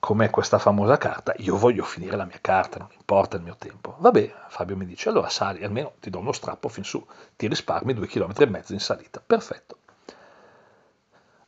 com'è 0.00 0.30
questa 0.30 0.58
famosa 0.58 0.96
carta, 0.96 1.34
io 1.38 1.56
voglio 1.56 1.82
finire 1.84 2.16
la 2.16 2.24
mia 2.24 2.38
carta, 2.40 2.78
non 2.78 2.88
importa 2.92 3.36
il 3.36 3.42
mio 3.42 3.56
tempo. 3.58 3.96
Vabbè, 3.98 4.32
Fabio 4.48 4.76
mi 4.76 4.86
dice 4.86 5.08
allora 5.08 5.28
sali, 5.28 5.64
almeno 5.64 5.94
ti 6.00 6.10
do 6.10 6.18
uno 6.18 6.32
strappo 6.32 6.68
fin 6.68 6.84
su, 6.84 7.04
ti 7.36 7.48
risparmi 7.48 7.94
due 7.94 8.06
chilometri 8.06 8.44
e 8.44 8.48
mezzo 8.48 8.72
in 8.72 8.80
salita, 8.80 9.20
perfetto. 9.24 9.76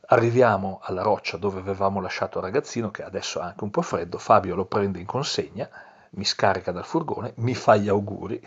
Arriviamo 0.07 0.79
alla 0.83 1.01
roccia 1.01 1.37
dove 1.37 1.59
avevamo 1.59 2.01
lasciato 2.01 2.39
il 2.39 2.43
ragazzino, 2.43 2.91
che 2.91 3.03
adesso 3.03 3.39
è 3.39 3.43
anche 3.43 3.63
un 3.63 3.71
po' 3.71 3.81
freddo, 3.81 4.17
Fabio 4.17 4.55
lo 4.55 4.65
prende 4.65 4.99
in 4.99 5.05
consegna, 5.05 5.69
mi 6.11 6.25
scarica 6.25 6.73
dal 6.73 6.85
furgone, 6.85 7.33
mi 7.37 7.55
fa 7.55 7.77
gli 7.77 7.87
auguri, 7.87 8.41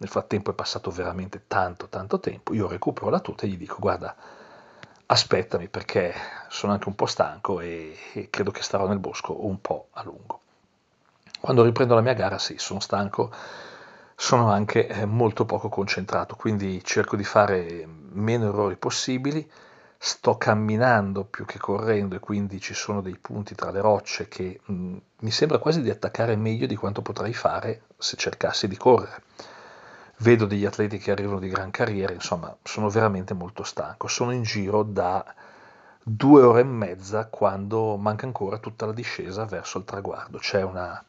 nel 0.00 0.08
frattempo 0.08 0.50
è 0.50 0.54
passato 0.54 0.90
veramente 0.90 1.42
tanto, 1.46 1.88
tanto 1.88 2.20
tempo. 2.20 2.54
Io 2.54 2.68
recupero 2.68 3.10
la 3.10 3.20
tuta 3.20 3.44
e 3.44 3.48
gli 3.48 3.58
dico: 3.58 3.76
Guarda, 3.78 4.14
aspettami 5.06 5.68
perché 5.68 6.14
sono 6.48 6.72
anche 6.72 6.88
un 6.88 6.94
po' 6.94 7.06
stanco 7.06 7.60
e, 7.60 7.96
e 8.14 8.30
credo 8.30 8.50
che 8.50 8.62
starò 8.62 8.86
nel 8.86 8.98
bosco 8.98 9.46
un 9.46 9.60
po' 9.60 9.88
a 9.92 10.02
lungo. 10.02 10.40
Quando 11.38 11.64
riprendo 11.64 11.94
la 11.94 12.00
mia 12.00 12.14
gara, 12.14 12.38
sì, 12.38 12.56
sono 12.58 12.80
stanco, 12.80 13.30
sono 14.14 14.50
anche 14.50 14.86
eh, 14.88 15.04
molto 15.04 15.44
poco 15.44 15.68
concentrato, 15.68 16.34
quindi 16.34 16.82
cerco 16.82 17.16
di 17.16 17.24
fare 17.24 17.86
meno 17.86 18.48
errori 18.48 18.76
possibili. 18.76 19.50
Sto 20.02 20.38
camminando 20.38 21.24
più 21.24 21.44
che 21.44 21.58
correndo 21.58 22.16
e 22.16 22.20
quindi 22.20 22.58
ci 22.58 22.72
sono 22.72 23.02
dei 23.02 23.18
punti 23.18 23.54
tra 23.54 23.70
le 23.70 23.82
rocce 23.82 24.28
che 24.28 24.60
mh, 24.64 24.72
mm, 24.72 24.96
mi 25.20 25.30
sembra 25.30 25.58
quasi 25.58 25.82
di 25.82 25.90
attaccare 25.90 26.36
meglio 26.36 26.66
di 26.66 26.74
quanto 26.74 27.02
potrei 27.02 27.34
fare 27.34 27.82
se 27.98 28.16
cercassi 28.16 28.66
di 28.66 28.78
correre 28.78 29.22
vedo 30.20 30.46
degli 30.46 30.64
atleti 30.64 30.98
che 30.98 31.10
arrivano 31.10 31.38
di 31.38 31.48
gran 31.48 31.70
carriera, 31.70 32.12
insomma, 32.12 32.54
sono 32.62 32.88
veramente 32.88 33.34
molto 33.34 33.62
stanco. 33.62 34.08
Sono 34.08 34.32
in 34.32 34.42
giro 34.42 34.82
da 34.82 35.24
due 36.02 36.42
ore 36.42 36.60
e 36.60 36.64
mezza 36.64 37.26
quando 37.26 37.96
manca 37.96 38.26
ancora 38.26 38.58
tutta 38.58 38.86
la 38.86 38.92
discesa 38.92 39.44
verso 39.44 39.78
il 39.78 39.84
traguardo. 39.84 40.38
C'è 40.38 40.62
una 40.62 41.02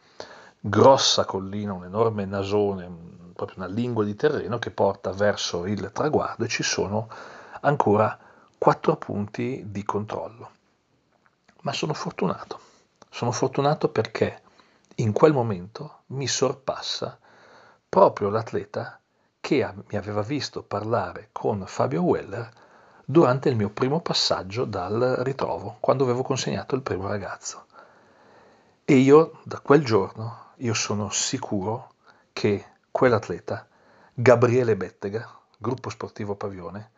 grossa 0.60 1.26
collina, 1.26 1.74
un 1.74 1.86
enorme 1.86 2.26
nasone, 2.26 2.90
proprio 3.34 3.64
una 3.64 3.74
lingua 3.74 4.04
di 4.04 4.16
terreno 4.16 4.60
che 4.60 4.72
porta 4.72 5.12
verso 5.12 5.66
il 5.66 5.92
traguardo 5.92 6.46
e 6.46 6.48
ci 6.48 6.64
sono 6.64 7.10
ancora 7.62 8.18
quattro 8.58 8.96
punti 8.96 9.64
di 9.66 9.84
controllo. 9.84 10.50
Ma 11.62 11.74
sono 11.74 11.94
fortunato. 11.94 12.60
Sono 13.10 13.32
fortunato 13.32 13.90
perché 13.90 14.42
in 14.96 15.12
quel 15.12 15.34
momento 15.34 16.04
mi 16.08 16.28
sorpassa 16.28 17.18
proprio 17.90 18.30
l'atleta 18.30 19.01
che 19.42 19.68
mi 19.90 19.98
aveva 19.98 20.22
visto 20.22 20.64
parlare 20.64 21.30
con 21.32 21.66
Fabio 21.66 22.04
Weller 22.04 22.50
durante 23.04 23.50
il 23.50 23.58
mio 23.58 23.70
primo 23.70 24.00
passaggio 24.00 24.64
dal 24.64 25.16
ritrovo, 25.24 25.78
quando 25.82 26.04
avevo 26.04 26.22
consegnato 26.22 26.76
il 26.76 26.84
primo 26.84 27.08
ragazzo. 27.08 27.66
E 28.86 28.96
io, 28.96 29.40
da 29.44 29.60
quel 29.60 29.84
giorno, 29.84 30.52
io 30.58 30.74
sono 30.74 31.10
sicuro 31.10 31.96
che 32.32 32.66
quell'atleta, 32.92 33.68
Gabriele 34.14 34.78
Bettega, 34.78 35.28
gruppo 35.58 35.90
sportivo 35.90 36.36
Pavione, 36.36 36.92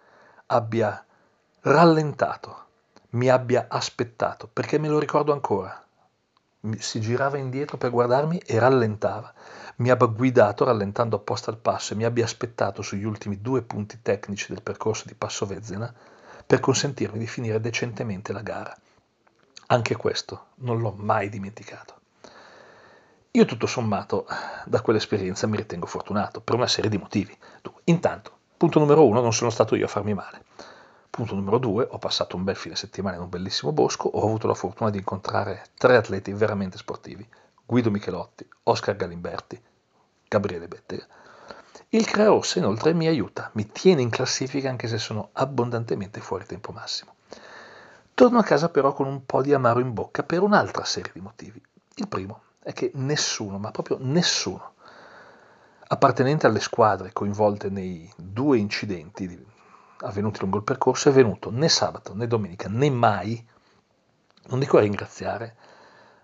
abbia 0.48 1.04
rallentato, 1.62 2.66
mi 3.12 3.30
abbia 3.30 3.68
aspettato, 3.70 4.50
perché 4.52 4.78
me 4.78 4.90
lo 4.90 5.00
ricordo 5.00 5.34
ancora. 5.34 5.83
Si 6.78 7.02
girava 7.02 7.38
indietro 7.38 7.78
per 7.78 7.90
guardarmi 7.90 8.38
e 8.40 8.58
rallentava 8.58 9.34
mi 9.78 9.90
abbia 9.90 10.06
guidato 10.06 10.66
rallentando 10.66 11.16
apposta 11.16 11.50
il 11.50 11.58
passo 11.58 11.94
e 11.94 11.96
mi 11.96 12.04
abbia 12.04 12.26
aspettato 12.26 12.84
sugli 12.84 13.06
ultimi 13.06 13.42
due 13.42 13.64
punti 13.64 14.02
tecnici 14.02 14.54
del 14.54 14.62
percorso 14.62 15.06
di 15.08 15.16
Passo 15.16 15.48
Vezzena 15.48 15.92
per 16.46 16.60
consentirmi 16.60 17.18
di 17.18 17.26
finire 17.26 17.60
decentemente 17.60 18.34
la 18.34 18.42
gara. 18.42 18.78
Anche 19.68 19.96
questo 19.96 20.48
non 20.56 20.80
l'ho 20.80 20.94
mai 20.96 21.30
dimenticato. 21.30 22.02
Io 23.32 23.46
tutto 23.46 23.66
sommato 23.66 24.28
da 24.66 24.82
quell'esperienza 24.82 25.48
mi 25.48 25.58
ritengo 25.58 25.88
fortunato 25.88 26.40
per 26.40 26.54
una 26.54 26.68
serie 26.68 26.90
di 26.90 27.00
motivi. 27.00 27.36
Intanto, 27.86 28.38
punto 28.56 28.78
numero 28.78 29.08
uno, 29.08 29.22
non 29.22 29.34
sono 29.34 29.50
stato 29.50 29.76
io 29.76 29.86
a 29.86 29.90
farmi 29.90 30.14
male. 30.14 30.44
Punto 31.16 31.36
numero 31.36 31.60
due, 31.60 31.88
ho 31.88 32.00
passato 32.00 32.36
un 32.36 32.44
bel 32.44 32.56
fine 32.56 32.76
settimana 32.76 33.18
in 33.18 33.22
un 33.22 33.30
bellissimo 33.30 33.72
bosco, 33.72 34.08
ho 34.08 34.24
avuto 34.24 34.48
la 34.48 34.56
fortuna 34.56 34.90
di 34.90 34.98
incontrare 34.98 35.66
tre 35.78 35.96
atleti 35.96 36.34
veramente 36.34 36.80
sportivi 36.80 37.24
Guido 37.64 37.92
Michelotti, 37.92 38.50
Oscar 38.64 38.96
Galimberti, 38.96 39.62
Gabriele 40.28 40.68
Bettega. 40.68 41.06
Il 41.90 42.08
Creos 42.08 42.56
inoltre 42.56 42.94
mi 42.94 43.06
aiuta, 43.06 43.52
mi 43.54 43.68
tiene 43.72 44.02
in 44.02 44.10
classifica 44.10 44.70
anche 44.70 44.88
se 44.88 44.98
sono 44.98 45.30
abbondantemente 45.34 46.20
fuori 46.20 46.48
tempo 46.48 46.72
massimo. 46.72 47.14
Torno 48.16 48.40
a 48.40 48.44
casa 48.44 48.70
però 48.70 48.92
con 48.94 49.06
un 49.06 49.24
po' 49.24 49.44
di 49.44 49.54
amaro 49.54 49.82
in 49.82 49.94
bocca 49.94 50.24
per 50.24 50.42
un'altra 50.42 50.84
serie 50.84 51.12
di 51.14 51.22
motivi. 51.22 51.62
Il 51.94 52.08
primo 52.08 52.42
è 52.64 52.74
che 52.74 52.90
nessuno, 52.96 53.60
ma 53.60 53.70
proprio 53.70 53.98
nessuno, 54.00 54.74
appartenente 55.90 56.48
alle 56.48 56.60
squadre 56.60 57.14
coinvolte 57.14 57.70
nei 57.70 58.12
due 58.16 58.58
incidenti 58.58 59.28
avvenuti 60.04 60.40
lungo 60.42 60.58
il 60.58 60.64
percorso 60.64 61.10
è 61.10 61.12
venuto 61.12 61.50
né 61.52 61.70
sabato 61.70 62.14
né 62.16 62.28
domenica 62.28 62.70
né 62.70 62.90
mai, 62.90 63.46
non 64.48 64.60
dico 64.60 64.78
a 64.78 64.82
ringraziare, 64.82 65.56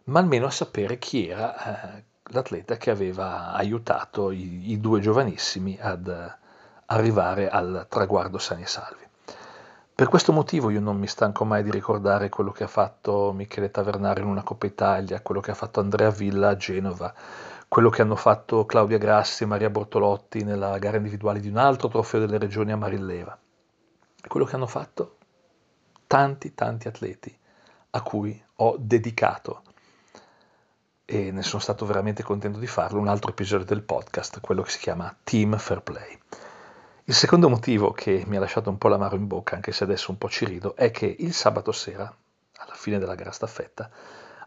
ma 0.06 0.20
almeno 0.20 0.46
a 0.46 0.52
sapere 0.52 0.98
chi 0.98 1.28
era 1.28 1.98
eh, 1.98 2.04
l'atleta 2.32 2.78
che 2.78 2.92
aveva 2.92 3.54
aiutato 3.54 4.32
i, 4.32 4.72
i 4.72 4.80
due 4.80 5.00
giovanissimi 5.00 5.78
ad 5.80 6.08
eh, 6.08 6.38
arrivare 6.88 7.50
al 7.50 7.86
traguardo 7.90 8.38
sani 8.38 8.64
e 8.64 8.68
salvi. 8.68 9.08
Per 10.00 10.08
questo 10.08 10.32
motivo 10.32 10.70
io 10.70 10.80
non 10.80 10.98
mi 10.98 11.08
stanco 11.08 11.44
mai 11.44 11.62
di 11.62 11.72
ricordare 11.72 12.30
quello 12.30 12.52
che 12.52 12.64
ha 12.64 12.68
fatto 12.68 13.34
Michele 13.34 13.70
Tavernari 13.70 14.22
in 14.22 14.28
una 14.28 14.44
Coppa 14.44 14.66
Italia, 14.66 15.22
quello 15.22 15.42
che 15.42 15.52
ha 15.52 15.56
fatto 15.56 15.82
Andrea 15.82 16.10
Villa 16.10 16.50
a 16.50 16.56
Genova, 16.56 17.14
quello 17.68 17.90
che 17.90 18.02
hanno 18.02 18.16
fatto 18.16 18.66
Claudia 18.66 18.98
Grassi 18.98 19.44
e 19.44 19.48
Maria 19.48 19.70
Bortolotti 19.70 20.44
nella 20.44 20.78
gara 20.80 20.98
individuale 20.98 21.42
di 21.42 21.50
un 21.50 21.58
altro 21.58 21.90
trofeo 21.90 22.22
delle 22.22 22.38
regioni 22.38 22.72
a 22.72 22.78
Marilleva, 22.78 23.38
quello 24.28 24.46
che 24.46 24.56
hanno 24.56 24.68
fatto 24.68 25.18
tanti 26.10 26.56
tanti 26.56 26.88
atleti 26.88 27.38
a 27.92 28.02
cui 28.02 28.44
ho 28.56 28.76
dedicato. 28.80 29.62
E 31.06 31.32
ne 31.32 31.42
sono 31.44 31.62
stato 31.62 31.86
veramente 31.86 32.24
contento 32.24 32.60
di 32.60 32.68
farlo, 32.68 33.00
un 33.00 33.08
altro 33.08 33.32
episodio 33.32 33.66
del 33.66 33.84
podcast, 33.84 34.42
quello 34.42 34.62
che 34.64 34.72
si 34.72 34.80
chiama 34.80 35.16
Team 35.24 35.58
Fair 35.58 35.82
Play. 35.82 36.20
Il 37.06 37.14
secondo 37.14 37.50
motivo 37.50 37.92
che 37.92 38.24
mi 38.28 38.38
ha 38.38 38.40
lasciato 38.40 38.70
un 38.70 38.78
po' 38.78 38.88
l'amaro 38.88 39.16
in 39.16 39.28
bocca, 39.28 39.56
anche 39.56 39.72
se 39.72 39.84
adesso 39.84 40.12
un 40.12 40.18
po' 40.18 40.30
ci 40.30 40.46
rido, 40.46 40.76
è 40.76 40.92
che 40.92 41.16
il 41.20 41.34
sabato 41.34 41.72
sera, 41.72 42.12
alla 42.58 42.76
fine 42.76 43.00
della 43.00 43.16
gara 43.16 43.32
staffetta, 43.32 43.90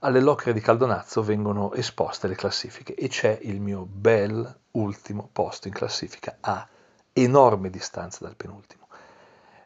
alle 0.00 0.20
locre 0.20 0.52
di 0.52 0.60
Caldonazzo 0.60 1.22
vengono 1.22 1.72
esposte 1.74 2.26
le 2.28 2.34
classifiche 2.34 2.94
e 2.94 3.08
c'è 3.08 3.38
il 3.42 3.60
mio 3.60 3.86
bel 3.88 4.58
ultimo 4.72 5.28
posto 5.32 5.68
in 5.68 5.74
classifica 5.74 6.38
a 6.40 6.66
enorme 7.12 7.70
distanza 7.70 8.24
dal 8.24 8.36
penultimo 8.36 8.81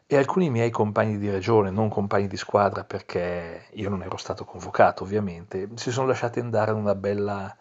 e 0.07 0.15
alcuni 0.17 0.49
miei 0.49 0.69
compagni 0.71 1.17
di 1.17 1.29
regione, 1.29 1.69
non 1.69 1.89
compagni 1.89 2.27
di 2.27 2.37
squadra 2.37 2.83
perché 2.85 3.65
io 3.73 3.89
non 3.89 4.03
ero 4.03 4.15
stato 4.17 4.45
convocato 4.45 5.03
ovviamente, 5.03 5.69
si 5.75 5.91
sono 5.91 6.07
lasciati 6.07 6.39
andare 6.39 6.71
in 6.71 6.77
una 6.77 6.95
bella 6.95 7.55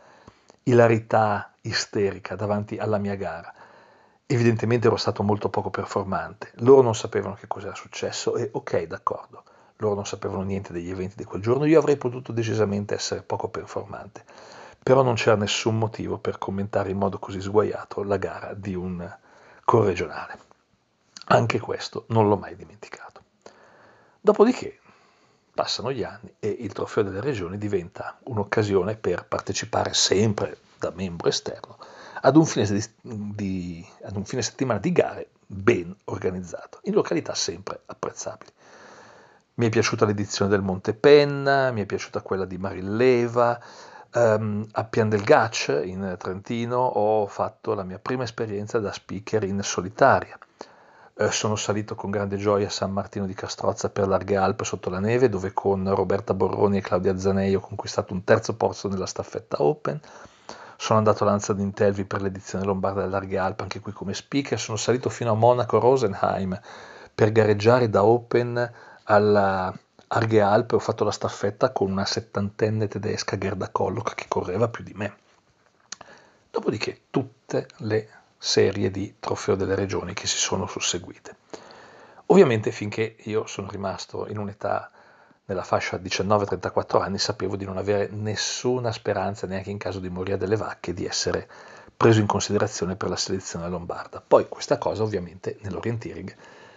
ilarità 0.65 1.53
isterica 1.63 2.37
davanti 2.37 2.79
alla 2.79 2.99
mia 2.99 3.17
gara. 3.17 3.53
evidentemente 4.27 4.87
ero 4.89 4.97
stato 4.97 5.23
molto 5.23 5.49
poco 5.49 5.71
performante. 5.71 6.51
Loro 6.57 6.83
non 6.83 6.95
sapevano 6.95 7.35
che 7.35 7.47
cosa 7.47 7.67
era 7.69 7.77
successo 7.77 8.37
e 8.37 8.49
ok, 8.53 8.83
d'accordo, 8.85 9.45
loro 9.77 9.95
non 9.95 10.07
sapevano 10.07 10.43
niente 10.43 10.73
degli 10.73 10.91
eventi 10.91 11.17
di 11.17 11.25
quel 11.25 11.43
giorno, 11.43 11.65
io 11.65 11.79
avrei 11.79 11.97
potuto 11.97 12.33
decisamente 12.33 12.95
essere 12.95 13.23
poco 13.23 13.49
performante, 13.49 14.25
però 14.83 15.03
non 15.03 15.15
c'era 15.15 15.37
nessun 15.37 15.79
motivo 15.79 16.19
per 16.19 16.39
commentare 16.39 16.91
in 16.91 16.99
modo 16.99 17.19
così 17.19 17.41
sguaiato 17.41 18.03
la 18.03 18.17
gara 18.17 18.55
di 18.55 18.75
un 18.75 19.17
corregionale. 19.65 20.46
Anche 21.29 21.59
questo 21.59 22.05
non 22.09 22.29
l'ho 22.29 22.37
mai 22.37 22.55
dimenticato. 22.57 23.22
Dopodiché 24.20 24.81
passano 25.53 25.91
gli 25.91 26.03
anni 26.03 26.35
e 26.39 26.49
il 26.49 26.72
trofeo 26.72 27.03
delle 27.03 27.20
regioni 27.20 27.59
diventa 27.59 28.18
un'occasione 28.24 28.97
per 28.97 29.27
partecipare 29.27 29.95
sempre 29.95 30.59
da 30.79 30.93
membro 30.95 31.29
esterno 31.29 31.79
ad 32.20 32.37
un 32.37 32.45
fine, 32.45 32.66
di, 32.66 32.85
di, 33.01 33.87
ad 34.03 34.16
un 34.16 34.24
fine 34.24 34.43
settimana 34.43 34.79
di 34.79 34.93
gare 34.93 35.31
ben 35.47 35.95
organizzato, 36.05 36.81
in 36.85 36.95
località 36.95 37.35
sempre 37.35 37.81
apprezzabili. 37.87 38.51
Mi 39.55 39.66
è 39.66 39.70
piaciuta 39.70 40.05
l'edizione 40.05 40.51
del 40.51 40.61
Monte 40.61 40.93
Penna, 40.95 41.70
mi 41.70 41.83
è 41.83 41.87
piaciuta 41.87 42.20
quella 42.20 42.45
di 42.45 42.59
Marilleva, 42.59 43.59
um, 44.14 44.66
a 44.72 44.85
Pian 44.85 45.09
del 45.09 45.22
Gaccio 45.22 45.81
in 45.81 46.16
Trentino 46.18 46.79
ho 46.79 47.27
fatto 47.27 47.74
la 47.74 47.85
mia 47.85 47.99
prima 47.99 48.24
esperienza 48.24 48.79
da 48.79 48.93
speaker 48.93 49.45
in 49.45 49.62
solitaria. 49.62 50.39
Eh, 51.19 51.31
sono 51.33 51.57
salito 51.57 51.95
con 51.95 52.11
grande 52.11 52.37
gioia 52.37 52.67
a 52.67 52.71
San 52.71 52.93
Martino 52.93 53.25
di 53.25 53.33
Castrozza 53.33 53.89
per 53.89 54.07
Larghe 54.07 54.37
Alpe 54.37 54.64
sotto 54.64 54.91
la 54.91 54.99
neve, 54.99 55.31
dove 55.31 55.55
con 55.55 55.95
Roberta 55.95 56.35
Borroni 56.35 56.77
e 56.77 56.81
Claudia 56.83 57.17
Zanei 57.17 57.55
ho 57.55 57.61
conquistato 57.61 58.12
un 58.12 58.23
terzo 58.23 58.55
posto 58.55 58.89
nella 58.89 59.07
staffetta 59.07 59.62
Open. 59.62 59.99
Sono 60.77 60.99
andato 60.99 61.25
a 61.25 61.29
Lanza 61.29 61.55
d'Intelvi 61.55 62.05
per 62.05 62.21
l'edizione 62.21 62.67
lombarda 62.67 63.01
delle 63.01 63.12
Larghe 63.12 63.39
Alpe, 63.39 63.62
anche 63.62 63.81
qui 63.81 63.93
come 63.93 64.12
speaker. 64.12 64.61
Sono 64.61 64.77
salito 64.77 65.09
fino 65.09 65.31
a 65.31 65.35
Monaco 65.35 65.79
Rosenheim 65.79 66.61
per 67.14 67.33
gareggiare 67.33 67.89
da 67.89 68.05
Open 68.05 68.73
alla 69.05 69.75
Arghe 70.09 70.41
Alpe. 70.43 70.75
Ho 70.75 70.81
fatto 70.81 71.03
la 71.03 71.11
staffetta 71.12 71.73
con 71.73 71.91
una 71.91 72.05
settantenne 72.05 72.89
tedesca 72.89 73.39
Gerda 73.39 73.71
Kollock 73.71 74.14
che 74.14 74.27
correva 74.29 74.69
più 74.69 74.85
di 74.85 74.93
me. 74.95 75.17
Dopodiché 76.51 77.05
tutte 77.09 77.69
le 77.79 78.11
serie 78.47 78.93
di 78.93 79.17
trofeo 79.19 79.57
delle 79.57 79.75
regioni 79.75 80.15
che 80.15 80.29
si 80.29 80.39
sono 80.39 80.69
susseguite. 80.69 81.37
Ovviamente 82.27 82.71
finché 82.71 83.17
io 83.25 83.47
sono 83.47 83.69
rimasto 83.69 84.29
in 84.29 84.39
un'età 84.39 84.91
nella 85.47 85.65
fascia 85.65 85.97
19-34 85.97 87.03
anni 87.03 87.19
sapevo 87.19 87.57
di 87.57 87.65
non 87.65 87.77
avere 87.77 88.09
nessuna 88.11 88.93
speranza, 88.93 89.47
neanche 89.47 89.71
in 89.71 89.79
caso 89.79 89.99
di 89.99 90.09
morire 90.09 90.37
delle 90.37 90.57
vacche, 90.57 90.93
di 90.93 91.05
essere 91.05 91.49
preso 91.97 92.21
in 92.21 92.27
considerazione 92.27 92.97
per 92.97 93.09
la 93.09 93.17
selezione 93.17 93.69
lombarda. 93.69 94.23
Poi 94.27 94.49
questa 94.49 94.79
cosa 94.79 95.03
ovviamente 95.03 95.59
nell'orienteering 95.63 96.35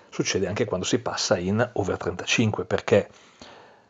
succede 0.10 0.48
anche 0.48 0.66
quando 0.66 0.86
si 0.86 1.00
passa 1.00 1.38
in 1.38 1.68
over 1.74 1.98
35, 1.98 2.66
perché 2.66 3.10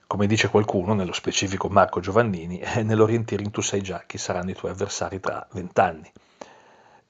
come 0.06 0.28
dice 0.28 0.50
qualcuno, 0.50 0.94
nello 0.94 1.14
specifico 1.14 1.70
Marco 1.70 2.00
Giovannini, 2.00 2.60
eh, 2.60 2.84
nell'orienteering 2.84 3.52
tu 3.52 3.62
sai 3.62 3.82
già 3.82 4.04
chi 4.06 4.18
saranno 4.18 4.50
i 4.50 4.56
tuoi 4.56 4.72
avversari 4.72 5.20
tra 5.20 5.46
20 5.52 5.80
anni. 5.80 6.12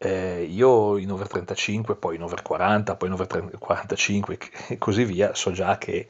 Eh, 0.02 0.44
io 0.44 0.96
in 0.98 1.12
over 1.12 1.28
35, 1.28 1.98
poi 1.98 2.16
in 2.16 2.24
over 2.24 2.42
40, 2.42 2.96
poi 2.96 3.10
in 3.10 3.14
over 3.16 3.58
45 3.60 4.40
e 4.70 4.78
così 4.78 5.04
via, 5.04 5.34
so 5.36 5.52
già 5.52 5.78
che 5.78 6.08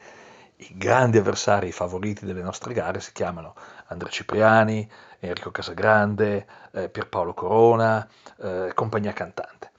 i 0.54 0.76
grandi 0.76 1.18
avversari, 1.18 1.68
i 1.68 1.72
favoriti 1.72 2.24
delle 2.24 2.42
nostre 2.42 2.72
gare 2.72 3.00
si 3.00 3.10
chiamano 3.12 3.54
Andrea 3.86 4.12
Cipriani, 4.12 4.88
Enrico 5.18 5.50
Casagrande, 5.50 6.46
eh, 6.72 6.88
Pierpaolo 6.88 7.34
Corona, 7.34 8.06
eh, 8.38 8.70
compagnia 8.74 9.12
cantante. 9.12 9.70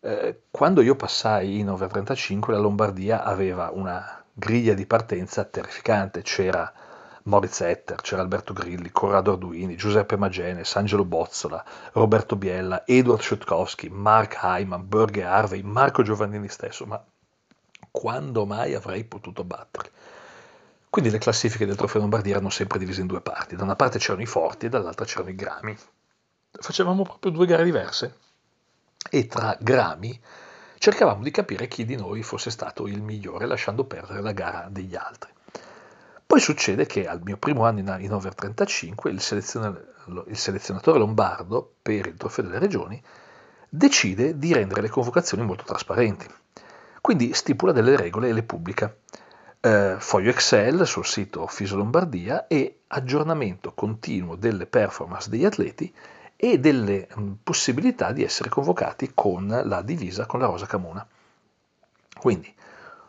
Eh, 0.00 0.40
quando 0.50 0.80
io 0.80 0.96
passai 0.96 1.60
in 1.60 1.68
over 1.70 1.88
35 1.88 2.52
la 2.52 2.58
Lombardia 2.58 3.22
aveva 3.22 3.70
una 3.72 4.24
griglia 4.32 4.74
di 4.74 4.86
partenza 4.86 5.44
terrificante, 5.44 6.22
c'era 6.22 6.72
Moritz 7.26 7.60
Etter, 7.60 8.00
c'era 8.00 8.22
Alberto 8.22 8.52
Grilli, 8.52 8.92
Corrado 8.92 9.32
Arduini, 9.32 9.76
Giuseppe 9.76 10.16
Magenes, 10.16 10.76
Angelo 10.76 11.04
Bozzola, 11.04 11.64
Roberto 11.92 12.36
Biella, 12.36 12.86
Edward 12.86 13.20
Schutkowski, 13.20 13.88
Mark 13.88 14.38
Hyman, 14.42 14.88
Borghe 14.88 15.24
Harvey, 15.24 15.62
Marco 15.62 16.02
Giovannini 16.02 16.48
stesso, 16.48 16.86
ma 16.86 17.02
quando 17.90 18.46
mai 18.46 18.74
avrei 18.74 19.02
potuto 19.04 19.42
batterli? 19.42 19.90
Quindi 20.88 21.10
le 21.10 21.18
classifiche 21.18 21.66
del 21.66 21.74
Trofeo 21.74 22.00
Lombardia 22.00 22.34
erano 22.34 22.48
sempre 22.48 22.78
divise 22.78 23.00
in 23.00 23.08
due 23.08 23.20
parti, 23.20 23.56
da 23.56 23.64
una 23.64 23.76
parte 23.76 23.98
c'erano 23.98 24.22
i 24.22 24.26
forti 24.26 24.66
e 24.66 24.68
dall'altra 24.68 25.04
c'erano 25.04 25.30
i 25.30 25.34
grami. 25.34 25.76
Facevamo 26.52 27.02
proprio 27.02 27.32
due 27.32 27.46
gare 27.46 27.64
diverse 27.64 28.18
e 29.10 29.26
tra 29.26 29.56
grami 29.60 30.18
cercavamo 30.78 31.24
di 31.24 31.30
capire 31.32 31.66
chi 31.66 31.84
di 31.84 31.96
noi 31.96 32.22
fosse 32.22 32.50
stato 32.50 32.86
il 32.86 33.02
migliore 33.02 33.46
lasciando 33.46 33.84
perdere 33.84 34.22
la 34.22 34.32
gara 34.32 34.68
degli 34.70 34.94
altri. 34.94 35.34
Poi 36.26 36.40
succede 36.40 36.86
che 36.86 37.06
al 37.06 37.20
mio 37.22 37.36
primo 37.36 37.64
anno 37.64 37.78
in, 37.78 37.96
in 38.00 38.12
over 38.12 38.34
35 38.34 39.10
il, 39.10 39.22
il 40.26 40.36
selezionatore 40.36 40.98
lombardo 40.98 41.74
per 41.80 42.06
il 42.06 42.16
trofeo 42.16 42.44
delle 42.44 42.58
regioni 42.58 43.00
decide 43.68 44.36
di 44.36 44.52
rendere 44.52 44.80
le 44.80 44.88
convocazioni 44.88 45.44
molto 45.44 45.62
trasparenti. 45.64 46.26
Quindi 47.00 47.32
stipula 47.32 47.70
delle 47.70 47.96
regole 47.96 48.28
e 48.28 48.32
le 48.32 48.42
pubblica. 48.42 48.92
Eh, 49.60 49.96
foglio 49.98 50.30
Excel 50.30 50.84
sul 50.86 51.06
sito 51.06 51.46
Fiso 51.46 51.76
Lombardia 51.76 52.48
e 52.48 52.80
aggiornamento 52.88 53.72
continuo 53.72 54.34
delle 54.34 54.66
performance 54.66 55.30
degli 55.30 55.44
atleti 55.44 55.94
e 56.34 56.58
delle 56.58 57.06
mh, 57.14 57.32
possibilità 57.42 58.10
di 58.12 58.24
essere 58.24 58.48
convocati 58.48 59.12
con 59.14 59.62
la 59.64 59.82
divisa 59.82 60.26
con 60.26 60.40
la 60.40 60.46
rosa 60.46 60.66
camuna. 60.66 61.06
Quindi 62.18 62.52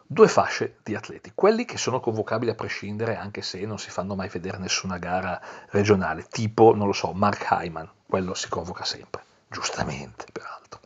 due 0.08 0.30
fasce 0.30 0.78
di 0.84 0.96
atleti, 0.96 1.34
quelli 1.36 1.66
che 1.66 1.78
sono 1.78 2.00
convocabili 2.00 2.50
a 2.50 2.56
prescindere 2.56 3.18
anche 3.18 3.42
se 3.42 3.60
non 3.66 3.78
si 3.78 3.90
fanno 3.90 4.16
mai 4.16 4.30
vedere 4.30 4.58
nessuna 4.58 4.98
gara 4.98 5.40
regionale, 5.70 6.26
tipo, 6.30 6.74
non 6.74 6.88
lo 6.88 6.94
so, 6.94 7.12
Mark 7.12 7.46
Hyman, 7.52 7.90
quello 8.08 8.34
si 8.34 8.48
convoca 8.48 8.86
sempre, 8.86 9.22
giustamente 9.50 10.26
peraltro, 10.32 10.80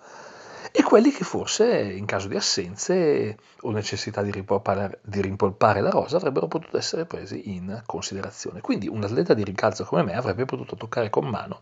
e 0.71 0.81
quelli 0.81 1.11
che 1.11 1.23
forse 1.23 1.67
in 1.67 2.05
caso 2.05 2.27
di 2.27 2.35
assenze 2.35 3.37
o 3.61 3.71
necessità 3.71 4.23
di 4.23 4.31
rimpolpare, 4.31 4.99
di 5.03 5.21
rimpolpare 5.21 5.81
la 5.81 5.89
rosa 5.91 6.17
avrebbero 6.17 6.47
potuto 6.47 6.77
essere 6.77 7.05
presi 7.05 7.53
in 7.53 7.83
considerazione. 7.85 8.61
Quindi 8.61 8.87
un 8.87 9.03
atleta 9.03 9.33
di 9.33 9.43
rincalzo 9.43 9.83
come 9.83 10.03
me 10.03 10.15
avrebbe 10.15 10.45
potuto 10.45 10.75
toccare 10.75 11.09
con 11.09 11.27
mano 11.27 11.61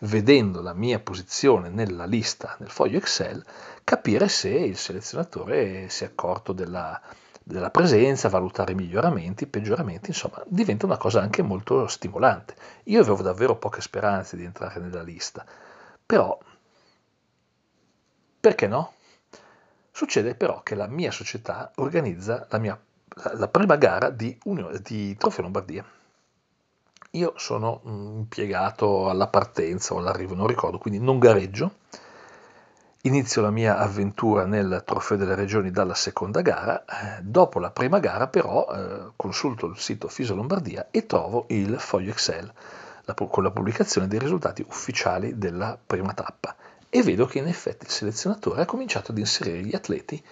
vedendo 0.00 0.60
la 0.60 0.74
mia 0.74 0.98
posizione 0.98 1.68
nella 1.68 2.04
lista 2.04 2.56
nel 2.58 2.70
foglio 2.70 2.98
Excel, 2.98 3.44
capire 3.82 4.28
se 4.28 4.50
il 4.50 4.76
selezionatore 4.76 5.88
si 5.88 6.04
è 6.04 6.08
accorto 6.08 6.52
della, 6.52 7.00
della 7.42 7.70
presenza, 7.70 8.28
valutare 8.28 8.74
miglioramenti, 8.74 9.46
peggioramenti, 9.46 10.10
insomma, 10.10 10.42
diventa 10.46 10.86
una 10.86 10.96
cosa 10.96 11.20
anche 11.20 11.42
molto 11.42 11.86
stimolante. 11.86 12.54
Io 12.84 13.00
avevo 13.00 13.22
davvero 13.22 13.56
poche 13.56 13.80
speranze 13.80 14.36
di 14.36 14.44
entrare 14.44 14.80
nella 14.80 15.02
lista, 15.02 15.44
però 16.04 16.38
perché 18.40 18.66
no? 18.66 18.92
Succede 19.90 20.34
però 20.34 20.62
che 20.62 20.74
la 20.74 20.86
mia 20.86 21.10
società 21.10 21.70
organizza 21.76 22.46
la, 22.50 22.58
mia, 22.58 22.78
la 23.34 23.48
prima 23.48 23.76
gara 23.76 24.10
di, 24.10 24.38
di 24.82 25.16
Trofeo 25.16 25.44
Lombardia 25.44 25.84
io 27.14 27.34
sono 27.36 27.80
mm, 27.86 28.16
impiegato 28.18 29.08
alla 29.08 29.26
partenza 29.26 29.94
o 29.94 29.98
all'arrivo, 29.98 30.34
non 30.34 30.46
ricordo, 30.46 30.78
quindi 30.78 31.00
non 31.00 31.18
gareggio. 31.18 31.76
Inizio 33.02 33.42
la 33.42 33.50
mia 33.50 33.78
avventura 33.78 34.46
nel 34.46 34.82
Trofeo 34.84 35.18
delle 35.18 35.34
Regioni 35.34 35.70
dalla 35.70 35.94
seconda 35.94 36.40
gara. 36.40 36.84
Eh, 36.84 37.22
dopo 37.22 37.58
la 37.58 37.70
prima 37.70 37.98
gara, 37.98 38.28
però, 38.28 38.66
eh, 38.66 39.12
consulto 39.16 39.66
il 39.66 39.78
sito 39.78 40.08
Fiso 40.08 40.34
Lombardia 40.34 40.88
e 40.90 41.04
trovo 41.04 41.44
il 41.48 41.78
foglio 41.78 42.10
Excel 42.10 42.50
con 43.28 43.42
la 43.42 43.50
pubblicazione 43.50 44.08
dei 44.08 44.18
risultati 44.18 44.64
ufficiali 44.66 45.36
della 45.36 45.78
prima 45.84 46.14
tappa 46.14 46.56
e 46.88 47.02
vedo 47.02 47.26
che 47.26 47.38
in 47.38 47.46
effetti 47.46 47.84
il 47.84 47.90
selezionatore 47.90 48.62
ha 48.62 48.66
cominciato 48.66 49.12
ad 49.12 49.18
inserire 49.18 49.62
gli 49.62 49.74
atleti 49.74 50.22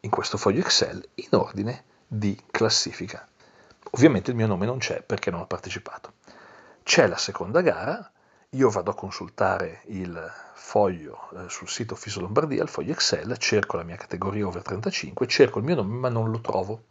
in 0.00 0.10
questo 0.10 0.38
foglio 0.38 0.60
Excel 0.60 1.06
in 1.16 1.28
ordine 1.32 1.84
di 2.06 2.38
classifica. 2.50 3.26
Ovviamente 3.94 4.30
il 4.30 4.36
mio 4.36 4.46
nome 4.46 4.64
non 4.64 4.78
c'è 4.78 5.02
perché 5.02 5.30
non 5.30 5.40
ho 5.40 5.46
partecipato. 5.46 6.14
C'è 6.82 7.06
la 7.06 7.18
seconda 7.18 7.60
gara, 7.60 8.10
io 8.50 8.70
vado 8.70 8.90
a 8.90 8.94
consultare 8.94 9.82
il 9.86 10.32
foglio 10.54 11.28
eh, 11.36 11.48
sul 11.48 11.68
sito 11.68 11.94
Fiso 11.94 12.20
Lombardia, 12.20 12.62
il 12.62 12.68
foglio 12.68 12.92
Excel, 12.92 13.36
cerco 13.36 13.76
la 13.76 13.82
mia 13.82 13.96
categoria 13.96 14.46
over 14.46 14.62
35, 14.62 15.26
cerco 15.26 15.58
il 15.58 15.64
mio 15.64 15.74
nome 15.74 15.94
ma 15.94 16.08
non 16.08 16.30
lo 16.30 16.40
trovo. 16.40 16.82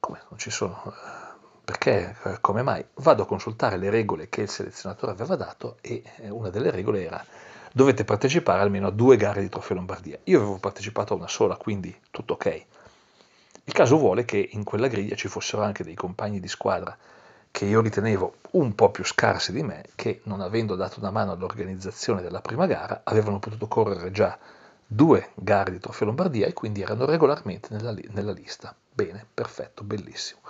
Come 0.00 0.22
non 0.30 0.38
ci 0.38 0.50
sono? 0.50 0.94
Perché? 1.62 2.16
Come 2.40 2.62
mai? 2.62 2.84
Vado 2.94 3.22
a 3.22 3.26
consultare 3.26 3.76
le 3.76 3.90
regole 3.90 4.28
che 4.30 4.42
il 4.42 4.48
selezionatore 4.48 5.12
aveva 5.12 5.36
dato 5.36 5.76
e 5.82 6.02
eh, 6.16 6.30
una 6.30 6.48
delle 6.48 6.70
regole 6.70 7.04
era 7.04 7.22
dovete 7.72 8.04
partecipare 8.04 8.62
almeno 8.62 8.86
a 8.86 8.90
due 8.90 9.16
gare 9.16 9.42
di 9.42 9.48
Trofeo 9.50 9.76
Lombardia. 9.76 10.18
Io 10.24 10.38
avevo 10.38 10.58
partecipato 10.58 11.12
a 11.12 11.16
una 11.16 11.28
sola, 11.28 11.56
quindi 11.56 11.94
tutto 12.10 12.34
ok. 12.34 12.66
Il 13.66 13.72
caso 13.72 13.96
vuole 13.96 14.24
che 14.24 14.48
in 14.52 14.62
quella 14.62 14.88
griglia 14.88 15.16
ci 15.16 15.28
fossero 15.28 15.62
anche 15.62 15.84
dei 15.84 15.94
compagni 15.94 16.38
di 16.38 16.48
squadra 16.48 16.96
che 17.50 17.64
io 17.64 17.80
ritenevo 17.80 18.34
un 18.52 18.74
po' 18.74 18.90
più 18.90 19.04
scarsi 19.04 19.52
di 19.52 19.62
me, 19.62 19.84
che 19.94 20.20
non 20.24 20.40
avendo 20.40 20.74
dato 20.74 20.98
una 20.98 21.10
mano 21.10 21.32
all'organizzazione 21.32 22.20
della 22.20 22.40
prima 22.40 22.66
gara, 22.66 23.02
avevano 23.04 23.38
potuto 23.38 23.68
correre 23.68 24.10
già 24.10 24.36
due 24.84 25.30
gare 25.34 25.70
di 25.70 25.78
Trofeo 25.78 26.08
Lombardia 26.08 26.46
e 26.46 26.52
quindi 26.52 26.82
erano 26.82 27.04
regolarmente 27.04 27.68
nella, 27.70 27.94
nella 28.08 28.32
lista. 28.32 28.74
Bene, 28.92 29.24
perfetto, 29.32 29.84
bellissimo. 29.84 30.40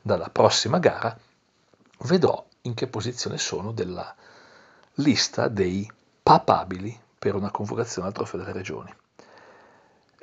Dalla 0.00 0.30
prossima 0.30 0.78
gara 0.78 1.16
vedrò 2.00 2.44
in 2.62 2.74
che 2.74 2.86
posizione 2.86 3.38
sono 3.38 3.72
della 3.72 4.14
lista 4.94 5.48
dei 5.48 5.90
papabili 6.22 6.98
per 7.18 7.34
una 7.34 7.50
convocazione 7.50 8.08
al 8.08 8.14
Trofeo 8.14 8.40
delle 8.40 8.52
Regioni. 8.52 8.94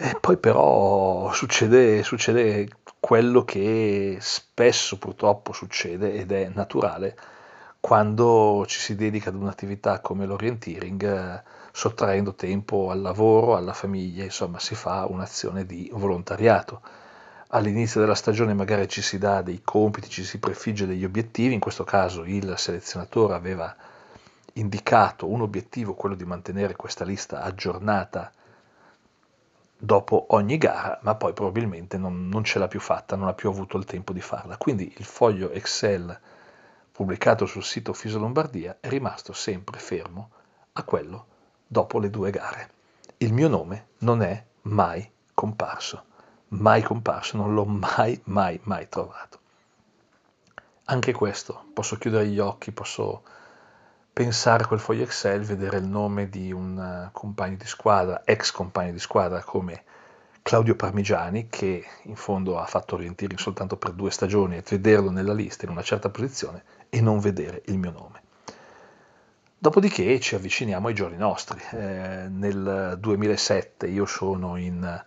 E 0.03 0.17
poi 0.19 0.37
però 0.37 1.31
succede, 1.31 2.01
succede 2.01 2.67
quello 2.99 3.45
che 3.45 4.17
spesso 4.19 4.97
purtroppo 4.97 5.53
succede 5.53 6.13
ed 6.13 6.31
è 6.31 6.49
naturale 6.51 7.15
quando 7.79 8.65
ci 8.67 8.79
si 8.79 8.95
dedica 8.95 9.29
ad 9.29 9.35
un'attività 9.35 9.99
come 9.99 10.25
l'orienteering, 10.25 11.03
eh, 11.03 11.43
sottraendo 11.71 12.33
tempo 12.33 12.89
al 12.89 12.99
lavoro, 12.99 13.55
alla 13.55 13.73
famiglia, 13.73 14.23
insomma 14.23 14.57
si 14.57 14.73
fa 14.73 15.05
un'azione 15.07 15.67
di 15.67 15.91
volontariato. 15.93 16.81
All'inizio 17.49 17.99
della 17.99 18.15
stagione 18.15 18.55
magari 18.55 18.87
ci 18.87 19.03
si 19.03 19.19
dà 19.19 19.43
dei 19.43 19.61
compiti, 19.63 20.09
ci 20.09 20.23
si 20.23 20.39
prefigge 20.39 20.87
degli 20.87 21.05
obiettivi, 21.05 21.53
in 21.53 21.59
questo 21.59 21.83
caso 21.83 22.23
il 22.23 22.55
selezionatore 22.57 23.35
aveva 23.35 23.75
indicato 24.53 25.29
un 25.29 25.41
obiettivo, 25.41 25.93
quello 25.93 26.15
di 26.15 26.25
mantenere 26.25 26.75
questa 26.75 27.05
lista 27.05 27.43
aggiornata 27.43 28.31
dopo 29.83 30.27
ogni 30.29 30.59
gara, 30.59 30.99
ma 31.01 31.15
poi 31.15 31.33
probabilmente 31.33 31.97
non, 31.97 32.27
non, 32.27 32.43
ce 32.43 32.59
l'ha 32.59 32.67
più 32.67 32.79
fatta, 32.79 33.15
non 33.15 33.27
ha 33.27 33.33
più 33.33 33.49
avuto 33.49 33.77
il 33.77 33.85
tempo 33.85 34.13
di 34.13 34.21
farla. 34.21 34.57
Quindi 34.57 34.93
il 34.95 35.05
foglio 35.05 35.49
Excel 35.49 36.17
pubblicato 36.91 37.47
sul 37.47 37.63
sito 37.63 37.91
Fiso 37.91 38.19
Lombardia 38.19 38.77
è 38.79 38.89
rimasto 38.89 39.33
sempre 39.33 39.79
fermo 39.79 40.29
a 40.73 40.83
quello 40.83 41.25
dopo 41.65 41.97
le 41.97 42.11
due 42.11 42.29
gare. 42.29 42.69
Il 43.17 43.33
mio 43.33 43.47
nome 43.47 43.87
non 43.99 44.21
è 44.21 44.45
mai 44.63 45.09
comparso, 45.33 46.03
mai 46.49 46.83
comparso, 46.83 47.37
non 47.37 47.55
l'ho 47.55 47.65
mai, 47.65 48.21
mai, 48.25 48.59
mai 48.63 48.87
trovato. 48.87 49.39
Anche 50.85 51.11
questo, 51.11 51.65
posso 51.73 51.95
chiudere 51.95 52.27
gli 52.27 52.39
occhi, 52.39 52.71
posso 52.71 53.23
pensare 54.13 54.63
a 54.63 54.67
quel 54.67 54.79
foglio 54.79 55.03
Excel, 55.03 55.41
vedere 55.41 55.77
il 55.77 55.87
nome 55.87 56.29
di 56.29 56.51
un 56.51 56.77
eh, 56.77 57.09
compagno 57.11 57.55
di 57.57 57.65
squadra, 57.65 58.21
ex 58.25 58.51
compagno 58.51 58.91
di 58.91 58.99
squadra 58.99 59.41
come 59.43 59.83
Claudio 60.41 60.75
Parmigiani, 60.75 61.47
che 61.49 61.85
in 62.03 62.15
fondo 62.15 62.59
ha 62.59 62.65
fatto 62.65 62.95
orientering 62.95 63.39
soltanto 63.39 63.77
per 63.77 63.91
due 63.91 64.11
stagioni, 64.11 64.57
e 64.57 64.63
vederlo 64.67 65.11
nella 65.11 65.33
lista 65.33 65.65
in 65.65 65.71
una 65.71 65.83
certa 65.83 66.09
posizione 66.09 66.63
e 66.89 66.99
non 66.99 67.19
vedere 67.19 67.61
il 67.65 67.77
mio 67.77 67.91
nome. 67.91 68.21
Dopodiché 69.57 70.19
ci 70.19 70.33
avviciniamo 70.33 70.87
ai 70.87 70.95
giorni 70.95 71.17
nostri. 71.17 71.61
Eh, 71.71 72.27
nel 72.27 72.97
2007 72.99 73.87
io 73.87 74.05
sono 74.07 74.57
in 74.57 75.03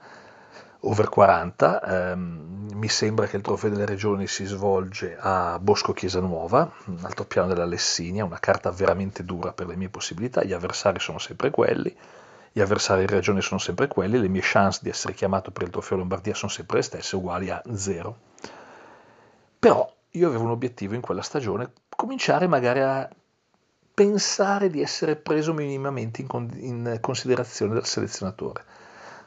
over 0.85 1.09
40. 1.09 1.82
Ehm, 1.82 2.68
mi 2.74 2.89
sembra 2.89 3.26
che 3.26 3.37
il 3.37 3.43
trofeo 3.43 3.70
delle 3.70 3.87
regioni 3.87 4.26
si 4.26 4.45
svolge 4.45 5.16
a 5.18 5.59
Bosco 5.59 5.93
Chiesa 5.93 6.20
Nuova, 6.20 6.70
altopiano 7.03 7.49
della 7.49 7.64
Lessinia, 7.64 8.24
una 8.24 8.39
carta 8.39 8.70
veramente 8.70 9.24
dura 9.24 9.53
per 9.53 9.66
le 9.66 9.76
mie 9.76 9.89
possibilità. 9.89 10.43
Gli 10.43 10.53
avversari 10.53 10.99
sono 10.99 11.18
sempre 11.18 11.51
quelli, 11.51 11.95
gli 12.53 12.61
avversari 12.61 13.03
in 13.03 13.09
regione 13.09 13.41
sono 13.41 13.59
sempre 13.59 13.89
quelli, 13.89 14.18
le 14.18 14.28
mie 14.28 14.43
chance 14.43 14.80
di 14.82 14.89
essere 14.89 15.14
chiamato 15.14 15.51
per 15.51 15.62
il 15.64 15.70
trofeo 15.70 15.99
Lombardia 15.99 16.35
sono 16.35 16.51
sempre 16.51 16.78
le 16.78 16.82
stesse, 16.82 17.16
uguali 17.16 17.51
a 17.51 17.62
zero. 17.74 18.16
Però 19.59 19.91
io 20.11 20.28
avevo 20.28 20.45
un 20.45 20.51
obiettivo 20.51 20.95
in 20.95 21.01
quella 21.01 21.22
stagione, 21.22 21.72
cominciare 21.89 22.47
magari 22.47 22.80
a 22.80 23.09
pensare 23.95 24.68
di 24.68 24.82
essere 24.82 25.16
preso 25.16 25.55
minimamente 25.55 26.20
in, 26.20 26.26
con- 26.26 26.51
in 26.55 26.99
considerazione 27.01 27.74
dal 27.74 27.87
selezionatore 27.87 28.64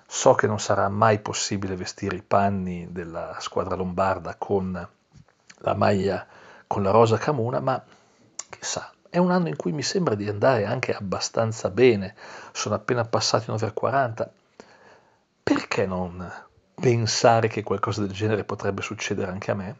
So 0.09 0.33
che 0.35 0.47
non 0.47 0.59
sarà 0.59 0.87
mai 0.87 1.19
possibile 1.19 1.75
vestire 1.75 2.15
i 2.15 2.23
panni 2.23 2.87
della 2.91 3.35
squadra 3.39 3.75
lombarda 3.75 4.35
con 4.37 4.87
la 5.59 5.73
maglia 5.73 6.25
con 6.65 6.81
la 6.83 6.91
rosa 6.91 7.17
camuna, 7.17 7.59
ma 7.59 7.81
chissà, 8.49 8.91
è 9.09 9.17
un 9.17 9.31
anno 9.31 9.47
in 9.47 9.55
cui 9.55 9.71
mi 9.71 9.83
sembra 9.83 10.15
di 10.15 10.27
andare 10.27 10.65
anche 10.65 10.93
abbastanza 10.93 11.69
bene. 11.69 12.15
Sono 12.51 12.75
appena 12.75 13.05
passati 13.05 13.49
un 13.49 13.55
over 13.55 13.73
40. 13.73 14.31
Perché 15.43 15.85
non 15.85 16.29
pensare 16.73 17.47
che 17.47 17.63
qualcosa 17.63 18.01
del 18.01 18.11
genere 18.11 18.43
potrebbe 18.43 18.81
succedere 18.81 19.31
anche 19.31 19.51
a 19.51 19.55
me? 19.55 19.77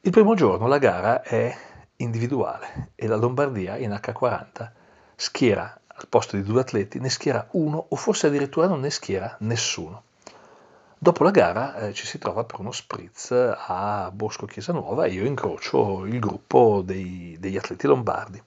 Il 0.00 0.10
primo 0.10 0.34
giorno 0.34 0.66
la 0.66 0.78
gara 0.78 1.22
è 1.22 1.54
individuale 1.96 2.92
e 2.94 3.06
la 3.06 3.16
Lombardia 3.16 3.76
in 3.76 3.90
H40 3.90 4.70
schiera 5.14 5.80
al 6.02 6.08
posto 6.08 6.36
di 6.36 6.42
due 6.42 6.60
atleti 6.60 6.98
ne 6.98 7.08
schiera 7.08 7.46
uno 7.52 7.86
o 7.88 7.96
forse 7.96 8.26
addirittura 8.26 8.66
non 8.66 8.80
ne 8.80 8.90
schiera 8.90 9.36
nessuno. 9.40 10.02
Dopo 10.98 11.24
la 11.24 11.30
gara 11.30 11.76
eh, 11.76 11.92
ci 11.92 12.06
si 12.06 12.18
trova 12.18 12.44
per 12.44 12.60
uno 12.60 12.70
spritz 12.70 13.32
a 13.32 14.10
Bosco 14.12 14.46
Chiesa 14.46 14.72
Nuova 14.72 15.06
e 15.06 15.12
io 15.12 15.24
incrocio 15.24 16.04
il 16.06 16.18
gruppo 16.20 16.82
dei, 16.84 17.36
degli 17.40 17.56
atleti 17.56 17.86
lombardi 17.86 18.40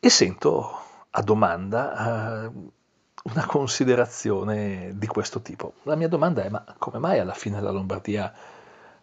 e 0.00 0.10
sento 0.10 0.80
a 1.10 1.22
domanda 1.22 2.46
eh, 2.46 2.50
una 3.24 3.46
considerazione 3.46 4.92
di 4.94 5.06
questo 5.06 5.40
tipo. 5.42 5.74
La 5.84 5.94
mia 5.94 6.08
domanda 6.08 6.42
è 6.42 6.48
ma 6.48 6.64
come 6.78 6.98
mai 6.98 7.20
alla 7.20 7.34
fine 7.34 7.60
la 7.60 7.70
Lombardia 7.70 8.32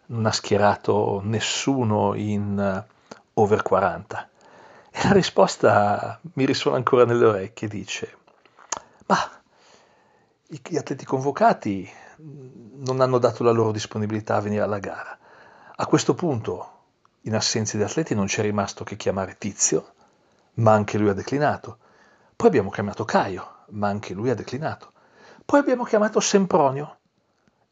non 0.06 0.26
ha 0.26 0.32
schierato 0.32 1.20
nessuno 1.24 2.14
in 2.14 2.84
uh, 2.84 3.40
over 3.40 3.62
40? 3.62 4.28
E 4.90 5.02
la 5.04 5.12
risposta 5.12 6.20
mi 6.34 6.44
risuona 6.44 6.76
ancora 6.76 7.04
nelle 7.04 7.24
orecchie, 7.24 7.68
dice, 7.68 8.18
ma 9.06 9.18
gli 10.46 10.76
atleti 10.76 11.04
convocati 11.04 11.88
non 12.18 13.00
hanno 13.00 13.18
dato 13.18 13.44
la 13.44 13.52
loro 13.52 13.72
disponibilità 13.72 14.36
a 14.36 14.40
venire 14.40 14.62
alla 14.62 14.78
gara. 14.78 15.16
A 15.76 15.86
questo 15.86 16.14
punto, 16.14 16.78
in 17.22 17.34
assenza 17.34 17.76
di 17.76 17.82
atleti, 17.82 18.14
non 18.14 18.26
c'è 18.26 18.42
rimasto 18.42 18.84
che 18.84 18.96
chiamare 18.96 19.36
Tizio, 19.38 19.94
ma 20.54 20.72
anche 20.72 20.98
lui 20.98 21.10
ha 21.10 21.14
declinato. 21.14 21.78
Poi 22.34 22.48
abbiamo 22.48 22.70
chiamato 22.70 23.04
Caio, 23.04 23.64
ma 23.70 23.88
anche 23.88 24.12
lui 24.12 24.30
ha 24.30 24.34
declinato. 24.34 24.92
Poi 25.44 25.60
abbiamo 25.60 25.84
chiamato 25.84 26.20
Sempronio, 26.20 26.99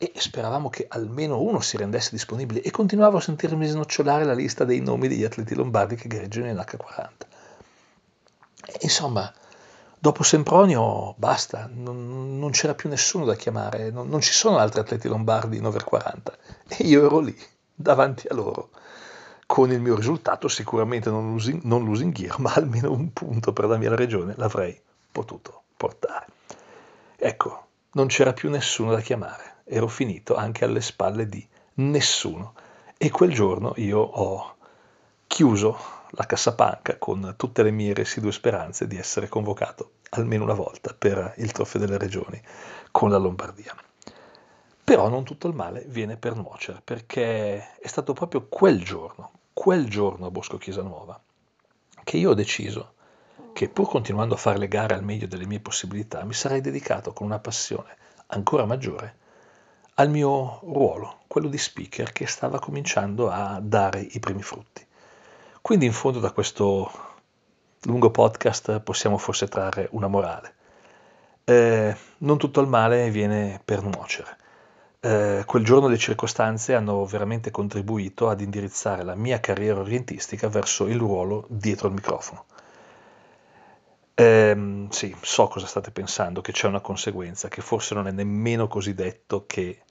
e 0.00 0.12
speravamo 0.14 0.70
che 0.70 0.86
almeno 0.88 1.40
uno 1.40 1.58
si 1.58 1.76
rendesse 1.76 2.10
disponibile 2.12 2.62
e 2.62 2.70
continuavo 2.70 3.16
a 3.16 3.20
sentirmi 3.20 3.66
snocciolare 3.66 4.24
la 4.24 4.32
lista 4.32 4.64
dei 4.64 4.80
nomi 4.80 5.08
degli 5.08 5.24
atleti 5.24 5.56
lombardi 5.56 5.96
che 5.96 6.06
gareggiano 6.06 6.46
in 6.46 6.54
H40. 6.54 7.08
E, 8.64 8.78
insomma, 8.82 9.30
dopo 9.98 10.22
Sempronio 10.22 11.14
basta, 11.16 11.68
non, 11.72 12.38
non, 12.38 12.50
c'era 12.52 12.76
più 12.76 12.88
nessuno 12.88 13.24
da 13.24 13.34
chiamare, 13.34 13.90
non, 13.90 14.08
non, 14.08 14.20
ci 14.20 14.32
sono 14.32 14.58
altri 14.58 14.78
atleti 14.78 15.08
lombardi 15.08 15.56
in 15.56 15.66
over 15.66 15.82
40 15.82 16.38
e 16.68 16.84
io 16.84 17.04
ero 17.04 17.18
lì, 17.18 17.36
davanti 17.74 18.28
a 18.28 18.34
loro, 18.34 18.70
con 19.46 19.72
il 19.72 19.80
mio 19.80 19.96
risultato 19.96 20.46
sicuramente 20.46 21.10
non, 21.10 21.32
losing, 21.32 21.62
non 21.64 21.84
losing 21.84 22.12
gear, 22.12 22.38
ma 22.38 22.52
almeno 22.54 22.92
un 22.92 23.12
punto 23.12 23.52
per 23.52 23.64
la 23.64 23.76
mia 23.76 23.92
regione 23.96 24.34
l'avrei 24.36 24.80
potuto 25.10 25.62
portare. 25.76 26.26
Ecco, 27.16 27.66
non 27.94 28.06
c'era 28.06 28.32
più 28.32 28.48
nessuno 28.48 28.92
da 28.92 29.00
chiamare 29.00 29.47
ero 29.68 29.86
finito 29.88 30.34
anche 30.34 30.64
alle 30.64 30.80
spalle 30.80 31.26
di 31.26 31.46
nessuno 31.74 32.54
e 32.96 33.10
quel 33.10 33.32
giorno 33.32 33.74
io 33.76 34.00
ho 34.00 34.56
chiuso 35.26 35.78
la 36.12 36.24
cassapanca 36.24 36.96
con 36.96 37.34
tutte 37.36 37.62
le 37.62 37.70
mie 37.70 37.92
residue 37.92 38.32
speranze 38.32 38.86
di 38.86 38.96
essere 38.96 39.28
convocato 39.28 39.92
almeno 40.10 40.44
una 40.44 40.54
volta 40.54 40.94
per 40.96 41.34
il 41.36 41.52
trofeo 41.52 41.80
delle 41.80 41.98
regioni 41.98 42.40
con 42.90 43.10
la 43.10 43.18
Lombardia. 43.18 43.76
Però 44.82 45.08
non 45.08 45.22
tutto 45.22 45.48
il 45.48 45.54
male 45.54 45.84
viene 45.86 46.16
per 46.16 46.34
nuocere, 46.34 46.80
perché 46.82 47.76
è 47.78 47.86
stato 47.86 48.14
proprio 48.14 48.46
quel 48.48 48.82
giorno, 48.82 49.32
quel 49.52 49.86
giorno 49.86 50.26
a 50.26 50.30
Bosco 50.30 50.56
Chiesa 50.56 50.80
Nuova, 50.80 51.20
che 52.04 52.16
io 52.16 52.30
ho 52.30 52.34
deciso 52.34 52.94
che 53.52 53.68
pur 53.68 53.86
continuando 53.86 54.34
a 54.34 54.38
fare 54.38 54.56
le 54.56 54.66
gare 54.66 54.94
al 54.94 55.04
meglio 55.04 55.26
delle 55.26 55.44
mie 55.44 55.60
possibilità, 55.60 56.24
mi 56.24 56.32
sarei 56.32 56.62
dedicato 56.62 57.12
con 57.12 57.26
una 57.26 57.38
passione 57.38 57.96
ancora 58.28 58.64
maggiore 58.64 59.26
al 59.98 60.10
mio 60.10 60.60
ruolo, 60.62 61.18
quello 61.26 61.48
di 61.48 61.58
speaker 61.58 62.12
che 62.12 62.26
stava 62.28 62.60
cominciando 62.60 63.30
a 63.30 63.58
dare 63.60 64.00
i 64.00 64.20
primi 64.20 64.42
frutti. 64.42 64.86
Quindi 65.60 65.86
in 65.86 65.92
fondo 65.92 66.20
da 66.20 66.30
questo 66.30 66.90
lungo 67.82 68.10
podcast 68.12 68.78
possiamo 68.78 69.18
forse 69.18 69.48
trarre 69.48 69.88
una 69.90 70.06
morale. 70.06 70.54
Eh, 71.42 71.96
non 72.18 72.38
tutto 72.38 72.60
il 72.60 72.68
male 72.68 73.10
viene 73.10 73.60
per 73.64 73.82
nuocere. 73.82 74.36
Eh, 75.00 75.42
quel 75.44 75.64
giorno 75.64 75.88
le 75.88 75.98
circostanze 75.98 76.74
hanno 76.74 77.04
veramente 77.04 77.50
contribuito 77.50 78.28
ad 78.28 78.40
indirizzare 78.40 79.02
la 79.02 79.16
mia 79.16 79.40
carriera 79.40 79.80
orientistica 79.80 80.48
verso 80.48 80.86
il 80.86 80.96
ruolo 80.96 81.44
dietro 81.48 81.88
il 81.88 81.94
microfono. 81.94 82.44
Eh, 84.14 84.86
sì, 84.90 85.14
so 85.20 85.48
cosa 85.48 85.66
state 85.66 85.90
pensando, 85.90 86.40
che 86.40 86.52
c'è 86.52 86.68
una 86.68 86.80
conseguenza, 86.80 87.48
che 87.48 87.62
forse 87.62 87.94
non 87.94 88.06
è 88.06 88.12
nemmeno 88.12 88.68
così 88.68 88.94
detto 88.94 89.44
che 89.46 89.82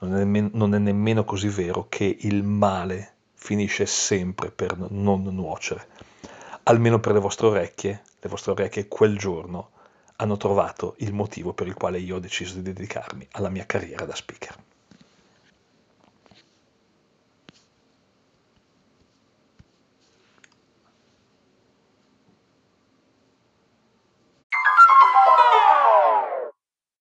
non 0.00 0.14
è, 0.14 0.18
nemmeno, 0.18 0.50
non 0.52 0.74
è 0.74 0.78
nemmeno 0.78 1.24
così 1.24 1.48
vero 1.48 1.86
che 1.88 2.16
il 2.20 2.42
male 2.42 3.14
finisce 3.34 3.86
sempre 3.86 4.50
per 4.50 4.76
non 4.90 5.22
nuocere. 5.22 5.86
Almeno 6.64 7.00
per 7.00 7.12
le 7.12 7.20
vostre 7.20 7.46
orecchie, 7.46 8.02
le 8.20 8.28
vostre 8.28 8.52
orecchie 8.52 8.88
quel 8.88 9.16
giorno 9.16 9.70
hanno 10.16 10.36
trovato 10.36 10.94
il 10.98 11.12
motivo 11.12 11.52
per 11.52 11.66
il 11.66 11.74
quale 11.74 11.98
io 11.98 12.16
ho 12.16 12.20
deciso 12.20 12.56
di 12.56 12.62
dedicarmi 12.62 13.26
alla 13.32 13.48
mia 13.48 13.64
carriera 13.64 14.04
da 14.04 14.14
speaker. 14.14 14.54